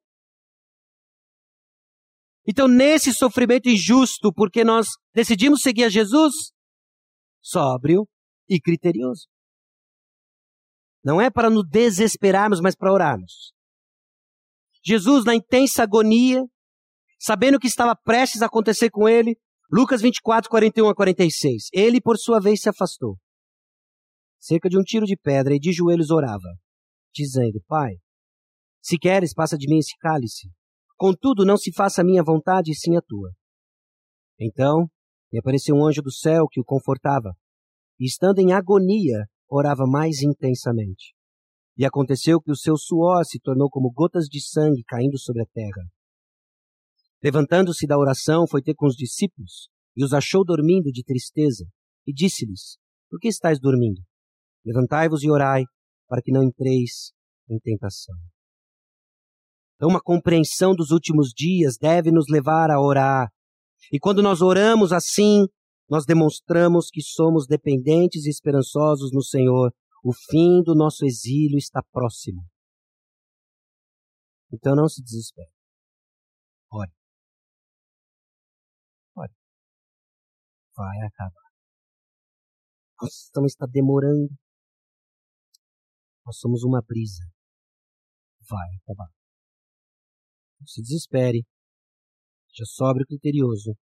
Então, 2.47 2.67
nesse 2.67 3.13
sofrimento 3.13 3.69
injusto, 3.69 4.33
porque 4.33 4.63
nós 4.63 4.87
decidimos 5.13 5.61
seguir 5.61 5.83
a 5.83 5.89
Jesus, 5.89 6.33
sóbrio 7.41 8.07
e 8.49 8.59
criterioso. 8.59 9.27
Não 11.03 11.21
é 11.21 11.29
para 11.29 11.49
nos 11.49 11.67
desesperarmos, 11.67 12.59
mas 12.59 12.75
para 12.75 12.91
orarmos. 12.91 13.53
Jesus, 14.83 15.23
na 15.25 15.35
intensa 15.35 15.83
agonia, 15.83 16.43
sabendo 17.19 17.55
o 17.55 17.59
que 17.59 17.67
estava 17.67 17.95
prestes 17.95 18.41
a 18.41 18.47
acontecer 18.47 18.89
com 18.89 19.07
ele, 19.07 19.37
Lucas 19.71 20.01
24, 20.01 20.49
41 20.49 20.89
a 20.89 20.95
46. 20.95 21.69
Ele, 21.71 22.01
por 22.01 22.17
sua 22.17 22.39
vez, 22.39 22.61
se 22.61 22.69
afastou 22.69 23.17
cerca 24.41 24.67
de 24.67 24.77
um 24.77 24.81
tiro 24.81 25.05
de 25.05 25.15
pedra, 25.15 25.53
e 25.55 25.59
de 25.59 25.71
joelhos 25.71 26.09
orava, 26.09 26.49
dizendo: 27.13 27.61
Pai, 27.67 27.93
se 28.81 28.97
queres, 28.97 29.33
passa 29.33 29.57
de 29.57 29.69
mim 29.69 29.77
esse 29.77 29.95
cálice. 29.99 30.49
Contudo, 31.01 31.43
não 31.43 31.57
se 31.57 31.73
faça 31.73 32.03
a 32.03 32.05
minha 32.05 32.21
vontade, 32.23 32.69
e 32.69 32.75
sim 32.75 32.95
a 32.95 33.01
tua. 33.01 33.31
Então 34.39 34.85
me 35.33 35.39
apareceu 35.39 35.75
um 35.75 35.83
anjo 35.83 35.99
do 35.99 36.11
céu 36.11 36.45
que 36.47 36.61
o 36.61 36.63
confortava, 36.63 37.33
e 37.99 38.05
estando 38.05 38.37
em 38.37 38.53
agonia, 38.53 39.25
orava 39.49 39.87
mais 39.87 40.21
intensamente. 40.21 41.15
E 41.75 41.87
aconteceu 41.87 42.39
que 42.39 42.51
o 42.51 42.55
seu 42.55 42.77
suor 42.77 43.25
se 43.25 43.39
tornou 43.39 43.67
como 43.67 43.91
gotas 43.91 44.25
de 44.25 44.39
sangue 44.47 44.83
caindo 44.83 45.17
sobre 45.17 45.41
a 45.41 45.45
terra. 45.47 45.89
Levantando-se 47.23 47.87
da 47.87 47.97
oração, 47.97 48.45
foi 48.47 48.61
ter 48.61 48.75
com 48.75 48.85
os 48.85 48.95
discípulos, 48.95 49.69
e 49.97 50.05
os 50.05 50.13
achou 50.13 50.45
dormindo 50.45 50.91
de 50.91 51.03
tristeza, 51.03 51.65
e 52.05 52.13
disse-lhes: 52.13 52.77
Por 53.09 53.19
que 53.19 53.27
estáis 53.27 53.59
dormindo? 53.59 54.03
Levantai-vos 54.63 55.23
e 55.23 55.31
orai, 55.31 55.63
para 56.07 56.21
que 56.21 56.31
não 56.31 56.43
entreis 56.43 57.11
em 57.49 57.57
tentação. 57.57 58.15
Então, 59.81 59.89
uma 59.89 59.99
compreensão 59.99 60.75
dos 60.75 60.91
últimos 60.91 61.29
dias 61.35 61.75
deve 61.75 62.11
nos 62.11 62.27
levar 62.29 62.69
a 62.69 62.79
orar. 62.79 63.31
E 63.91 63.99
quando 63.99 64.21
nós 64.21 64.39
oramos 64.39 64.93
assim, 64.93 65.47
nós 65.89 66.05
demonstramos 66.05 66.91
que 66.91 67.01
somos 67.01 67.47
dependentes 67.47 68.27
e 68.27 68.29
esperançosos 68.29 69.11
no 69.11 69.23
Senhor. 69.23 69.73
O 70.03 70.13
fim 70.13 70.61
do 70.61 70.75
nosso 70.75 71.03
exílio 71.03 71.57
está 71.57 71.81
próximo. 71.91 72.45
Então 74.53 74.75
não 74.75 74.87
se 74.87 75.01
desespere. 75.01 75.49
Ore. 76.71 76.91
Ore. 79.15 79.33
Vai 80.77 81.07
acabar. 81.07 81.51
Nossa, 83.01 83.25
então 83.31 83.45
está 83.47 83.65
demorando. 83.65 84.29
Nós 86.23 86.37
somos 86.37 86.61
uma 86.61 86.83
brisa. 86.87 87.23
Vai 88.47 88.75
acabar. 88.83 89.20
Não 90.61 90.67
se 90.67 90.79
desespere. 90.79 91.43
Seja 92.49 92.69
sóbrio 92.69 93.03
e 93.03 93.07
criterioso. 93.07 93.75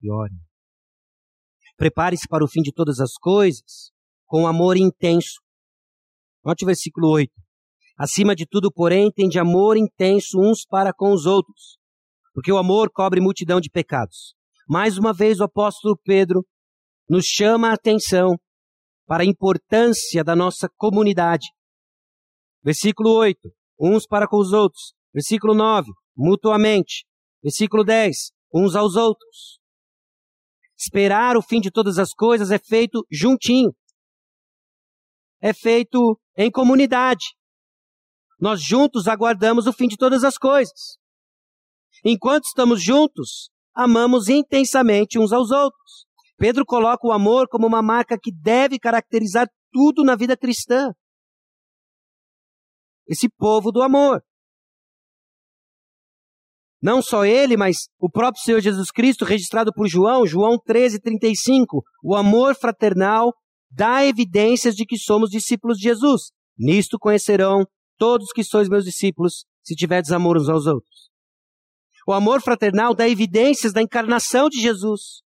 E 0.00 0.08
ore. 0.10 0.34
Prepare-se 1.76 2.28
para 2.28 2.44
o 2.44 2.48
fim 2.48 2.62
de 2.62 2.72
todas 2.72 3.00
as 3.00 3.14
coisas 3.14 3.90
com 4.26 4.46
amor 4.46 4.76
intenso. 4.76 5.40
Note 6.44 6.64
o 6.64 6.66
versículo 6.66 7.10
8. 7.10 7.32
Acima 7.98 8.36
de 8.36 8.46
tudo, 8.46 8.70
porém, 8.72 9.10
tem 9.10 9.28
de 9.28 9.40
amor 9.40 9.76
intenso 9.76 10.38
uns 10.38 10.64
para 10.64 10.92
com 10.92 11.12
os 11.12 11.26
outros, 11.26 11.78
porque 12.32 12.52
o 12.52 12.58
amor 12.58 12.90
cobre 12.92 13.20
multidão 13.20 13.60
de 13.60 13.68
pecados. 13.68 14.36
Mais 14.68 14.98
uma 14.98 15.12
vez, 15.12 15.40
o 15.40 15.44
apóstolo 15.44 15.98
Pedro 16.04 16.46
nos 17.08 17.24
chama 17.24 17.70
a 17.70 17.74
atenção 17.74 18.38
para 19.04 19.24
a 19.24 19.26
importância 19.26 20.22
da 20.22 20.36
nossa 20.36 20.68
comunidade. 20.76 21.48
Versículo 22.62 23.10
8, 23.16 23.50
uns 23.80 24.06
para 24.06 24.28
com 24.28 24.36
os 24.36 24.52
outros. 24.52 24.97
Versículo 25.12 25.54
9, 25.54 25.90
mutuamente. 26.16 27.04
Versículo 27.42 27.84
10, 27.84 28.32
uns 28.52 28.74
aos 28.74 28.96
outros. 28.96 29.58
Esperar 30.76 31.36
o 31.36 31.42
fim 31.42 31.60
de 31.60 31.70
todas 31.70 31.98
as 31.98 32.12
coisas 32.12 32.50
é 32.50 32.58
feito 32.58 33.04
juntinho. 33.10 33.74
É 35.40 35.52
feito 35.52 36.20
em 36.36 36.50
comunidade. 36.50 37.24
Nós 38.40 38.62
juntos 38.62 39.08
aguardamos 39.08 39.66
o 39.66 39.72
fim 39.72 39.88
de 39.88 39.96
todas 39.96 40.22
as 40.22 40.38
coisas. 40.38 40.98
Enquanto 42.04 42.44
estamos 42.44 42.82
juntos, 42.82 43.50
amamos 43.74 44.28
intensamente 44.28 45.18
uns 45.18 45.32
aos 45.32 45.50
outros. 45.50 46.06
Pedro 46.36 46.64
coloca 46.64 47.06
o 47.06 47.12
amor 47.12 47.48
como 47.48 47.66
uma 47.66 47.82
marca 47.82 48.16
que 48.16 48.32
deve 48.32 48.78
caracterizar 48.78 49.48
tudo 49.72 50.04
na 50.04 50.14
vida 50.14 50.36
cristã. 50.36 50.92
Esse 53.08 53.28
povo 53.28 53.72
do 53.72 53.82
amor. 53.82 54.22
Não 56.80 57.02
só 57.02 57.24
ele, 57.24 57.56
mas 57.56 57.88
o 57.98 58.08
próprio 58.08 58.42
Senhor 58.42 58.60
Jesus 58.60 58.90
Cristo, 58.90 59.24
registrado 59.24 59.72
por 59.72 59.88
João, 59.88 60.26
João 60.26 60.58
13, 60.64 61.00
35. 61.00 61.82
O 62.02 62.14
amor 62.14 62.54
fraternal 62.54 63.32
dá 63.70 64.04
evidências 64.04 64.74
de 64.74 64.84
que 64.86 64.96
somos 64.96 65.30
discípulos 65.30 65.76
de 65.78 65.84
Jesus. 65.84 66.30
Nisto 66.56 66.98
conhecerão 66.98 67.64
todos 67.98 68.32
que 68.32 68.44
sois 68.44 68.68
meus 68.68 68.84
discípulos, 68.84 69.44
se 69.62 69.74
tiverdes 69.74 70.12
amor 70.12 70.36
uns 70.38 70.48
aos 70.48 70.66
outros. 70.66 71.08
O 72.06 72.12
amor 72.12 72.40
fraternal 72.40 72.94
dá 72.94 73.08
evidências 73.08 73.72
da 73.72 73.82
encarnação 73.82 74.48
de 74.48 74.60
Jesus. 74.60 75.22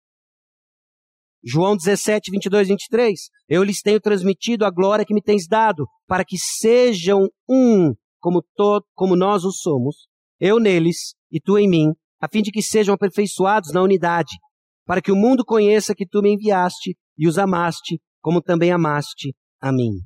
João 1.43 1.77
17, 1.77 2.31
22, 2.31 2.69
23. 2.69 3.21
Eu 3.49 3.63
lhes 3.63 3.81
tenho 3.81 4.01
transmitido 4.01 4.65
a 4.65 4.71
glória 4.71 5.05
que 5.05 5.15
me 5.15 5.23
tens 5.23 5.47
dado, 5.49 5.87
para 6.07 6.25
que 6.25 6.37
sejam 6.37 7.29
um, 7.49 7.95
como, 8.21 8.43
to, 8.55 8.85
como 8.95 9.17
nós 9.17 9.45
o 9.45 9.51
somos, 9.51 10.09
eu 10.41 10.59
neles 10.59 11.15
e 11.31 11.41
tu 11.41 11.59
em 11.59 11.69
mim, 11.69 11.93
a 12.21 12.29
fim 12.29 12.43
de 12.43 12.51
que 12.51 12.63
sejam 12.63 12.95
aperfeiçoados 12.95 13.73
na 13.73 13.83
unidade, 13.83 14.35
para 14.85 15.03
que 15.03 15.13
o 15.13 15.17
mundo 15.17 15.45
conheça 15.45 15.95
que 15.95 16.07
tu 16.07 16.23
me 16.23 16.33
enviaste 16.35 16.97
e 17.17 17.29
os 17.29 17.39
amaste, 17.39 18.01
como 18.21 18.41
também 18.41 18.73
amaste 18.73 19.35
a 19.61 19.73
mim. 19.73 20.01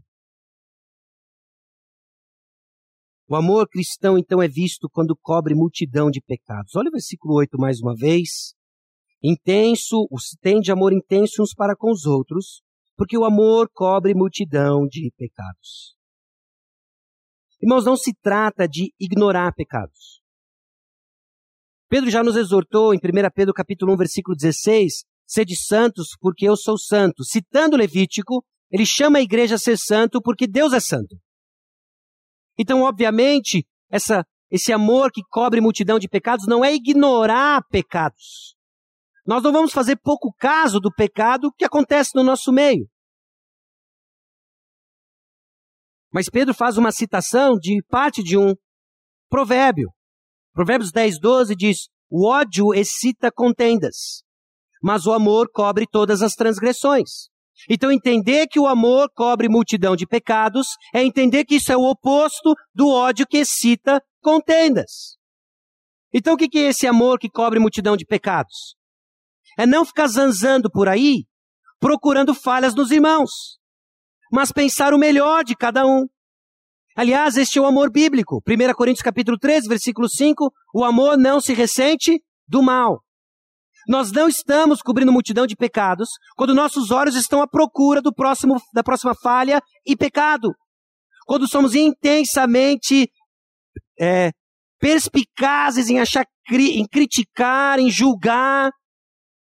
O 3.28 3.37
amor 3.37 3.66
cristão, 3.68 4.18
então, 4.18 4.43
é 4.43 4.49
visto 4.49 4.91
quando 4.91 5.16
cobre 5.16 5.55
multidão 5.55 6.11
de 6.11 6.20
pecados. 6.20 6.74
Olha 6.76 6.89
o 6.89 6.93
versículo 6.93 7.35
8 7.37 7.57
mais 7.57 7.80
uma 7.80 7.95
vez. 7.95 8.55
Intenso, 9.22 10.07
tende 10.41 10.70
amor 10.72 10.93
intenso 10.93 11.43
uns 11.43 11.55
para 11.55 11.74
com 11.76 11.91
os 11.91 12.05
outros, 12.05 12.62
porque 12.97 13.16
o 13.16 13.24
amor 13.24 13.70
cobre 13.72 14.14
multidão 14.14 14.87
de 14.87 15.11
pecados. 15.16 15.97
Irmãos, 17.62 17.85
não 17.85 17.97
se 17.97 18.12
trata 18.20 18.66
de 18.66 18.93
ignorar 18.99 19.55
pecados. 19.55 20.22
Pedro 21.93 22.09
já 22.09 22.24
nos 22.24 22.36
exortou 22.36 22.95
em 22.95 22.97
1 22.97 23.01
Pedro 23.34 23.53
capítulo 23.53 23.93
1, 23.93 23.97
versículo 23.99 24.34
16, 24.34 25.05
sede 25.26 25.55
santos 25.55 26.16
porque 26.18 26.49
eu 26.49 26.57
sou 26.57 26.78
santo. 26.78 27.22
Citando 27.22 27.76
Levítico, 27.76 28.43
ele 28.70 28.86
chama 28.86 29.18
a 29.18 29.20
igreja 29.20 29.57
a 29.57 29.59
ser 29.59 29.76
santo 29.76 30.18
porque 30.22 30.47
Deus 30.47 30.72
é 30.72 30.80
santo. 30.80 31.14
Então, 32.59 32.80
obviamente, 32.80 33.66
essa, 33.90 34.24
esse 34.51 34.72
amor 34.72 35.12
que 35.12 35.20
cobre 35.28 35.61
multidão 35.61 35.99
de 35.99 36.09
pecados 36.09 36.47
não 36.47 36.64
é 36.64 36.72
ignorar 36.72 37.62
pecados. 37.68 38.57
Nós 39.26 39.43
não 39.43 39.53
vamos 39.53 39.70
fazer 39.70 39.97
pouco 39.97 40.32
caso 40.32 40.80
do 40.80 40.90
pecado 40.90 41.53
que 41.59 41.64
acontece 41.66 42.12
no 42.14 42.22
nosso 42.22 42.51
meio. 42.51 42.88
Mas 46.11 46.30
Pedro 46.30 46.55
faz 46.55 46.78
uma 46.78 46.90
citação 46.90 47.59
de 47.59 47.82
parte 47.90 48.22
de 48.22 48.38
um 48.38 48.55
provérbio. 49.28 49.93
Provérbios 50.53 50.90
10, 50.92 51.18
12 51.18 51.57
diz: 51.57 51.88
O 52.11 52.26
ódio 52.28 52.74
excita 52.74 53.30
contendas, 53.32 54.22
mas 54.82 55.07
o 55.07 55.12
amor 55.12 55.48
cobre 55.53 55.86
todas 55.86 56.22
as 56.22 56.34
transgressões. 56.34 57.30
Então, 57.68 57.92
entender 57.92 58.48
que 58.48 58.59
o 58.59 58.66
amor 58.66 59.09
cobre 59.14 59.48
multidão 59.48 59.94
de 59.94 60.07
pecados 60.07 60.66
é 60.94 61.03
entender 61.03 61.44
que 61.44 61.57
isso 61.57 61.70
é 61.70 61.76
o 61.76 61.88
oposto 61.88 62.55
do 62.74 62.88
ódio 62.88 63.26
que 63.26 63.38
excita 63.38 64.03
contendas. 64.20 65.16
Então, 66.12 66.34
o 66.34 66.36
que 66.36 66.59
é 66.59 66.68
esse 66.68 66.86
amor 66.86 67.18
que 67.18 67.30
cobre 67.30 67.59
multidão 67.59 67.96
de 67.96 68.05
pecados? 68.05 68.76
É 69.59 69.66
não 69.66 69.84
ficar 69.84 70.09
zanzando 70.09 70.70
por 70.70 70.88
aí, 70.88 71.24
procurando 71.78 72.34
falhas 72.34 72.74
nos 72.74 72.90
irmãos, 72.90 73.59
mas 74.30 74.53
pensar 74.53 74.92
o 74.92 74.98
melhor 74.98 75.44
de 75.44 75.55
cada 75.55 75.86
um. 75.86 76.07
Aliás, 76.97 77.36
este 77.36 77.59
é 77.59 77.62
o 77.62 77.66
amor 77.66 77.90
bíblico. 77.90 78.43
1 78.47 78.74
Coríntios 78.74 79.03
capítulo 79.03 79.38
13, 79.38 79.68
versículo 79.68 80.09
5, 80.09 80.53
o 80.74 80.84
amor 80.84 81.16
não 81.16 81.40
se 81.40 81.55
ressente 81.55 82.22
do 82.47 82.62
mal. 82.62 83.03
Nós 83.88 84.12
não 84.12 84.28
estamos 84.28 84.80
cobrindo 84.80 85.12
multidão 85.12 85.47
de 85.47 85.57
pecados 85.57 86.09
quando 86.36 86.55
nossos 86.55 86.90
olhos 86.90 87.16
estão 87.16 87.43
à 87.43 87.49
procura 87.49 88.01
do 88.01 88.14
próximo, 88.14 88.61
da 88.72 88.82
próxima 88.82 89.14
falha 89.14 89.61
e 89.84 89.97
pecado. 89.97 90.55
Quando 91.26 91.49
somos 91.49 91.74
intensamente 91.74 93.11
é, 93.99 94.30
perspicazes 94.78 95.88
em 95.88 96.01
achar, 96.01 96.26
em 96.51 96.86
criticar, 96.86 97.78
em 97.78 97.88
julgar. 97.88 98.72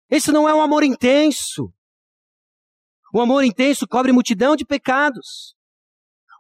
Esse 0.10 0.32
não 0.32 0.48
é 0.48 0.54
um 0.54 0.62
amor 0.62 0.84
intenso. 0.84 1.74
O 3.14 3.20
amor 3.20 3.44
intenso 3.44 3.88
cobre 3.88 4.12
multidão 4.12 4.56
de 4.56 4.66
pecados. 4.66 5.56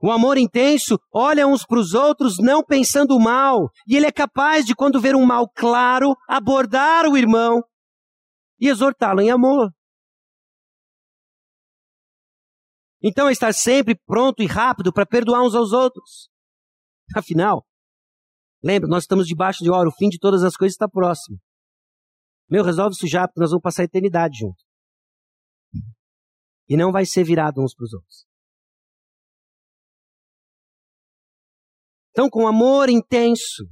O 0.04 0.12
amor 0.12 0.36
intenso 0.38 1.00
olha 1.14 1.46
uns 1.46 1.64
para 1.64 1.78
os 1.80 1.94
outros 1.94 2.38
não 2.40 2.64
pensando 2.64 3.20
mal, 3.20 3.70
e 3.88 3.96
ele 3.96 4.08
é 4.08 4.12
capaz 4.12 4.66
de, 4.66 4.74
quando 4.74 5.00
ver 5.00 5.16
um 5.16 5.26
mal 5.26 5.48
claro, 5.48 6.16
abordar 6.28 7.06
o 7.06 7.16
irmão 7.16 7.62
e 8.60 8.68
exortá-lo 8.68 9.22
em 9.22 9.30
amor. 9.30 9.72
Então 13.04 13.28
é 13.28 13.32
estar 13.32 13.54
sempre 13.54 13.96
pronto 14.06 14.42
e 14.42 14.48
rápido 14.48 14.92
para 14.92 15.06
perdoar 15.06 15.44
uns 15.44 15.54
aos 15.54 15.72
outros. 15.72 16.30
Afinal, 17.16 17.64
lembra, 18.64 18.90
nós 18.90 19.04
estamos 19.04 19.28
debaixo 19.28 19.64
de 19.64 19.70
hora, 19.70 19.88
o 19.88 19.94
fim 19.94 20.10
de 20.10 20.18
todas 20.18 20.44
as 20.44 20.56
coisas 20.56 20.74
está 20.74 20.88
próximo. 20.88 21.40
Meu, 22.50 22.64
resolve 22.64 22.96
isso 22.96 23.08
já, 23.08 23.28
porque 23.28 23.40
nós 23.40 23.52
vamos 23.52 23.64
passar 23.64 23.84
a 23.84 23.86
eternidade 23.86 24.40
junto. 24.40 24.64
E 26.68 26.76
não 26.76 26.92
vai 26.92 27.06
ser 27.06 27.24
virado 27.24 27.62
uns 27.62 27.76
para 27.76 27.86
os 27.86 27.94
outros. 27.94 28.31
Então, 32.12 32.30
com 32.30 32.48
amor 32.48 32.90
intenso, 32.90 33.66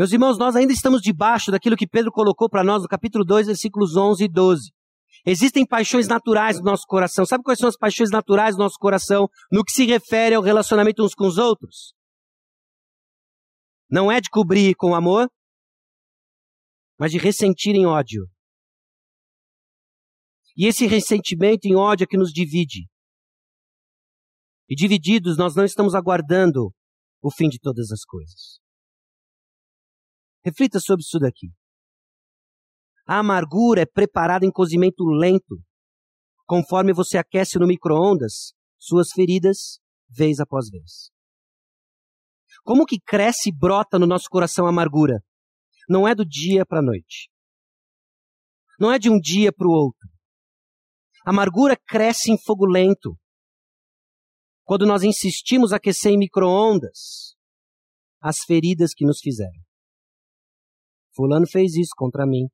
meus 0.00 0.12
irmãos, 0.12 0.38
nós 0.38 0.56
ainda 0.56 0.72
estamos 0.72 1.02
debaixo 1.02 1.50
daquilo 1.50 1.76
que 1.76 1.86
Pedro 1.86 2.10
colocou 2.10 2.48
para 2.48 2.64
nós 2.64 2.80
no 2.82 2.88
capítulo 2.88 3.22
2, 3.22 3.48
versículos 3.48 3.96
11 3.96 4.24
e 4.24 4.28
12. 4.28 4.72
Existem 5.26 5.66
paixões 5.66 6.08
naturais 6.08 6.56
no 6.56 6.64
nosso 6.64 6.86
coração. 6.86 7.26
Sabe 7.26 7.44
quais 7.44 7.58
são 7.58 7.68
as 7.68 7.76
paixões 7.76 8.10
naturais 8.10 8.56
do 8.56 8.62
nosso 8.62 8.78
coração 8.78 9.28
no 9.52 9.62
que 9.62 9.72
se 9.72 9.84
refere 9.84 10.34
ao 10.34 10.42
relacionamento 10.42 11.04
uns 11.04 11.14
com 11.14 11.26
os 11.26 11.36
outros? 11.36 11.92
Não 13.90 14.10
é 14.10 14.22
de 14.22 14.30
cobrir 14.30 14.74
com 14.74 14.94
amor, 14.94 15.28
mas 16.98 17.10
de 17.10 17.18
ressentir 17.18 17.74
em 17.74 17.84
ódio. 17.84 18.26
E 20.56 20.66
esse 20.66 20.86
ressentimento 20.86 21.66
em 21.66 21.76
ódio 21.76 22.04
é 22.04 22.06
que 22.06 22.16
nos 22.16 22.32
divide. 22.32 22.88
E 24.70 24.76
divididos, 24.76 25.36
nós 25.36 25.56
não 25.56 25.64
estamos 25.64 25.96
aguardando 25.96 26.72
o 27.20 27.30
fim 27.30 27.48
de 27.48 27.58
todas 27.58 27.90
as 27.90 28.04
coisas. 28.04 28.60
Reflita 30.44 30.78
sobre 30.78 31.02
isso 31.02 31.18
daqui. 31.18 31.48
A 33.04 33.18
amargura 33.18 33.82
é 33.82 33.86
preparada 33.86 34.46
em 34.46 34.52
cozimento 34.52 35.04
lento. 35.04 35.60
Conforme 36.46 36.92
você 36.92 37.18
aquece 37.18 37.58
no 37.58 37.66
micro-ondas, 37.66 38.52
suas 38.78 39.10
feridas, 39.12 39.80
vez 40.08 40.38
após 40.38 40.70
vez. 40.70 41.10
Como 42.62 42.86
que 42.86 43.00
cresce 43.00 43.50
e 43.50 43.52
brota 43.52 43.98
no 43.98 44.06
nosso 44.06 44.28
coração 44.30 44.66
a 44.66 44.68
amargura? 44.68 45.20
Não 45.88 46.06
é 46.06 46.14
do 46.14 46.24
dia 46.24 46.64
para 46.64 46.78
a 46.78 46.82
noite. 46.82 47.28
Não 48.78 48.92
é 48.92 48.98
de 48.98 49.10
um 49.10 49.18
dia 49.18 49.52
para 49.52 49.66
o 49.66 49.72
outro. 49.72 50.08
A 51.26 51.30
amargura 51.30 51.76
cresce 51.76 52.30
em 52.30 52.38
fogo 52.38 52.64
lento. 52.64 53.18
Quando 54.70 54.86
nós 54.86 55.02
insistimos 55.02 55.72
aquecer 55.72 56.12
em 56.12 56.16
micro-ondas 56.16 57.34
as 58.22 58.36
feridas 58.46 58.94
que 58.94 59.04
nos 59.04 59.18
fizeram. 59.18 59.60
Fulano 61.12 61.44
fez 61.44 61.74
isso 61.74 61.90
contra 61.96 62.24
mim. 62.24 62.46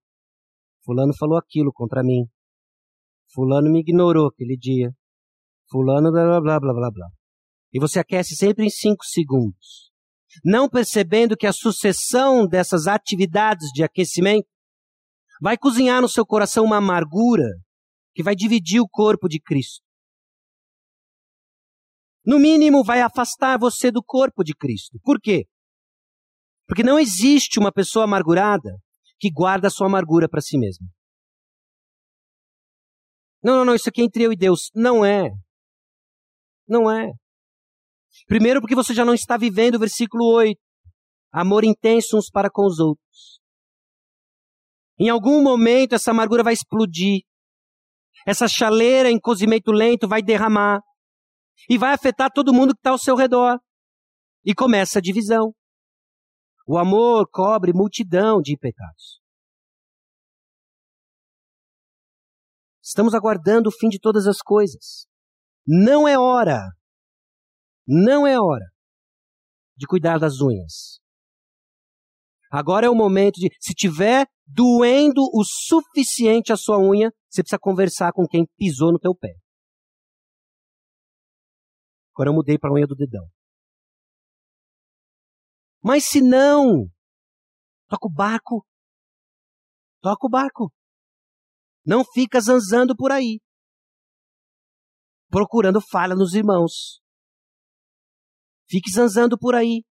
Fulano 0.83 1.13
falou 1.15 1.37
aquilo 1.37 1.71
contra 1.75 2.03
mim. 2.03 2.25
Fulano 3.35 3.71
me 3.71 3.81
ignorou 3.81 4.29
aquele 4.29 4.57
dia. 4.57 4.93
Fulano 5.71 6.11
blá 6.11 6.25
blá 6.25 6.41
blá 6.41 6.59
blá 6.59 6.73
blá 6.73 6.91
blá. 6.91 7.09
E 7.71 7.79
você 7.79 7.99
aquece 7.99 8.35
sempre 8.35 8.65
em 8.65 8.71
cinco 8.71 9.05
segundos. 9.05 9.93
Não 10.43 10.71
percebendo 10.71 11.37
que 11.37 11.47
a 11.47 11.53
sucessão 11.53 12.49
dessas 12.49 12.87
atividades 12.87 13.69
de 13.75 13.85
aquecimento 13.85 14.49
vai 15.39 15.59
cozinhar 15.59 16.01
no 16.01 16.09
seu 16.09 16.25
coração 16.25 16.65
uma 16.65 16.79
amargura 16.79 17.45
que 18.15 18.23
vai 18.23 18.35
dividir 18.35 18.81
o 18.81 18.89
corpo 18.89 19.29
de 19.29 19.39
Cristo. 19.39 19.86
No 22.27 22.39
mínimo, 22.41 22.83
vai 22.83 23.01
afastar 23.01 23.59
você 23.59 23.91
do 23.91 24.03
corpo 24.03 24.43
de 24.43 24.53
Cristo. 24.53 24.99
Por 25.05 25.21
quê? 25.21 25.47
Porque 26.67 26.83
não 26.83 26.99
existe 26.99 27.59
uma 27.59 27.73
pessoa 27.73 28.05
amargurada 28.05 28.77
que 29.19 29.31
guarda 29.31 29.71
sua 29.71 29.87
amargura 29.87 30.29
para 30.29 30.41
si 30.41 30.59
mesma. 30.59 30.87
Não, 33.43 33.59
não, 33.59 33.65
não, 33.65 33.75
isso 33.77 33.89
aqui 33.89 34.01
é 34.01 34.05
entre 34.05 34.25
eu 34.25 34.33
e 34.33 34.37
Deus. 34.37 34.71
Não 34.75 35.05
é. 35.05 35.31
Não 36.69 36.91
é. 36.91 37.13
Primeiro, 38.27 38.61
porque 38.61 38.75
você 38.75 38.93
já 38.93 39.05
não 39.05 39.15
está 39.15 39.37
vivendo 39.37 39.77
o 39.77 39.79
versículo 39.79 40.27
8. 40.35 40.59
Amor 41.33 41.65
intenso 41.65 42.19
uns 42.19 42.29
para 42.29 42.51
com 42.51 42.67
os 42.67 42.81
outros. 42.81 43.41
Em 44.99 45.09
algum 45.09 45.43
momento, 45.43 45.95
essa 45.95 46.11
amargura 46.11 46.43
vai 46.43 46.55
explodir. 46.55 47.21
Essa 48.27 48.49
chaleira 48.49 49.11
em 49.11 49.21
cozimento 49.21 49.71
lento 49.71 50.09
vai 50.09 50.23
derramar. 50.23 50.81
E 51.69 51.79
vai 51.79 51.93
afetar 51.93 52.31
todo 52.33 52.53
mundo 52.53 52.75
que 52.75 52.81
está 52.81 52.91
ao 52.91 52.99
seu 52.99 53.17
redor. 53.17 53.59
E 54.45 54.55
começa 54.55 54.99
a 54.99 55.03
divisão. 55.03 55.53
O 56.67 56.79
amor 56.79 57.29
cobre 57.31 57.73
multidão 57.73 58.41
de 58.41 58.57
pecados. 58.57 59.21
Estamos 62.83 63.15
aguardando 63.15 63.69
o 63.69 63.73
fim 63.73 63.89
de 63.89 63.99
todas 63.99 64.27
as 64.27 64.39
coisas. 64.39 65.07
Não 65.67 66.07
é 66.07 66.17
hora, 66.17 66.61
não 67.87 68.27
é 68.27 68.41
hora 68.41 68.65
de 69.77 69.87
cuidar 69.87 70.19
das 70.19 70.41
unhas. 70.41 71.01
Agora 72.51 72.87
é 72.87 72.91
o 72.91 72.95
momento 72.95 73.35
de, 73.35 73.49
se 73.61 73.75
tiver 73.75 74.27
doendo 74.47 75.21
o 75.33 75.45
suficiente 75.45 76.53
a 76.53 76.57
sua 76.57 76.79
unha, 76.79 77.11
você 77.29 77.43
precisa 77.43 77.59
conversar 77.59 78.13
com 78.13 78.27
quem 78.27 78.47
pisou 78.57 78.93
no 78.93 78.99
teu 78.99 79.15
pé. 79.15 79.35
Agora 82.17 82.31
eu 82.31 82.35
mudei 82.35 82.59
para 82.59 82.71
a 82.71 82.73
unha 82.73 82.87
do 82.87 82.95
dedão. 82.95 83.29
Mas 85.85 86.07
se 86.07 86.23
não, 86.23 86.89
toca 87.89 88.07
o 88.07 88.11
barco. 88.11 88.67
Toca 90.01 90.27
o 90.27 90.31
barco. 90.31 90.73
Não 91.85 92.03
fica 92.15 92.41
zanzando 92.41 92.97
por 92.97 93.13
aí. 93.13 93.39
Procurando 95.29 95.79
falha 95.79 96.15
nos 96.15 96.33
irmãos. 96.33 97.03
Fique 98.67 98.91
zanzando 98.91 99.39
por 99.39 99.55
aí. 99.55 99.85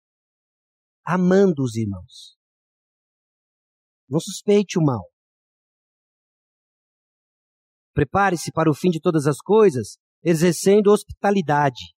Amando 1.04 1.62
os 1.62 1.76
irmãos. 1.76 2.38
Não 4.08 4.18
suspeite 4.18 4.78
o 4.78 4.82
mal. 4.82 5.12
Prepare-se 7.92 8.50
para 8.50 8.70
o 8.70 8.74
fim 8.74 8.88
de 8.88 8.98
todas 8.98 9.26
as 9.26 9.36
coisas, 9.36 9.98
exercendo 10.22 10.90
hospitalidade. 10.90 11.93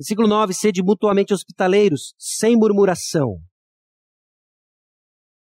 Versículo 0.00 0.26
9: 0.26 0.54
Sede 0.54 0.82
mutuamente 0.82 1.34
hospitaleiros, 1.34 2.14
sem 2.18 2.56
murmuração. 2.56 3.36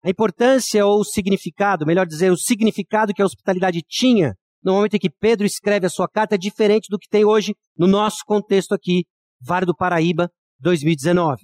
A 0.04 0.10
importância 0.10 0.84
ou 0.84 0.98
o 0.98 1.04
significado, 1.04 1.86
melhor 1.86 2.04
dizer, 2.04 2.32
o 2.32 2.36
significado 2.36 3.14
que 3.14 3.22
a 3.22 3.24
hospitalidade 3.24 3.80
tinha 3.86 4.34
no 4.60 4.72
momento 4.74 4.94
em 4.94 4.98
que 4.98 5.08
Pedro 5.10 5.46
escreve 5.46 5.86
a 5.86 5.90
sua 5.90 6.08
carta 6.08 6.34
é 6.34 6.38
diferente 6.38 6.88
do 6.90 6.98
que 6.98 7.08
tem 7.08 7.24
hoje 7.24 7.54
no 7.76 7.86
nosso 7.86 8.24
contexto 8.26 8.72
aqui, 8.74 9.04
Vale 9.40 9.64
do 9.64 9.76
Paraíba, 9.76 10.28
2019. 10.58 11.42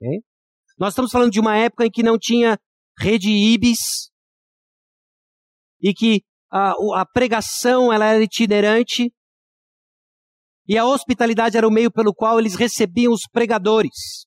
Okay? 0.00 0.20
Nós 0.78 0.90
estamos 0.90 1.10
falando 1.10 1.32
de 1.32 1.40
uma 1.40 1.56
época 1.56 1.84
em 1.84 1.90
que 1.90 2.02
não 2.02 2.18
tinha 2.18 2.58
rede 2.98 3.28
IBIS 3.28 4.10
e 5.82 5.92
que 5.92 6.22
a, 6.50 6.72
a 7.00 7.06
pregação 7.06 7.92
ela 7.92 8.06
era 8.06 8.22
itinerante 8.22 9.12
e 10.68 10.76
a 10.76 10.84
hospitalidade 10.84 11.56
era 11.56 11.66
o 11.66 11.70
meio 11.70 11.90
pelo 11.90 12.14
qual 12.14 12.38
eles 12.38 12.54
recebiam 12.54 13.12
os 13.12 13.22
pregadores. 13.30 14.26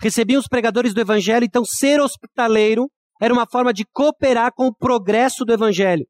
Recebiam 0.00 0.40
os 0.40 0.46
pregadores 0.46 0.94
do 0.94 1.00
evangelho, 1.00 1.44
então 1.44 1.64
ser 1.64 2.00
hospitaleiro 2.00 2.90
era 3.20 3.32
uma 3.32 3.46
forma 3.46 3.72
de 3.72 3.84
cooperar 3.92 4.52
com 4.54 4.66
o 4.66 4.74
progresso 4.74 5.44
do 5.44 5.52
evangelho. 5.52 6.06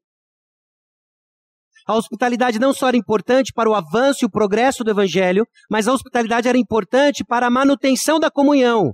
A 1.87 1.95
hospitalidade 1.95 2.59
não 2.59 2.73
só 2.73 2.87
era 2.87 2.97
importante 2.97 3.51
para 3.53 3.69
o 3.69 3.73
avanço 3.73 4.23
e 4.23 4.27
o 4.27 4.31
progresso 4.31 4.83
do 4.83 4.91
evangelho, 4.91 5.45
mas 5.69 5.87
a 5.87 5.93
hospitalidade 5.93 6.47
era 6.47 6.57
importante 6.57 7.23
para 7.23 7.47
a 7.47 7.51
manutenção 7.51 8.19
da 8.19 8.29
comunhão. 8.29 8.93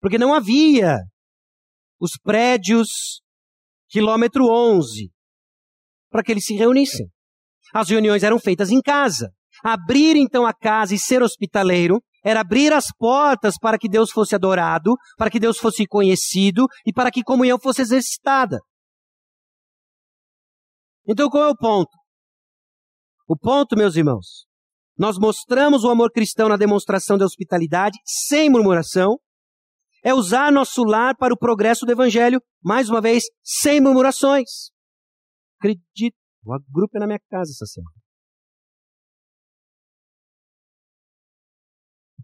Porque 0.00 0.18
não 0.18 0.34
havia 0.34 0.96
os 2.00 2.12
prédios 2.20 3.22
quilômetro 3.88 4.46
11 4.46 5.12
para 6.10 6.22
que 6.22 6.32
eles 6.32 6.44
se 6.44 6.54
reunissem. 6.54 7.06
As 7.72 7.88
reuniões 7.88 8.22
eram 8.22 8.38
feitas 8.38 8.70
em 8.70 8.80
casa. 8.80 9.30
Abrir 9.64 10.16
então 10.16 10.46
a 10.46 10.52
casa 10.52 10.94
e 10.94 10.98
ser 10.98 11.22
hospitaleiro 11.22 12.00
era 12.24 12.40
abrir 12.40 12.72
as 12.72 12.86
portas 12.96 13.56
para 13.60 13.78
que 13.78 13.88
Deus 13.88 14.10
fosse 14.10 14.34
adorado, 14.34 14.94
para 15.16 15.30
que 15.30 15.40
Deus 15.40 15.58
fosse 15.58 15.86
conhecido 15.86 16.66
e 16.86 16.92
para 16.92 17.10
que 17.10 17.22
comunhão 17.22 17.58
fosse 17.58 17.82
exercitada. 17.82 18.58
Então 21.06 21.28
qual 21.28 21.44
é 21.44 21.48
o 21.48 21.56
ponto? 21.56 21.90
O 23.28 23.36
ponto, 23.36 23.76
meus 23.76 23.96
irmãos, 23.96 24.46
nós 24.96 25.18
mostramos 25.18 25.84
o 25.84 25.90
amor 25.90 26.10
cristão 26.12 26.48
na 26.48 26.56
demonstração 26.56 27.16
da 27.16 27.24
hospitalidade, 27.24 27.98
sem 28.04 28.50
murmuração, 28.50 29.18
é 30.04 30.12
usar 30.12 30.52
nosso 30.52 30.82
lar 30.82 31.16
para 31.16 31.32
o 31.32 31.38
progresso 31.38 31.86
do 31.86 31.92
evangelho, 31.92 32.40
mais 32.62 32.88
uma 32.88 33.00
vez, 33.00 33.24
sem 33.42 33.80
murmurações. 33.80 34.70
Acredito 35.58 36.16
o 36.44 36.58
grupo 36.70 36.98
na 36.98 37.06
minha 37.06 37.20
casa 37.30 37.52
essa 37.52 37.66
semana. 37.66 37.94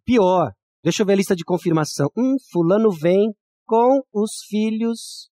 Pior, 0.05 0.53
deixa 0.83 1.03
eu 1.03 1.07
ver 1.07 1.13
a 1.13 1.17
lista 1.17 1.37
de 1.37 1.45
confirmação. 1.45 2.09
Um 2.17 2.37
fulano 2.51 2.91
vem 2.91 3.35
com 3.67 4.01
os 4.13 4.43
filhos 4.49 5.31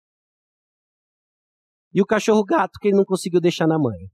e 1.94 2.02
o 2.02 2.06
cachorro 2.06 2.44
gato 2.44 2.80
que 2.82 2.88
ele 2.88 2.98
não 2.98 3.06
conseguiu 3.06 3.40
deixar 3.40 3.68
na 3.68 3.78
mãe. 3.78 4.10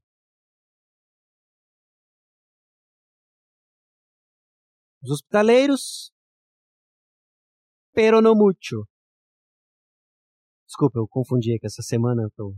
Os 5.02 5.12
hospitaleiros, 5.12 6.12
pero 7.94 8.22
no 8.22 8.36
mucho. 8.36 8.86
Desculpa, 10.68 11.00
eu 11.00 11.08
confundi 11.08 11.58
que 11.58 11.66
essa 11.66 11.82
semana 11.82 12.24
eu 12.24 12.32
tô 12.32 12.54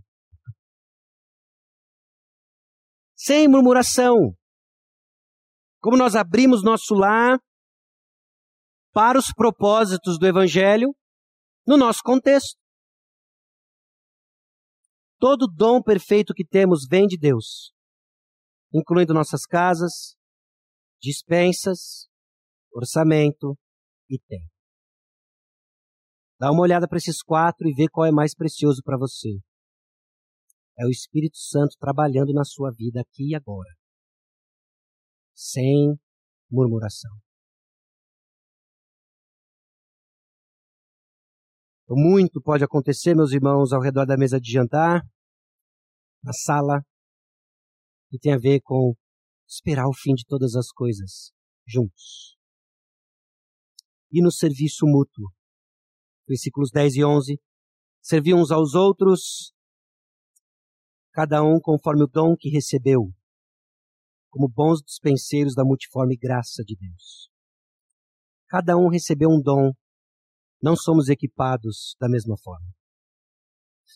sem 3.24 3.48
murmuração. 3.48 4.36
Como 5.80 5.96
nós 5.96 6.16
abrimos 6.16 6.64
nosso 6.64 6.96
lar 6.96 7.40
para 8.92 9.20
os 9.20 9.32
propósitos 9.32 10.18
do 10.18 10.26
Evangelho 10.26 10.90
no 11.66 11.78
nosso 11.78 12.02
contexto. 12.04 12.60
Todo 15.20 15.48
dom 15.48 15.84
perfeito 15.84 16.34
que 16.34 16.44
temos 16.44 16.88
vem 16.90 17.06
de 17.06 17.16
Deus, 17.16 17.72
incluindo 18.74 19.14
nossas 19.14 19.46
casas, 19.46 20.16
dispensas, 21.00 22.10
orçamento 22.74 23.56
e 24.10 24.18
tempo. 24.18 24.50
Dá 26.40 26.52
uma 26.52 26.64
olhada 26.64 26.88
para 26.88 26.98
esses 26.98 27.22
quatro 27.22 27.70
e 27.70 27.74
vê 27.74 27.88
qual 27.88 28.08
é 28.08 28.12
mais 28.12 28.34
precioso 28.34 28.82
para 28.84 28.98
você. 28.98 29.40
É 30.78 30.86
o 30.86 30.90
Espírito 30.90 31.38
Santo 31.38 31.76
trabalhando 31.80 32.34
na 32.34 32.44
sua 32.44 32.72
vida 32.72 33.02
aqui 33.02 33.32
e 33.32 33.36
agora. 33.36 33.70
Sem 35.34 36.00
murmuração. 36.50 37.12
Muito 41.90 42.42
pode 42.42 42.64
acontecer, 42.64 43.14
meus 43.14 43.34
irmãos, 43.34 43.74
ao 43.74 43.82
redor 43.82 44.06
da 44.06 44.16
mesa 44.16 44.40
de 44.40 44.50
jantar, 44.50 45.02
na 46.24 46.32
sala, 46.32 46.82
e 48.14 48.18
tem 48.18 48.34
a 48.34 48.38
ver 48.38 48.62
com 48.62 48.94
esperar 49.48 49.88
o 49.88 49.94
fim 49.94 50.14
de 50.14 50.26
todas 50.26 50.56
as 50.56 50.72
coisas 50.72 51.34
juntos. 51.68 52.38
E 54.10 54.22
no 54.22 54.32
serviço 54.32 54.86
mútuo. 54.86 55.32
Versículos 56.28 56.72
10 56.72 56.96
e 56.96 57.04
11. 57.04 57.42
Serviam 58.02 58.40
uns 58.40 58.52
aos 58.52 58.74
outros 58.74 59.54
cada 61.12 61.44
um 61.44 61.60
conforme 61.60 62.04
o 62.04 62.08
dom 62.08 62.36
que 62.38 62.50
recebeu, 62.50 63.12
como 64.30 64.48
bons 64.48 64.82
dispenseiros 64.82 65.54
da 65.54 65.64
multiforme 65.64 66.16
graça 66.16 66.64
de 66.64 66.76
Deus. 66.76 67.30
Cada 68.48 68.78
um 68.78 68.88
recebeu 68.88 69.30
um 69.30 69.42
dom, 69.42 69.72
não 70.62 70.76
somos 70.76 71.10
equipados 71.10 71.96
da 72.00 72.08
mesma 72.08 72.36
forma. 72.38 72.68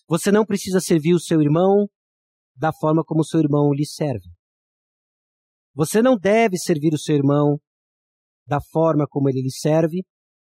Você 0.07 0.32
não 0.32 0.45
precisa 0.45 0.80
servir 0.80 1.13
o 1.13 1.20
seu 1.20 1.41
irmão 1.41 1.88
da 2.55 2.72
forma 2.74 3.03
como 3.03 3.22
o 3.22 3.26
seu 3.26 3.39
irmão 3.39 3.74
lhe 3.74 3.86
serve. 3.86 4.30
Você 5.74 6.01
não 6.01 6.18
deve 6.18 6.57
servir 6.57 6.93
o 6.93 6.97
seu 6.97 7.16
irmão 7.16 7.59
da 8.47 8.59
forma 8.61 9.05
como 9.09 9.30
ele 9.30 9.41
lhe 9.41 9.51
serve, 9.51 10.05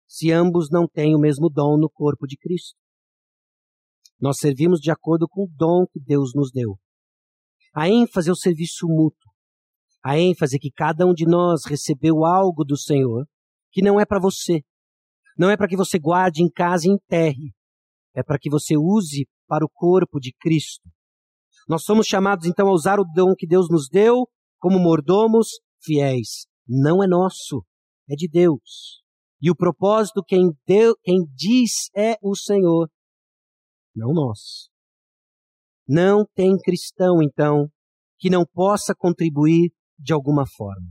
se 0.08 0.32
ambos 0.32 0.70
não 0.70 0.88
têm 0.88 1.16
o 1.16 1.20
mesmo 1.20 1.50
dom 1.50 1.78
no 1.78 1.90
corpo 1.90 2.28
de 2.28 2.38
Cristo. 2.38 2.83
Nós 4.24 4.38
servimos 4.38 4.80
de 4.80 4.90
acordo 4.90 5.28
com 5.28 5.44
o 5.44 5.52
dom 5.54 5.86
que 5.86 6.00
Deus 6.00 6.32
nos 6.34 6.50
deu. 6.50 6.78
A 7.76 7.90
ênfase 7.90 8.30
é 8.30 8.32
o 8.32 8.38
serviço 8.38 8.88
mútuo. 8.88 9.30
A 10.02 10.18
ênfase 10.18 10.56
é 10.56 10.60
que 10.60 10.72
cada 10.72 11.06
um 11.06 11.14
de 11.14 11.26
nós 11.26 11.66
recebeu 11.66 12.24
algo 12.24 12.64
do 12.64 12.78
Senhor 12.78 13.26
que 13.70 13.82
não 13.82 14.00
é 14.00 14.06
para 14.06 14.22
você. 14.22 14.62
Não 15.38 15.50
é 15.50 15.58
para 15.58 15.68
que 15.68 15.76
você 15.76 16.00
guarde 16.00 16.42
em 16.42 16.50
casa 16.50 16.88
e 16.88 16.92
enterre. 16.92 17.52
É 18.16 18.24
para 18.24 18.40
que 18.40 18.50
você 18.50 18.78
use 18.78 19.28
para 19.46 19.66
o 19.66 19.70
corpo 19.70 20.22
de 20.22 20.32
Cristo. 20.40 20.90
Nós 21.68 21.84
somos 21.84 22.08
chamados 22.08 22.48
então 22.48 22.70
a 22.70 22.74
usar 22.74 23.02
o 23.02 23.06
dom 23.14 23.36
que 23.38 23.46
Deus 23.46 23.68
nos 23.70 23.90
deu 23.90 24.26
como 24.58 24.80
mordomos 24.80 25.50
fiéis. 25.84 26.48
Não 26.66 27.04
é 27.04 27.08
nosso, 27.08 27.66
é 28.10 28.16
de 28.16 28.30
Deus. 28.30 29.02
E 29.42 29.52
o 29.52 29.56
propósito 29.56 30.24
quem, 30.26 30.50
deu, 30.66 30.96
quem 31.04 31.26
diz 31.36 31.90
é 31.94 32.16
o 32.22 32.38
Senhor 32.38 32.88
não 33.96 34.14
nós. 34.14 34.70
Não 35.88 36.26
tem 36.34 36.58
cristão, 36.58 37.22
então, 37.22 37.68
que 38.18 38.30
não 38.30 38.46
possa 38.46 38.94
contribuir 38.96 39.72
de 40.00 40.14
alguma 40.14 40.46
forma. 40.48 40.88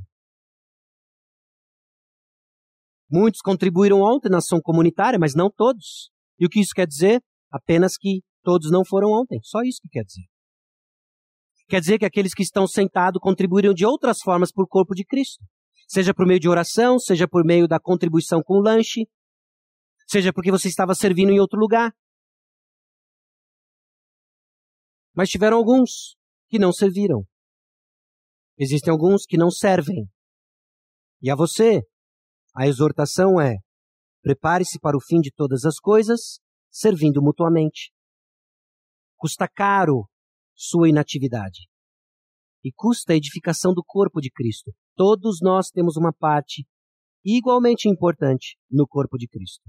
Muitos 3.11 3.41
contribuíram 3.41 4.01
ontem 4.01 4.31
na 4.31 4.39
ação 4.39 4.59
comunitária, 4.63 5.19
mas 5.19 5.35
não 5.35 5.51
todos. 5.51 6.11
E 6.39 6.47
o 6.47 6.49
que 6.49 6.61
isso 6.61 6.73
quer 6.75 6.87
dizer? 6.87 7.23
Apenas 7.51 7.97
que 7.99 8.23
todos 8.43 8.71
não 8.71 8.85
foram 8.85 9.09
ontem. 9.11 9.39
Só 9.43 9.61
isso 9.63 9.81
que 9.83 9.89
quer 9.89 10.05
dizer. 10.05 10.25
Quer 11.69 11.81
dizer 11.81 11.99
que 11.99 12.05
aqueles 12.05 12.35
que 12.35 12.43
estão 12.43 12.67
sentados 12.67 13.21
contribuíram 13.21 13.73
de 13.75 13.85
outras 13.85 14.21
formas 14.21 14.51
para 14.53 14.65
o 14.65 14.69
corpo 14.69 14.95
de 14.95 15.05
Cristo. 15.05 15.45
Seja 15.89 16.15
por 16.15 16.27
meio 16.27 16.41
de 16.41 16.49
oração, 16.49 16.99
seja 16.99 17.29
por 17.29 17.45
meio 17.45 17.69
da 17.69 17.79
contribuição 17.79 18.43
com 18.43 18.55
o 18.55 18.63
lanche, 18.63 19.07
seja 20.09 20.33
porque 20.33 20.51
você 20.51 20.69
estava 20.69 20.95
servindo 20.95 21.31
em 21.31 21.41
outro 21.41 21.59
lugar. 21.59 21.93
Mas 25.15 25.29
tiveram 25.29 25.57
alguns 25.57 26.17
que 26.49 26.59
não 26.59 26.73
serviram. 26.73 27.25
Existem 28.59 28.93
alguns 28.93 29.25
que 29.27 29.37
não 29.37 29.51
servem. 29.51 30.07
E 31.21 31.31
a 31.31 31.35
você, 31.35 31.81
a 32.55 32.67
exortação 32.67 33.41
é: 33.41 33.57
prepare-se 34.23 34.79
para 34.79 34.97
o 34.97 35.01
fim 35.01 35.21
de 35.21 35.33
todas 35.33 35.65
as 35.65 35.79
coisas, 35.79 36.41
servindo 36.71 37.23
mutuamente. 37.23 37.93
Custa 39.17 39.49
caro 39.49 40.09
sua 40.55 40.89
inatividade. 40.89 41.69
E 42.65 42.71
custa 42.73 43.13
a 43.13 43.17
edificação 43.17 43.75
do 43.75 43.83
corpo 43.85 44.21
de 44.21 44.31
Cristo. 44.31 44.73
Todos 44.95 45.39
nós 45.41 45.69
temos 45.69 45.97
uma 45.97 46.13
parte 46.13 46.65
igualmente 47.25 47.89
importante 47.89 48.57
no 48.71 48.87
corpo 48.87 49.17
de 49.17 49.27
Cristo. 49.29 49.63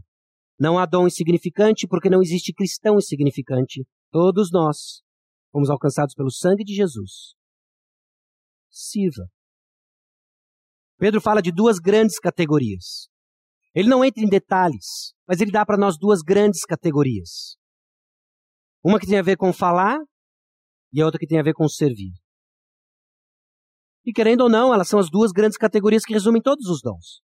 Não 0.60 0.78
há 0.78 0.86
dom 0.86 1.08
insignificante 1.08 1.88
porque 1.88 2.10
não 2.10 2.22
existe 2.22 2.54
cristão 2.54 2.98
insignificante. 2.98 3.86
Todos 4.12 4.52
nós 4.52 5.02
fomos 5.54 5.70
alcançados 5.70 6.16
pelo 6.16 6.32
sangue 6.32 6.64
de 6.64 6.74
Jesus. 6.74 7.36
Sirva. 8.70 9.30
Pedro 10.98 11.22
fala 11.22 11.42
de 11.42 11.52
duas 11.52 11.78
grandes 11.78 12.18
categorias. 12.20 13.08
Ele 13.76 13.88
não 13.88 14.04
entra 14.04 14.24
em 14.24 14.28
detalhes, 14.28 15.14
mas 15.28 15.40
ele 15.40 15.52
dá 15.52 15.64
para 15.66 15.78
nós 15.78 15.98
duas 15.98 16.22
grandes 16.22 16.66
categorias. 16.66 17.56
Uma 18.84 19.00
que 19.00 19.06
tem 19.06 19.20
a 19.20 19.24
ver 19.24 19.38
com 19.38 19.54
falar 19.54 20.00
e 20.92 21.02
a 21.02 21.06
outra 21.06 21.20
que 21.20 21.28
tem 21.28 21.40
a 21.40 21.44
ver 21.44 21.54
com 21.54 21.68
servir. 21.70 22.14
E 24.06 24.12
querendo 24.12 24.42
ou 24.42 24.50
não, 24.50 24.74
elas 24.74 24.88
são 24.88 25.00
as 25.00 25.10
duas 25.10 25.32
grandes 25.32 25.58
categorias 25.58 26.04
que 26.04 26.14
resumem 26.14 26.42
todos 26.42 26.68
os 26.68 26.82
dons. 26.82 27.22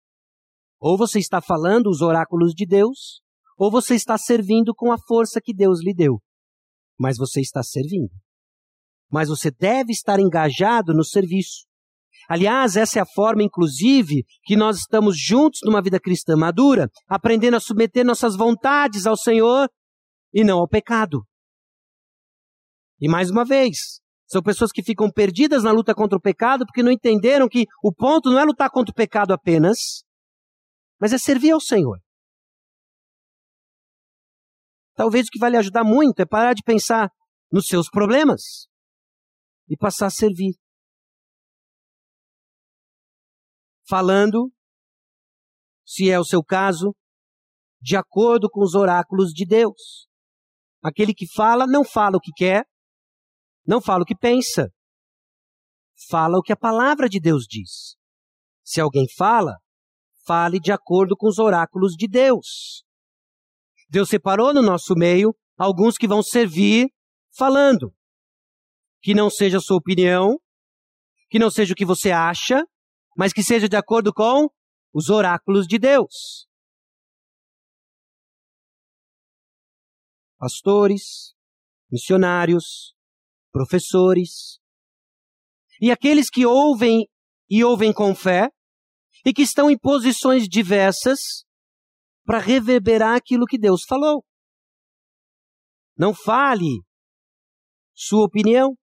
Ou 0.80 0.98
você 0.98 1.20
está 1.20 1.42
falando 1.42 1.88
os 1.88 2.02
oráculos 2.02 2.54
de 2.54 2.66
Deus, 2.66 3.22
ou 3.58 3.70
você 3.70 3.96
está 3.96 4.18
servindo 4.18 4.74
com 4.74 4.92
a 4.92 4.98
força 5.08 5.40
que 5.42 5.54
Deus 5.54 5.84
lhe 5.84 5.94
deu 5.94 6.22
mas 7.00 7.18
você 7.18 7.42
está 7.42 7.62
servindo. 7.64 8.12
Mas 9.12 9.30
você 9.30 9.52
deve 9.52 9.92
estar 9.92 10.20
engajado 10.20 10.94
no 10.94 11.04
serviço. 11.04 11.66
Aliás, 12.30 12.76
essa 12.76 13.00
é 13.00 13.02
a 13.02 13.06
forma, 13.14 13.44
inclusive, 13.44 14.24
que 14.44 14.56
nós 14.56 14.78
estamos 14.78 15.18
juntos 15.20 15.60
numa 15.64 15.82
vida 15.82 16.00
cristã 16.00 16.36
madura, 16.36 16.88
aprendendo 17.08 17.56
a 17.58 17.60
submeter 17.60 18.06
nossas 18.06 18.36
vontades 18.36 19.06
ao 19.06 19.18
Senhor 19.18 19.70
e 20.34 20.44
não 20.44 20.60
ao 20.60 20.68
pecado. 20.68 21.24
E 23.00 23.10
mais 23.10 23.30
uma 23.30 23.44
vez, 23.44 24.00
são 24.26 24.42
pessoas 24.42 24.72
que 24.72 24.82
ficam 24.82 25.12
perdidas 25.12 25.64
na 25.64 25.72
luta 25.72 25.94
contra 25.94 26.18
o 26.18 26.22
pecado 26.22 26.66
porque 26.66 26.82
não 26.82 26.92
entenderam 26.92 27.50
que 27.50 27.66
o 27.84 27.94
ponto 27.94 28.32
não 28.32 28.40
é 28.40 28.44
lutar 28.46 28.70
contra 28.70 28.92
o 28.92 28.96
pecado 28.96 29.34
apenas, 29.34 29.78
mas 31.00 31.12
é 31.12 31.18
servir 31.18 31.52
ao 31.52 31.60
Senhor. 31.60 32.00
Talvez 34.96 35.28
o 35.28 35.32
que 35.32 35.40
vai 35.40 35.50
lhe 35.50 35.58
ajudar 35.58 35.84
muito 35.84 36.20
é 36.20 36.26
parar 36.26 36.54
de 36.54 36.64
pensar 36.64 37.10
nos 37.52 37.68
seus 37.68 37.90
problemas 37.90 38.68
e 39.68 39.78
passar 39.78 40.08
a 40.08 40.12
servir. 40.12 40.54
Falando, 43.88 44.52
se 45.86 46.10
é 46.10 46.20
o 46.20 46.24
seu 46.24 46.44
caso, 46.44 46.96
de 47.82 47.98
acordo 47.98 48.50
com 48.50 48.64
os 48.64 48.76
oráculos 48.76 49.32
de 49.32 49.46
Deus. 49.46 50.08
Aquele 50.82 51.14
que 51.14 51.26
fala, 51.34 51.68
não 51.68 51.84
fala 51.84 52.18
o 52.18 52.20
que 52.20 52.32
quer, 52.36 52.66
não 53.66 53.82
fala 53.82 54.04
o 54.04 54.06
que 54.06 54.16
pensa, 54.16 54.70
fala 56.10 56.38
o 56.38 56.42
que 56.42 56.54
a 56.54 56.58
palavra 56.58 57.08
de 57.10 57.20
Deus 57.20 57.46
diz. 57.48 57.96
Se 58.64 58.80
alguém 58.80 59.06
fala, 59.18 59.58
fale 60.26 60.60
de 60.60 60.72
acordo 60.72 61.16
com 61.16 61.28
os 61.28 61.40
oráculos 61.40 61.94
de 61.94 62.08
Deus. 62.08 62.83
Deus 63.94 64.10
separou 64.10 64.52
no 64.52 64.64
nosso 64.64 64.96
meio 64.96 65.36
alguns 65.56 66.00
que 66.00 66.08
vão 66.08 66.24
servir 66.24 66.92
falando. 67.38 67.96
Que 69.04 69.14
não 69.14 69.30
seja 69.30 69.60
a 69.60 69.62
sua 69.62 69.78
opinião, 69.78 70.40
que 71.30 71.38
não 71.38 71.52
seja 71.52 71.74
o 71.74 71.76
que 71.76 71.86
você 71.86 72.10
acha, 72.10 72.66
mas 73.16 73.32
que 73.32 73.44
seja 73.44 73.70
de 73.70 73.76
acordo 73.76 74.12
com 74.12 74.50
os 74.92 75.10
oráculos 75.12 75.68
de 75.68 75.78
Deus. 75.78 76.48
Pastores, 80.40 81.36
missionários, 81.92 82.96
professores, 83.52 84.60
e 85.80 85.92
aqueles 85.92 86.32
que 86.32 86.48
ouvem 86.48 87.08
e 87.48 87.64
ouvem 87.64 87.94
com 87.94 88.16
fé, 88.16 88.50
e 89.24 89.32
que 89.32 89.44
estão 89.44 89.70
em 89.70 89.78
posições 89.78 90.48
diversas, 90.50 91.46
para 92.26 92.40
reverberar 92.40 93.16
aquilo 93.16 93.46
que 93.46 93.58
Deus 93.58 93.84
falou. 93.84 94.26
Não 95.98 96.14
fale 96.14 96.82
sua 97.94 98.26
opinião. 98.26 98.76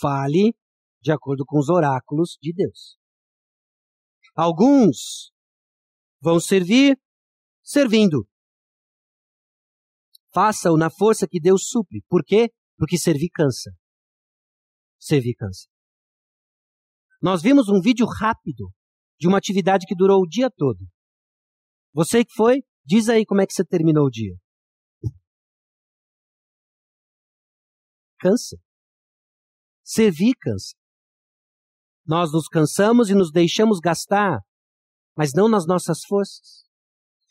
Fale 0.00 0.54
de 1.00 1.12
acordo 1.12 1.44
com 1.44 1.58
os 1.58 1.68
oráculos 1.68 2.38
de 2.40 2.52
Deus. 2.52 2.96
Alguns 4.34 5.32
vão 6.20 6.40
servir 6.40 6.98
servindo. 7.62 8.26
Faça-o 10.32 10.78
na 10.78 10.88
força 10.88 11.28
que 11.28 11.40
Deus 11.40 11.68
supre. 11.68 12.02
Por 12.08 12.24
quê? 12.24 12.50
Porque 12.78 12.96
servir 12.96 13.28
cansa. 13.28 13.70
Servir 14.98 15.34
cansa. 15.34 15.68
Nós 17.20 17.42
vimos 17.42 17.68
um 17.68 17.80
vídeo 17.80 18.06
rápido 18.06 18.72
de 19.18 19.28
uma 19.28 19.38
atividade 19.38 19.86
que 19.86 19.94
durou 19.94 20.22
o 20.22 20.26
dia 20.26 20.50
todo. 20.50 20.80
Você 21.94 22.24
que 22.24 22.32
foi, 22.34 22.62
diz 22.84 23.08
aí 23.08 23.24
como 23.26 23.40
é 23.40 23.46
que 23.46 23.52
você 23.52 23.64
terminou 23.64 24.06
o 24.06 24.10
dia. 24.10 24.34
Cansa. 28.18 28.56
Servir 29.84 30.34
cansa. 30.40 30.74
Nós 32.06 32.32
nos 32.32 32.48
cansamos 32.48 33.10
e 33.10 33.14
nos 33.14 33.30
deixamos 33.30 33.78
gastar, 33.78 34.40
mas 35.16 35.32
não 35.34 35.48
nas 35.48 35.66
nossas 35.66 35.98
forças. 36.06 36.64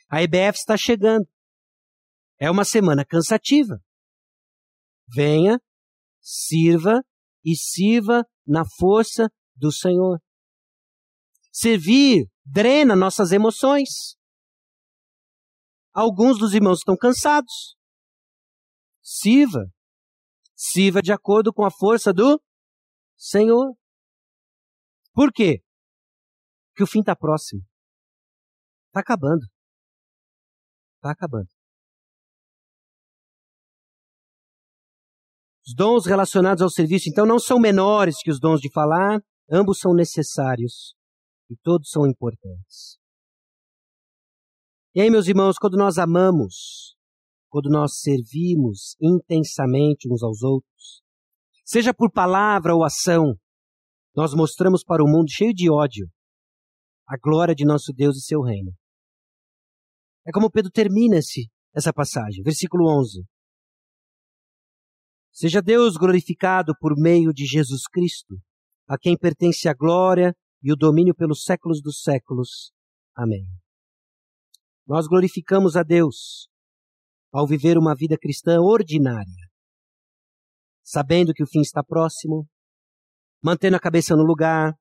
A 0.10 0.22
EBF 0.22 0.58
está 0.58 0.78
chegando. 0.78 1.28
É 2.40 2.50
uma 2.52 2.66
semana 2.66 3.06
cansativa. 3.06 3.82
Venha, 5.08 5.60
sirva 6.22 7.02
e 7.44 7.56
sirva 7.56 8.24
na 8.46 8.64
força 8.78 9.30
do 9.56 9.72
Senhor. 9.72 10.20
Servir 11.52 12.30
drena 12.46 12.96
nossas 12.96 13.32
emoções. 13.32 14.18
Alguns 15.94 16.40
dos 16.40 16.54
irmãos 16.54 16.80
estão 16.80 16.96
cansados. 16.96 17.76
Sirva. 19.02 19.66
Sirva 20.56 21.02
de 21.02 21.12
acordo 21.12 21.52
com 21.54 21.66
a 21.66 21.72
força 21.72 22.14
do 22.14 22.42
Senhor. 23.18 23.76
Por 25.14 25.32
quê? 25.34 25.62
Porque 26.70 26.84
o 26.84 26.88
fim 26.88 27.00
está 27.00 27.16
próximo. 27.16 27.62
Está 28.88 29.02
acabando. 29.02 29.46
Está 30.96 31.12
acabando. 31.12 31.50
Os 35.66 35.76
dons 35.76 36.06
relacionados 36.06 36.62
ao 36.62 36.70
serviço, 36.70 37.10
então, 37.10 37.26
não 37.26 37.40
são 37.40 37.60
menores 37.60 38.18
que 38.22 38.32
os 38.32 38.40
dons 38.40 38.60
de 38.60 38.72
falar, 38.72 39.22
ambos 39.50 39.80
são 39.80 39.94
necessários 39.94 40.96
e 41.50 41.56
todos 41.58 41.90
são 41.90 42.08
importantes. 42.08 43.01
E 44.94 45.00
aí, 45.00 45.10
meus 45.10 45.28
irmãos, 45.28 45.56
quando 45.58 45.78
nós 45.78 45.98
amamos, 45.98 46.98
quando 47.50 47.70
nós 47.70 48.00
servimos 48.02 48.98
intensamente 49.02 50.12
uns 50.12 50.22
aos 50.22 50.44
outros, 50.44 51.02
seja 51.64 51.94
por 51.94 52.12
palavra 52.12 52.76
ou 52.76 52.84
ação, 52.84 53.36
nós 54.14 54.34
mostramos 54.34 54.84
para 54.84 55.02
o 55.02 55.08
mundo 55.08 55.32
cheio 55.32 55.54
de 55.54 55.72
ódio 55.72 56.10
a 57.08 57.18
glória 57.18 57.56
de 57.56 57.64
nosso 57.64 57.94
Deus 57.94 58.18
e 58.18 58.22
seu 58.22 58.42
reino. 58.42 58.74
É 60.28 60.32
como 60.34 60.52
Pedro 60.52 60.70
termina 60.70 61.18
esse, 61.18 61.50
essa 61.74 61.94
passagem, 61.94 62.44
versículo 62.44 62.90
11. 63.00 63.24
Seja 65.32 65.62
Deus 65.62 65.96
glorificado 65.96 66.74
por 66.80 66.98
meio 66.98 67.34
de 67.34 67.46
Jesus 67.46 67.84
Cristo, 67.90 68.36
a 68.88 68.98
quem 68.98 69.18
pertence 69.18 69.70
a 69.70 69.74
glória 69.74 70.36
e 70.62 70.72
o 70.72 70.76
domínio 70.76 71.16
pelos 71.16 71.44
séculos 71.44 71.82
dos 71.82 72.02
séculos. 72.02 72.74
Amém. 73.16 73.46
Nós 74.88 75.08
glorificamos 75.08 75.76
a 75.76 75.84
Deus 75.84 76.50
ao 77.32 77.48
viver 77.48 77.78
uma 77.78 77.96
vida 77.96 78.18
cristã 78.18 78.60
ordinária, 78.60 79.50
sabendo 80.84 81.34
que 81.34 81.44
o 81.44 81.48
fim 81.48 81.62
está 81.62 81.84
próximo, 81.84 82.48
mantendo 83.42 83.78
a 83.78 83.80
cabeça 83.80 84.16
no 84.16 84.24
lugar, 84.24 84.74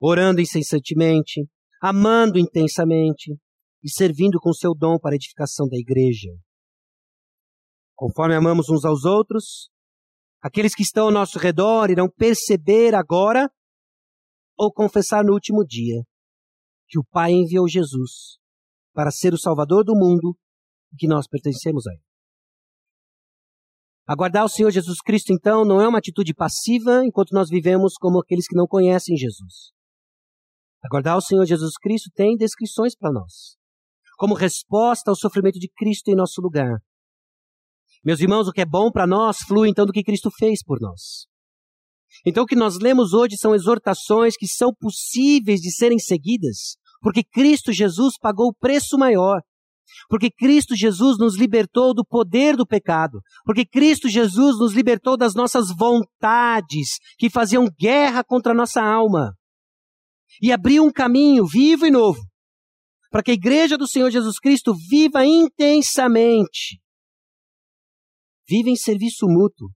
orando 0.00 0.40
incessantemente, 0.40 1.48
amando 1.80 2.38
intensamente 2.38 3.38
e 3.82 3.90
servindo 3.90 4.40
com 4.40 4.52
seu 4.52 4.74
dom 4.74 4.98
para 4.98 5.12
a 5.12 5.16
edificação 5.16 5.68
da 5.68 5.76
igreja. 5.76 6.30
Conforme 7.94 8.34
amamos 8.34 8.68
uns 8.68 8.84
aos 8.84 9.04
outros, 9.04 9.70
aqueles 10.42 10.74
que 10.74 10.82
estão 10.82 11.06
ao 11.06 11.12
nosso 11.12 11.38
redor 11.38 11.90
irão 11.90 12.08
perceber 12.08 12.94
agora 12.94 13.48
ou 14.56 14.72
confessar 14.72 15.22
no 15.22 15.32
último 15.34 15.64
dia 15.64 16.02
que 16.88 16.98
o 16.98 17.04
Pai 17.04 17.32
enviou 17.32 17.68
Jesus 17.68 18.39
para 18.92 19.10
ser 19.10 19.32
o 19.32 19.38
Salvador 19.38 19.84
do 19.84 19.94
mundo 19.94 20.36
e 20.92 20.96
que 20.96 21.06
nós 21.06 21.26
pertencemos 21.28 21.86
a 21.86 21.92
Ele. 21.92 22.02
Aguardar 24.06 24.44
o 24.44 24.48
Senhor 24.48 24.70
Jesus 24.70 24.98
Cristo, 25.00 25.32
então, 25.32 25.64
não 25.64 25.80
é 25.80 25.86
uma 25.86 25.98
atitude 25.98 26.34
passiva 26.34 27.04
enquanto 27.04 27.32
nós 27.32 27.48
vivemos 27.48 27.94
como 27.94 28.20
aqueles 28.20 28.46
que 28.46 28.56
não 28.56 28.66
conhecem 28.66 29.16
Jesus. 29.16 29.70
Aguardar 30.82 31.16
o 31.16 31.20
Senhor 31.20 31.44
Jesus 31.44 31.74
Cristo 31.80 32.10
tem 32.14 32.36
descrições 32.36 32.96
para 32.96 33.12
nós, 33.12 33.56
como 34.16 34.34
resposta 34.34 35.10
ao 35.10 35.16
sofrimento 35.16 35.60
de 35.60 35.68
Cristo 35.76 36.08
em 36.08 36.16
nosso 36.16 36.40
lugar. 36.40 36.80
Meus 38.02 38.20
irmãos, 38.20 38.48
o 38.48 38.52
que 38.52 38.62
é 38.62 38.66
bom 38.66 38.90
para 38.90 39.06
nós 39.06 39.38
flui 39.46 39.68
então 39.68 39.86
do 39.86 39.92
que 39.92 40.02
Cristo 40.02 40.30
fez 40.30 40.64
por 40.64 40.80
nós. 40.80 41.28
Então, 42.26 42.44
o 42.44 42.46
que 42.46 42.56
nós 42.56 42.78
lemos 42.78 43.12
hoje 43.12 43.36
são 43.36 43.54
exortações 43.54 44.36
que 44.36 44.48
são 44.48 44.74
possíveis 44.74 45.60
de 45.60 45.70
serem 45.70 45.98
seguidas, 45.98 46.76
porque 47.00 47.22
Cristo 47.24 47.72
Jesus 47.72 48.14
pagou 48.18 48.48
o 48.48 48.54
preço 48.54 48.98
maior. 48.98 49.40
Porque 50.08 50.30
Cristo 50.30 50.76
Jesus 50.76 51.18
nos 51.18 51.36
libertou 51.36 51.92
do 51.92 52.04
poder 52.04 52.56
do 52.56 52.66
pecado. 52.66 53.20
Porque 53.44 53.66
Cristo 53.66 54.08
Jesus 54.08 54.58
nos 54.58 54.72
libertou 54.72 55.16
das 55.16 55.34
nossas 55.34 55.74
vontades 55.76 56.98
que 57.18 57.28
faziam 57.28 57.68
guerra 57.78 58.22
contra 58.22 58.52
a 58.52 58.54
nossa 58.54 58.80
alma. 58.80 59.34
E 60.40 60.52
abriu 60.52 60.84
um 60.84 60.92
caminho 60.92 61.44
vivo 61.44 61.86
e 61.86 61.90
novo 61.90 62.20
para 63.10 63.24
que 63.24 63.32
a 63.32 63.34
igreja 63.34 63.76
do 63.76 63.88
Senhor 63.88 64.10
Jesus 64.10 64.38
Cristo 64.38 64.72
viva 64.88 65.26
intensamente. 65.26 66.80
Viva 68.48 68.70
em 68.70 68.76
serviço 68.76 69.26
mútuo. 69.26 69.68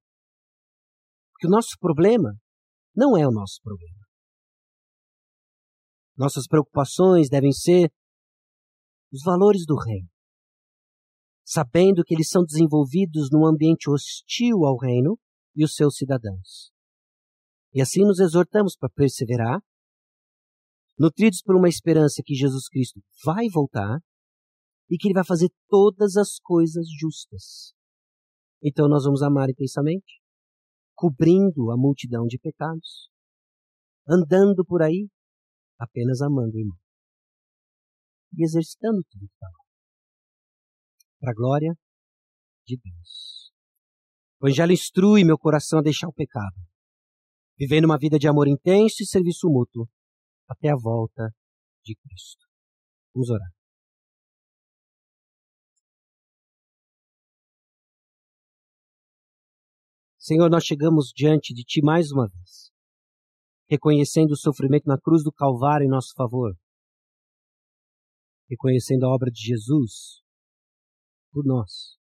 Porque 1.32 1.48
o 1.48 1.50
nosso 1.50 1.76
problema 1.80 2.32
não 2.94 3.16
é 3.16 3.26
o 3.26 3.32
nosso 3.32 3.60
problema. 3.62 4.03
Nossas 6.16 6.46
preocupações 6.46 7.28
devem 7.28 7.52
ser 7.52 7.90
os 9.12 9.22
valores 9.24 9.64
do 9.66 9.76
reino, 9.76 10.08
sabendo 11.44 12.02
que 12.04 12.14
eles 12.14 12.28
são 12.28 12.44
desenvolvidos 12.44 13.28
num 13.30 13.46
ambiente 13.46 13.90
hostil 13.90 14.64
ao 14.64 14.76
reino 14.76 15.18
e 15.54 15.64
os 15.64 15.74
seus 15.74 15.96
cidadãos. 15.96 16.72
E 17.72 17.82
assim 17.82 18.02
nos 18.02 18.20
exortamos 18.20 18.76
para 18.76 18.88
perseverar, 18.88 19.60
nutridos 20.98 21.42
por 21.42 21.56
uma 21.56 21.68
esperança 21.68 22.22
que 22.24 22.34
Jesus 22.34 22.68
Cristo 22.68 23.00
vai 23.24 23.48
voltar 23.48 23.98
e 24.88 24.96
que 24.96 25.08
ele 25.08 25.14
vai 25.14 25.24
fazer 25.24 25.48
todas 25.68 26.16
as 26.16 26.38
coisas 26.38 26.86
justas. 27.00 27.74
Então 28.62 28.88
nós 28.88 29.04
vamos 29.04 29.22
amar 29.22 29.50
intensamente, 29.50 30.20
cobrindo 30.94 31.72
a 31.72 31.76
multidão 31.76 32.26
de 32.26 32.38
pecados, 32.38 33.10
andando 34.08 34.64
por 34.64 34.82
aí 34.82 35.08
apenas 35.78 36.20
amando 36.20 36.56
o 36.56 36.60
irmão. 36.60 36.78
E 38.36 38.44
exercitando 38.44 39.02
tudo 39.10 39.26
que 39.26 39.34
está 39.34 39.46
lá. 39.46 39.64
Para 41.20 41.30
a 41.30 41.34
glória 41.34 41.72
de 42.66 42.76
Deus. 42.76 43.52
O 44.40 44.46
Evangelho 44.46 44.72
instrui 44.72 45.24
meu 45.24 45.38
coração 45.38 45.78
a 45.78 45.82
deixar 45.82 46.08
o 46.08 46.12
pecado, 46.12 46.56
vivendo 47.58 47.86
uma 47.86 47.98
vida 47.98 48.18
de 48.18 48.28
amor 48.28 48.48
intenso 48.48 49.02
e 49.02 49.06
serviço 49.06 49.48
mútuo, 49.48 49.88
até 50.48 50.70
a 50.70 50.76
volta 50.76 51.30
de 51.84 51.94
Cristo. 51.96 52.44
Vamos 53.14 53.30
orar. 53.30 53.48
Senhor, 60.18 60.50
nós 60.50 60.64
chegamos 60.64 61.12
diante 61.14 61.52
de 61.52 61.62
Ti 61.62 61.82
mais 61.82 62.10
uma 62.10 62.26
vez 62.28 62.63
reconhecendo 63.68 64.32
o 64.32 64.36
sofrimento 64.36 64.86
na 64.86 64.98
cruz 64.98 65.22
do 65.22 65.32
Calvário 65.32 65.84
em 65.84 65.90
nosso 65.90 66.12
favor, 66.14 66.54
reconhecendo 68.48 69.04
a 69.04 69.14
obra 69.14 69.30
de 69.30 69.40
Jesus 69.40 70.22
por 71.32 71.44
nós. 71.44 71.98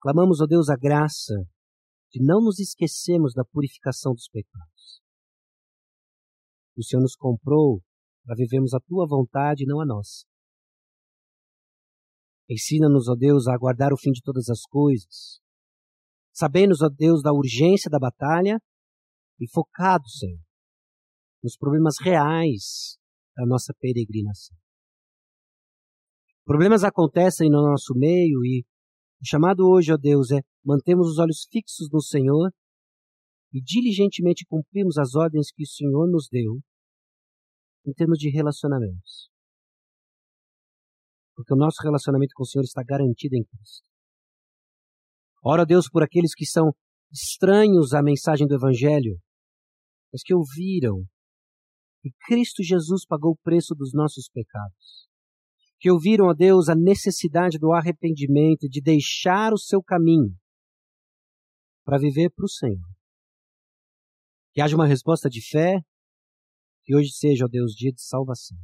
Clamamos, 0.00 0.40
ó 0.40 0.46
Deus, 0.46 0.68
a 0.68 0.76
graça 0.76 1.34
de 2.10 2.24
não 2.24 2.40
nos 2.40 2.58
esquecermos 2.58 3.34
da 3.34 3.44
purificação 3.44 4.12
dos 4.12 4.28
pecados. 4.28 5.02
O 6.76 6.84
Senhor 6.84 7.02
nos 7.02 7.16
comprou 7.16 7.82
para 8.24 8.36
vivermos 8.36 8.74
a 8.74 8.80
tua 8.80 9.06
vontade 9.06 9.64
e 9.64 9.66
não 9.66 9.80
a 9.80 9.86
nossa. 9.86 10.24
Ensina-nos, 12.48 13.08
ó 13.08 13.14
Deus, 13.14 13.48
a 13.48 13.54
aguardar 13.54 13.92
o 13.92 13.98
fim 13.98 14.12
de 14.12 14.22
todas 14.22 14.48
as 14.48 14.62
coisas. 14.62 15.40
sabendo 16.32 16.74
ó 16.80 16.88
Deus, 16.88 17.22
da 17.22 17.32
urgência 17.32 17.90
da 17.90 17.98
batalha 17.98 18.58
e 19.40 19.50
focado, 19.50 20.08
Senhor, 20.08 20.40
nos 21.42 21.56
problemas 21.56 21.96
reais 22.00 22.98
da 23.36 23.46
nossa 23.46 23.74
peregrinação. 23.78 24.56
Problemas 26.44 26.84
acontecem 26.84 27.50
no 27.50 27.60
nosso 27.62 27.92
meio 27.94 28.44
e 28.44 28.64
o 29.20 29.26
chamado 29.26 29.68
hoje, 29.68 29.92
ó 29.92 29.96
Deus, 29.96 30.30
é 30.30 30.40
mantemos 30.64 31.08
os 31.08 31.18
olhos 31.18 31.46
fixos 31.50 31.88
no 31.92 32.00
Senhor 32.00 32.50
e 33.52 33.60
diligentemente 33.60 34.44
cumprimos 34.46 34.98
as 34.98 35.14
ordens 35.14 35.50
que 35.52 35.62
o 35.62 35.66
Senhor 35.66 36.10
nos 36.10 36.28
deu 36.30 36.60
em 37.86 37.92
termos 37.92 38.18
de 38.18 38.30
relacionamentos. 38.30 39.30
Porque 41.34 41.54
o 41.54 41.56
nosso 41.56 41.82
relacionamento 41.82 42.32
com 42.34 42.42
o 42.42 42.46
Senhor 42.46 42.64
está 42.64 42.82
garantido 42.82 43.36
em 43.36 43.44
Cristo. 43.44 43.88
Ora, 45.42 45.64
Deus, 45.64 45.88
por 45.88 46.02
aqueles 46.02 46.34
que 46.34 46.44
são 46.44 46.72
estranhos 47.12 47.92
à 47.92 48.02
mensagem 48.02 48.46
do 48.46 48.54
Evangelho, 48.54 49.18
mas 50.12 50.22
que 50.22 50.34
ouviram 50.34 51.04
que 52.02 52.10
Cristo 52.26 52.62
Jesus 52.62 53.04
pagou 53.06 53.32
o 53.32 53.38
preço 53.42 53.74
dos 53.74 53.92
nossos 53.92 54.28
pecados. 54.28 55.08
Que 55.78 55.90
ouviram 55.90 56.30
a 56.30 56.32
Deus 56.32 56.68
a 56.68 56.74
necessidade 56.74 57.58
do 57.58 57.72
arrependimento, 57.72 58.68
de 58.68 58.80
deixar 58.80 59.52
o 59.52 59.58
seu 59.58 59.82
caminho 59.82 60.34
para 61.84 61.98
viver 61.98 62.30
para 62.30 62.44
o 62.44 62.48
Senhor. 62.48 62.88
Que 64.52 64.60
haja 64.60 64.74
uma 64.74 64.86
resposta 64.86 65.28
de 65.28 65.46
fé, 65.46 65.80
que 66.84 66.96
hoje 66.96 67.10
seja, 67.10 67.44
ó 67.44 67.48
Deus, 67.48 67.72
dia 67.72 67.92
de 67.92 68.00
salvação. 68.00 68.56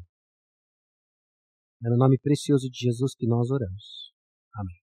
É 1.84 1.90
no 1.90 1.96
nome 1.96 2.16
precioso 2.18 2.70
de 2.70 2.78
Jesus 2.78 3.14
que 3.14 3.26
nós 3.26 3.50
oramos. 3.50 4.12
Amém. 4.54 4.80